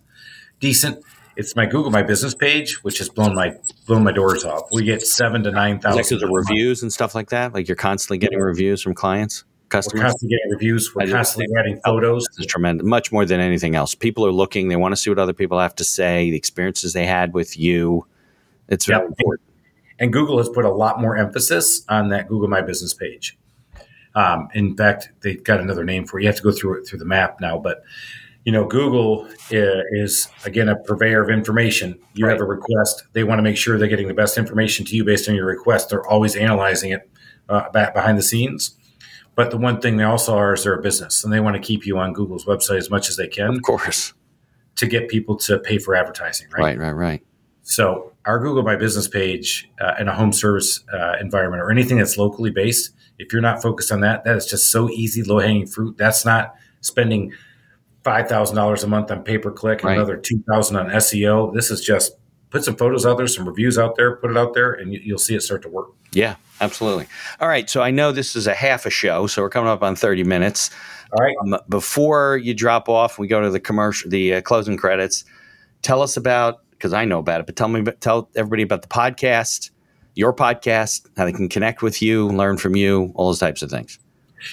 Decent. 0.60 1.04
It's 1.38 1.56
my 1.56 1.66
Google 1.66 1.90
My 1.90 2.04
Business 2.04 2.36
page, 2.36 2.84
which 2.84 2.98
has 2.98 3.08
blown 3.08 3.34
my 3.34 3.56
blown 3.86 4.04
my 4.04 4.12
doors 4.12 4.44
off. 4.44 4.64
We 4.74 4.84
get 4.84 5.02
seven 5.02 5.42
to 5.44 5.52
nine 5.52 5.80
thousand. 5.80 6.20
the 6.20 6.28
reviews 6.28 6.82
and 6.82 6.92
stuff 6.92 7.16
like 7.16 7.30
that. 7.30 7.54
Like 7.54 7.68
you're 7.70 7.78
constantly 7.78 8.18
getting 8.18 8.40
reviews 8.40 8.82
from 8.82 8.94
clients, 8.94 9.46
customers. 9.70 10.02
We're 10.02 10.10
constantly 10.10 10.38
getting 10.38 10.52
reviews. 10.52 10.94
We're 10.96 11.08
constantly 11.08 11.48
adding 11.58 11.80
photos. 11.84 12.28
Is 12.38 12.46
tremendous. 12.46 12.86
Much 12.86 13.12
more 13.12 13.26
than 13.26 13.40
anything 13.40 13.76
else. 13.76 13.96
People 13.96 14.26
are 14.26 14.32
looking. 14.32 14.68
They 14.68 14.76
want 14.76 14.92
to 14.92 14.98
see 14.98 15.10
what 15.10 15.20
other 15.20 15.34
people 15.34 15.60
have 15.60 15.76
to 15.76 15.84
say. 15.84 16.30
The 16.30 16.38
experiences 16.38 16.94
they 16.94 17.06
had 17.06 17.34
with 17.34 17.58
you. 17.58 18.06
It's 18.68 18.86
very 18.86 19.02
yep. 19.02 19.10
important. 19.10 19.50
And 20.00 20.14
Google 20.14 20.38
has 20.38 20.50
put 20.50 20.66
a 20.66 20.72
lot 20.72 21.02
more 21.02 21.18
emphasis 21.18 21.84
on 21.90 22.10
that 22.10 22.28
Google 22.28 22.48
My 22.48 22.62
Business 22.62 22.94
page. 22.94 23.38
Um, 24.16 24.50
in 24.54 24.76
fact, 24.76 25.12
they've 25.22 25.44
got 25.44 25.60
another 25.60 25.84
name 25.84 26.06
for 26.06 26.20
it. 26.20 26.24
You 26.24 26.30
have 26.30 26.38
to 26.38 26.44
go 26.44 26.52
through 26.52 26.80
it 26.80 26.88
through 26.88 27.00
the 27.00 27.06
map 27.06 27.40
now, 27.40 27.58
but 27.58 27.84
you 28.46 28.52
know, 28.52 28.66
Google 28.66 29.28
is 29.52 30.30
again 30.46 30.70
a 30.70 30.76
purveyor 30.76 31.22
of 31.22 31.30
information. 31.30 32.00
You 32.14 32.26
right. 32.26 32.32
have 32.32 32.42
a 32.42 32.46
request; 32.46 33.04
they 33.14 33.24
want 33.24 33.40
to 33.40 33.44
make 33.44 33.58
sure 33.58 33.78
they're 33.78 33.88
getting 33.88 34.08
the 34.08 34.14
best 34.14 34.38
information 34.38 34.86
to 34.86 34.96
you 34.96 35.04
based 35.04 35.28
on 35.30 35.36
your 35.36 35.46
request. 35.46 35.90
They're 35.90 36.08
always 36.08 36.36
analyzing 36.36 36.92
it 36.92 37.10
uh, 37.50 37.70
back 37.70 37.94
behind 37.94 38.18
the 38.18 38.24
scenes. 38.24 38.79
But 39.40 39.52
the 39.52 39.58
one 39.58 39.80
thing 39.80 39.96
they 39.96 40.04
also 40.04 40.36
are 40.36 40.54
is 40.54 40.66
they're 40.66 40.74
a 40.74 40.82
business, 40.82 41.24
and 41.24 41.32
they 41.32 41.40
want 41.40 41.56
to 41.56 41.62
keep 41.62 41.86
you 41.86 41.98
on 41.98 42.12
Google's 42.12 42.44
website 42.44 42.78
as 42.78 42.90
much 42.90 43.08
as 43.08 43.16
they 43.16 43.30
can, 43.30 43.56
of 43.56 43.62
course, 43.62 44.14
to 44.76 44.86
get 44.86 45.08
people 45.08 45.38
to 45.38 45.60
pay 45.60 45.78
for 45.78 45.96
advertising. 45.96 46.50
Right, 46.52 46.78
right, 46.78 46.78
right, 46.78 46.92
right. 46.92 47.24
So 47.62 48.12
our 48.26 48.38
Google 48.40 48.64
My 48.64 48.76
Business 48.76 49.08
page 49.08 49.72
uh, 49.80 49.94
in 49.98 50.10
a 50.10 50.14
home 50.14 50.34
service 50.34 50.84
uh, 50.92 51.14
environment 51.22 51.64
or 51.64 51.72
anything 51.72 52.00
that's 52.00 52.18
locally 52.18 52.52
based, 52.52 52.92
if 53.18 53.32
you're 53.32 53.42
not 53.42 53.62
focused 53.62 53.94
on 53.94 54.02
that, 54.02 54.26
that 54.26 54.36
is 54.36 54.46
just 54.46 54.74
so 54.74 54.90
easy, 54.90 55.24
low 55.24 55.40
hanging 55.40 55.68
fruit. 55.68 55.98
That's 55.98 56.26
not 56.26 56.56
spending 56.82 57.32
five 58.04 58.28
thousand 58.28 58.58
dollars 58.58 58.84
a 58.84 58.88
month 58.88 59.10
on 59.10 59.24
pay 59.24 59.38
per 59.38 59.52
click, 59.52 59.86
right. 59.86 59.94
another 59.94 60.18
two 60.18 60.44
thousand 60.50 60.76
on 60.76 60.88
SEO. 60.88 61.54
This 61.54 61.72
is 61.72 61.80
just 61.80 62.12
put 62.50 62.66
some 62.66 62.76
photos 62.76 63.06
out 63.06 63.16
there, 63.16 63.28
some 63.28 63.48
reviews 63.48 63.78
out 63.78 63.96
there, 63.96 64.18
put 64.18 64.32
it 64.32 64.38
out 64.38 64.54
there, 64.54 64.74
and 64.74 64.94
you, 64.94 65.14
will 65.14 65.18
see 65.18 65.34
it 65.34 65.44
start 65.44 65.62
to 65.62 65.70
work. 65.70 65.92
Yeah, 66.12 66.36
absolutely. 66.62 67.08
All 67.40 67.48
right, 67.48 67.70
so 67.70 67.82
I 67.82 67.92
know 67.92 68.12
this 68.12 68.36
is 68.36 68.48
a 68.48 68.54
half 68.54 68.86
a 68.86 68.90
show, 68.90 69.28
so 69.28 69.42
we're 69.42 69.50
coming 69.50 69.70
up 69.70 69.84
on 69.84 69.96
thirty 69.96 70.24
minutes. 70.24 70.72
All 71.12 71.26
right. 71.26 71.36
Um, 71.42 71.60
before 71.70 72.38
you 72.38 72.54
drop 72.54 72.88
off, 72.88 73.18
we 73.18 73.28
go 73.28 73.42
to 73.42 73.50
the 73.50 73.60
commercial, 73.60 74.10
the 74.10 74.36
uh, 74.36 74.42
closing 74.42 74.78
credits. 74.78 75.26
Tell 75.82 76.02
us 76.02 76.18
about 76.18 76.62
because 76.72 76.94
I 76.94 77.06
know 77.06 77.20
about 77.20 77.42
it, 77.42 77.46
but 77.46 77.56
tell 77.56 77.68
me, 77.68 77.84
tell 78.00 78.30
everybody 78.36 78.64
about 78.64 78.84
the 78.84 78.88
podcast, 78.88 79.72
your 80.16 80.34
podcast, 80.34 81.08
how 81.18 81.26
they 81.26 81.34
can 81.34 81.50
connect 81.50 81.82
with 81.82 82.02
you, 82.02 82.28
learn 82.28 82.58
from 82.58 82.76
you, 82.76 83.12
all 83.16 83.28
those 83.28 83.40
types 83.40 83.62
of 83.62 83.70
things. 83.70 84.00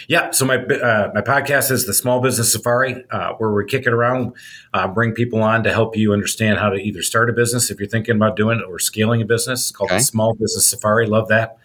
Yeah, 0.09 0.31
so 0.31 0.45
my 0.45 0.57
uh, 0.57 1.11
my 1.15 1.21
podcast 1.21 1.71
is 1.71 1.87
the 1.87 1.95
Small 1.95 2.21
Business 2.21 2.53
Safari, 2.53 3.05
uh, 3.11 3.33
where 3.35 3.53
we 3.53 3.65
kick 3.67 3.87
it 3.87 3.93
around, 3.93 4.33
uh, 4.75 4.89
bring 4.89 5.13
people 5.13 5.43
on 5.43 5.63
to 5.65 5.73
help 5.73 5.97
you 5.97 6.13
understand 6.13 6.59
how 6.59 6.71
to 6.71 6.77
either 6.77 7.03
start 7.03 7.31
a 7.31 7.33
business 7.33 7.71
if 7.71 7.79
you're 7.79 7.89
thinking 7.89 8.17
about 8.17 8.37
doing 8.37 8.59
it 8.59 8.65
or 8.69 8.79
scaling 8.79 9.23
a 9.23 9.27
business. 9.27 9.69
It's 9.69 9.77
called 9.77 9.91
okay. 9.91 9.99
the 9.99 10.05
Small 10.05 10.35
Business 10.35 10.69
Safari. 10.69 11.07
Love 11.07 11.29
that. 11.29 11.59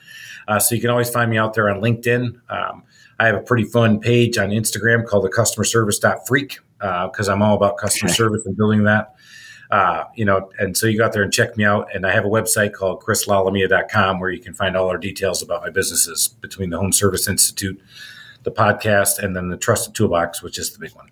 Uh, 0.47 0.59
so 0.59 0.75
you 0.75 0.81
can 0.81 0.89
always 0.89 1.09
find 1.09 1.29
me 1.29 1.37
out 1.37 1.53
there 1.53 1.69
on 1.69 1.81
LinkedIn. 1.81 2.39
Um, 2.49 2.83
I 3.19 3.27
have 3.27 3.35
a 3.35 3.41
pretty 3.41 3.65
fun 3.65 3.99
page 3.99 4.37
on 4.37 4.49
Instagram 4.49 5.05
called 5.05 5.23
the 5.23 5.29
Customer 5.29 5.63
Service 5.63 5.99
Freak 6.27 6.59
because 6.79 7.29
uh, 7.29 7.33
I'm 7.33 7.41
all 7.41 7.55
about 7.55 7.77
customer 7.77 8.11
service 8.11 8.45
and 8.45 8.57
building 8.57 8.83
that. 8.85 9.13
Uh, 9.71 10.03
you 10.15 10.25
know, 10.25 10.51
and 10.59 10.75
so 10.75 10.85
you 10.85 10.97
go 10.97 11.05
out 11.05 11.13
there 11.13 11.23
and 11.23 11.31
check 11.31 11.55
me 11.55 11.63
out. 11.63 11.87
And 11.95 12.05
I 12.05 12.11
have 12.11 12.25
a 12.25 12.29
website 12.29 12.73
called 12.73 13.01
chrislalomia.com 13.01 14.19
where 14.19 14.29
you 14.29 14.39
can 14.39 14.53
find 14.53 14.75
all 14.75 14.89
our 14.89 14.97
details 14.97 15.41
about 15.41 15.61
my 15.61 15.69
businesses 15.69 16.27
between 16.27 16.69
the 16.71 16.77
Home 16.77 16.91
Service 16.91 17.27
Institute, 17.27 17.81
the 18.43 18.51
podcast, 18.51 19.19
and 19.19 19.35
then 19.35 19.49
the 19.49 19.57
Trusted 19.57 19.95
Toolbox, 19.95 20.43
which 20.43 20.59
is 20.59 20.73
the 20.73 20.79
big 20.79 20.93
one. 20.93 21.07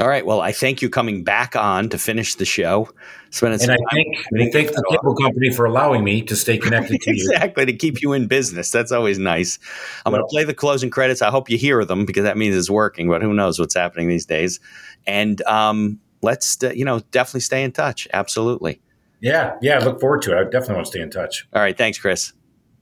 All 0.00 0.08
right. 0.08 0.26
Well, 0.26 0.40
I 0.40 0.50
thank 0.50 0.82
you 0.82 0.90
coming 0.90 1.22
back 1.22 1.54
on 1.54 1.88
to 1.90 1.98
finish 1.98 2.34
the 2.34 2.44
show. 2.44 2.88
Spending 3.30 3.60
and 3.62 3.70
I 3.70 3.76
thank, 3.92 4.16
I 4.18 4.50
thank 4.50 4.72
the 4.72 4.84
cable 4.90 5.14
company 5.14 5.50
for 5.50 5.66
allowing 5.66 6.02
me 6.02 6.20
to 6.22 6.34
stay 6.34 6.58
connected 6.58 7.00
to 7.00 7.10
you. 7.14 7.30
exactly 7.30 7.64
to 7.66 7.72
keep 7.72 8.02
you 8.02 8.12
in 8.12 8.26
business. 8.26 8.70
That's 8.70 8.90
always 8.90 9.20
nice. 9.20 9.60
I'm 10.04 10.12
well, 10.12 10.22
going 10.22 10.28
to 10.28 10.32
play 10.32 10.44
the 10.44 10.54
closing 10.54 10.90
credits. 10.90 11.22
I 11.22 11.30
hope 11.30 11.48
you 11.48 11.58
hear 11.58 11.84
them 11.84 12.06
because 12.06 12.24
that 12.24 12.36
means 12.36 12.56
it's 12.56 12.70
working. 12.70 13.08
But 13.08 13.22
who 13.22 13.32
knows 13.34 13.60
what's 13.60 13.74
happening 13.74 14.08
these 14.08 14.26
days? 14.26 14.58
And 15.06 15.40
um, 15.42 16.00
let's 16.24 16.58
you 16.74 16.84
know 16.84 17.00
definitely 17.10 17.40
stay 17.40 17.62
in 17.62 17.72
touch. 17.72 18.08
Absolutely. 18.12 18.80
Yeah, 19.20 19.56
yeah. 19.62 19.78
I 19.78 19.84
look 19.84 20.00
forward 20.00 20.22
to 20.22 20.36
it. 20.36 20.40
I 20.40 20.44
definitely 20.44 20.74
want 20.76 20.86
to 20.86 20.90
stay 20.90 21.00
in 21.00 21.10
touch. 21.10 21.46
All 21.52 21.62
right. 21.62 21.76
Thanks, 21.76 21.98
Chris. 21.98 22.32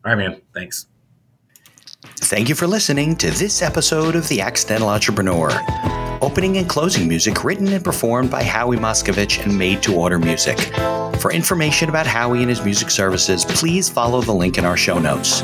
All 0.04 0.14
right, 0.14 0.18
man. 0.18 0.40
Thanks. 0.54 0.86
Thank 2.04 2.48
you 2.48 2.54
for 2.54 2.66
listening 2.66 3.14
to 3.16 3.30
this 3.30 3.62
episode 3.62 4.16
of 4.16 4.28
The 4.28 4.40
Accidental 4.40 4.88
Entrepreneur. 4.88 5.50
Opening 6.20 6.56
and 6.56 6.68
closing 6.68 7.08
music 7.08 7.44
written 7.44 7.68
and 7.68 7.84
performed 7.84 8.30
by 8.30 8.42
Howie 8.42 8.76
Moskovich 8.76 9.44
and 9.44 9.56
made 9.56 9.82
to 9.82 9.94
order 9.94 10.18
music. 10.18 10.58
For 11.20 11.32
information 11.32 11.88
about 11.88 12.06
Howie 12.06 12.40
and 12.40 12.48
his 12.48 12.64
music 12.64 12.90
services, 12.90 13.44
please 13.44 13.88
follow 13.88 14.20
the 14.20 14.32
link 14.32 14.58
in 14.58 14.64
our 14.64 14.76
show 14.76 14.98
notes. 14.98 15.42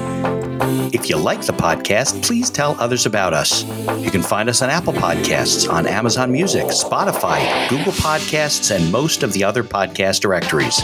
If 0.93 1.09
you 1.09 1.17
like 1.17 1.43
the 1.43 1.53
podcast, 1.53 2.23
please 2.23 2.51
tell 2.51 2.77
others 2.81 3.07
about 3.07 3.33
us. 3.33 3.65
You 4.03 4.11
can 4.11 4.23
find 4.23 4.49
us 4.49 4.63
on 4.63 4.71
Apple 4.71 4.93
Podcasts, 4.93 5.71
on 5.71 5.87
Amazon 5.87 6.31
Music, 6.31 6.65
Spotify, 6.67 7.69
Google 7.69 7.93
Podcasts, 7.93 8.75
and 8.75 8.93
most 8.93 9.23
of 9.23 9.33
the 9.33 9.45
other 9.45 9.65
podcast 9.65 10.21
directories. 10.21 10.81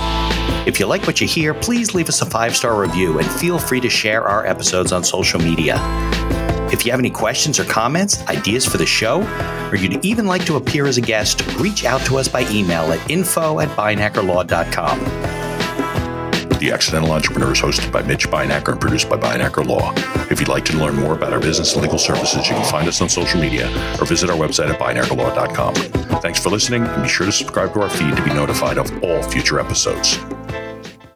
If 0.66 0.80
you 0.80 0.86
like 0.86 1.06
what 1.06 1.20
you 1.20 1.26
hear, 1.26 1.52
please 1.52 1.94
leave 1.94 2.08
us 2.08 2.22
a 2.22 2.26
five 2.26 2.56
star 2.56 2.80
review 2.80 3.18
and 3.18 3.30
feel 3.32 3.58
free 3.58 3.80
to 3.80 3.90
share 3.90 4.26
our 4.26 4.46
episodes 4.46 4.92
on 4.92 5.04
social 5.04 5.40
media. 5.40 5.76
If 6.72 6.84
you 6.84 6.90
have 6.90 7.00
any 7.00 7.10
questions 7.10 7.60
or 7.60 7.64
comments, 7.64 8.26
ideas 8.26 8.66
for 8.66 8.78
the 8.78 8.86
show, 8.86 9.22
or 9.70 9.76
you'd 9.76 10.04
even 10.04 10.26
like 10.26 10.44
to 10.46 10.56
appear 10.56 10.86
as 10.86 10.96
a 10.96 11.02
guest, 11.02 11.46
reach 11.56 11.84
out 11.84 12.00
to 12.06 12.16
us 12.16 12.26
by 12.26 12.48
email 12.50 12.90
at 12.90 13.10
info 13.10 13.60
at 13.60 13.68
beinhakerlaw.com. 13.76 15.43
The 16.64 16.72
Accidental 16.72 17.12
Entrepreneur 17.12 17.52
is 17.52 17.60
hosted 17.60 17.92
by 17.92 18.00
Mitch 18.00 18.26
Beinhaker 18.30 18.72
and 18.72 18.80
produced 18.80 19.10
by 19.10 19.18
Beinhaker 19.18 19.66
Law. 19.66 19.92
If 20.30 20.40
you'd 20.40 20.48
like 20.48 20.64
to 20.64 20.76
learn 20.78 20.96
more 20.96 21.12
about 21.12 21.34
our 21.34 21.38
business 21.38 21.74
and 21.74 21.82
legal 21.82 21.98
services, 21.98 22.48
you 22.48 22.54
can 22.54 22.64
find 22.64 22.88
us 22.88 23.02
on 23.02 23.10
social 23.10 23.38
media 23.38 23.68
or 24.00 24.06
visit 24.06 24.30
our 24.30 24.36
website 24.38 24.70
at 24.70 24.80
beinhakerlaw.com. 24.80 25.74
Thanks 26.22 26.42
for 26.42 26.48
listening, 26.48 26.86
and 26.86 27.02
be 27.02 27.08
sure 27.10 27.26
to 27.26 27.32
subscribe 27.32 27.74
to 27.74 27.82
our 27.82 27.90
feed 27.90 28.16
to 28.16 28.24
be 28.24 28.32
notified 28.32 28.78
of 28.78 28.90
all 29.04 29.22
future 29.24 29.60
episodes. 29.60 30.18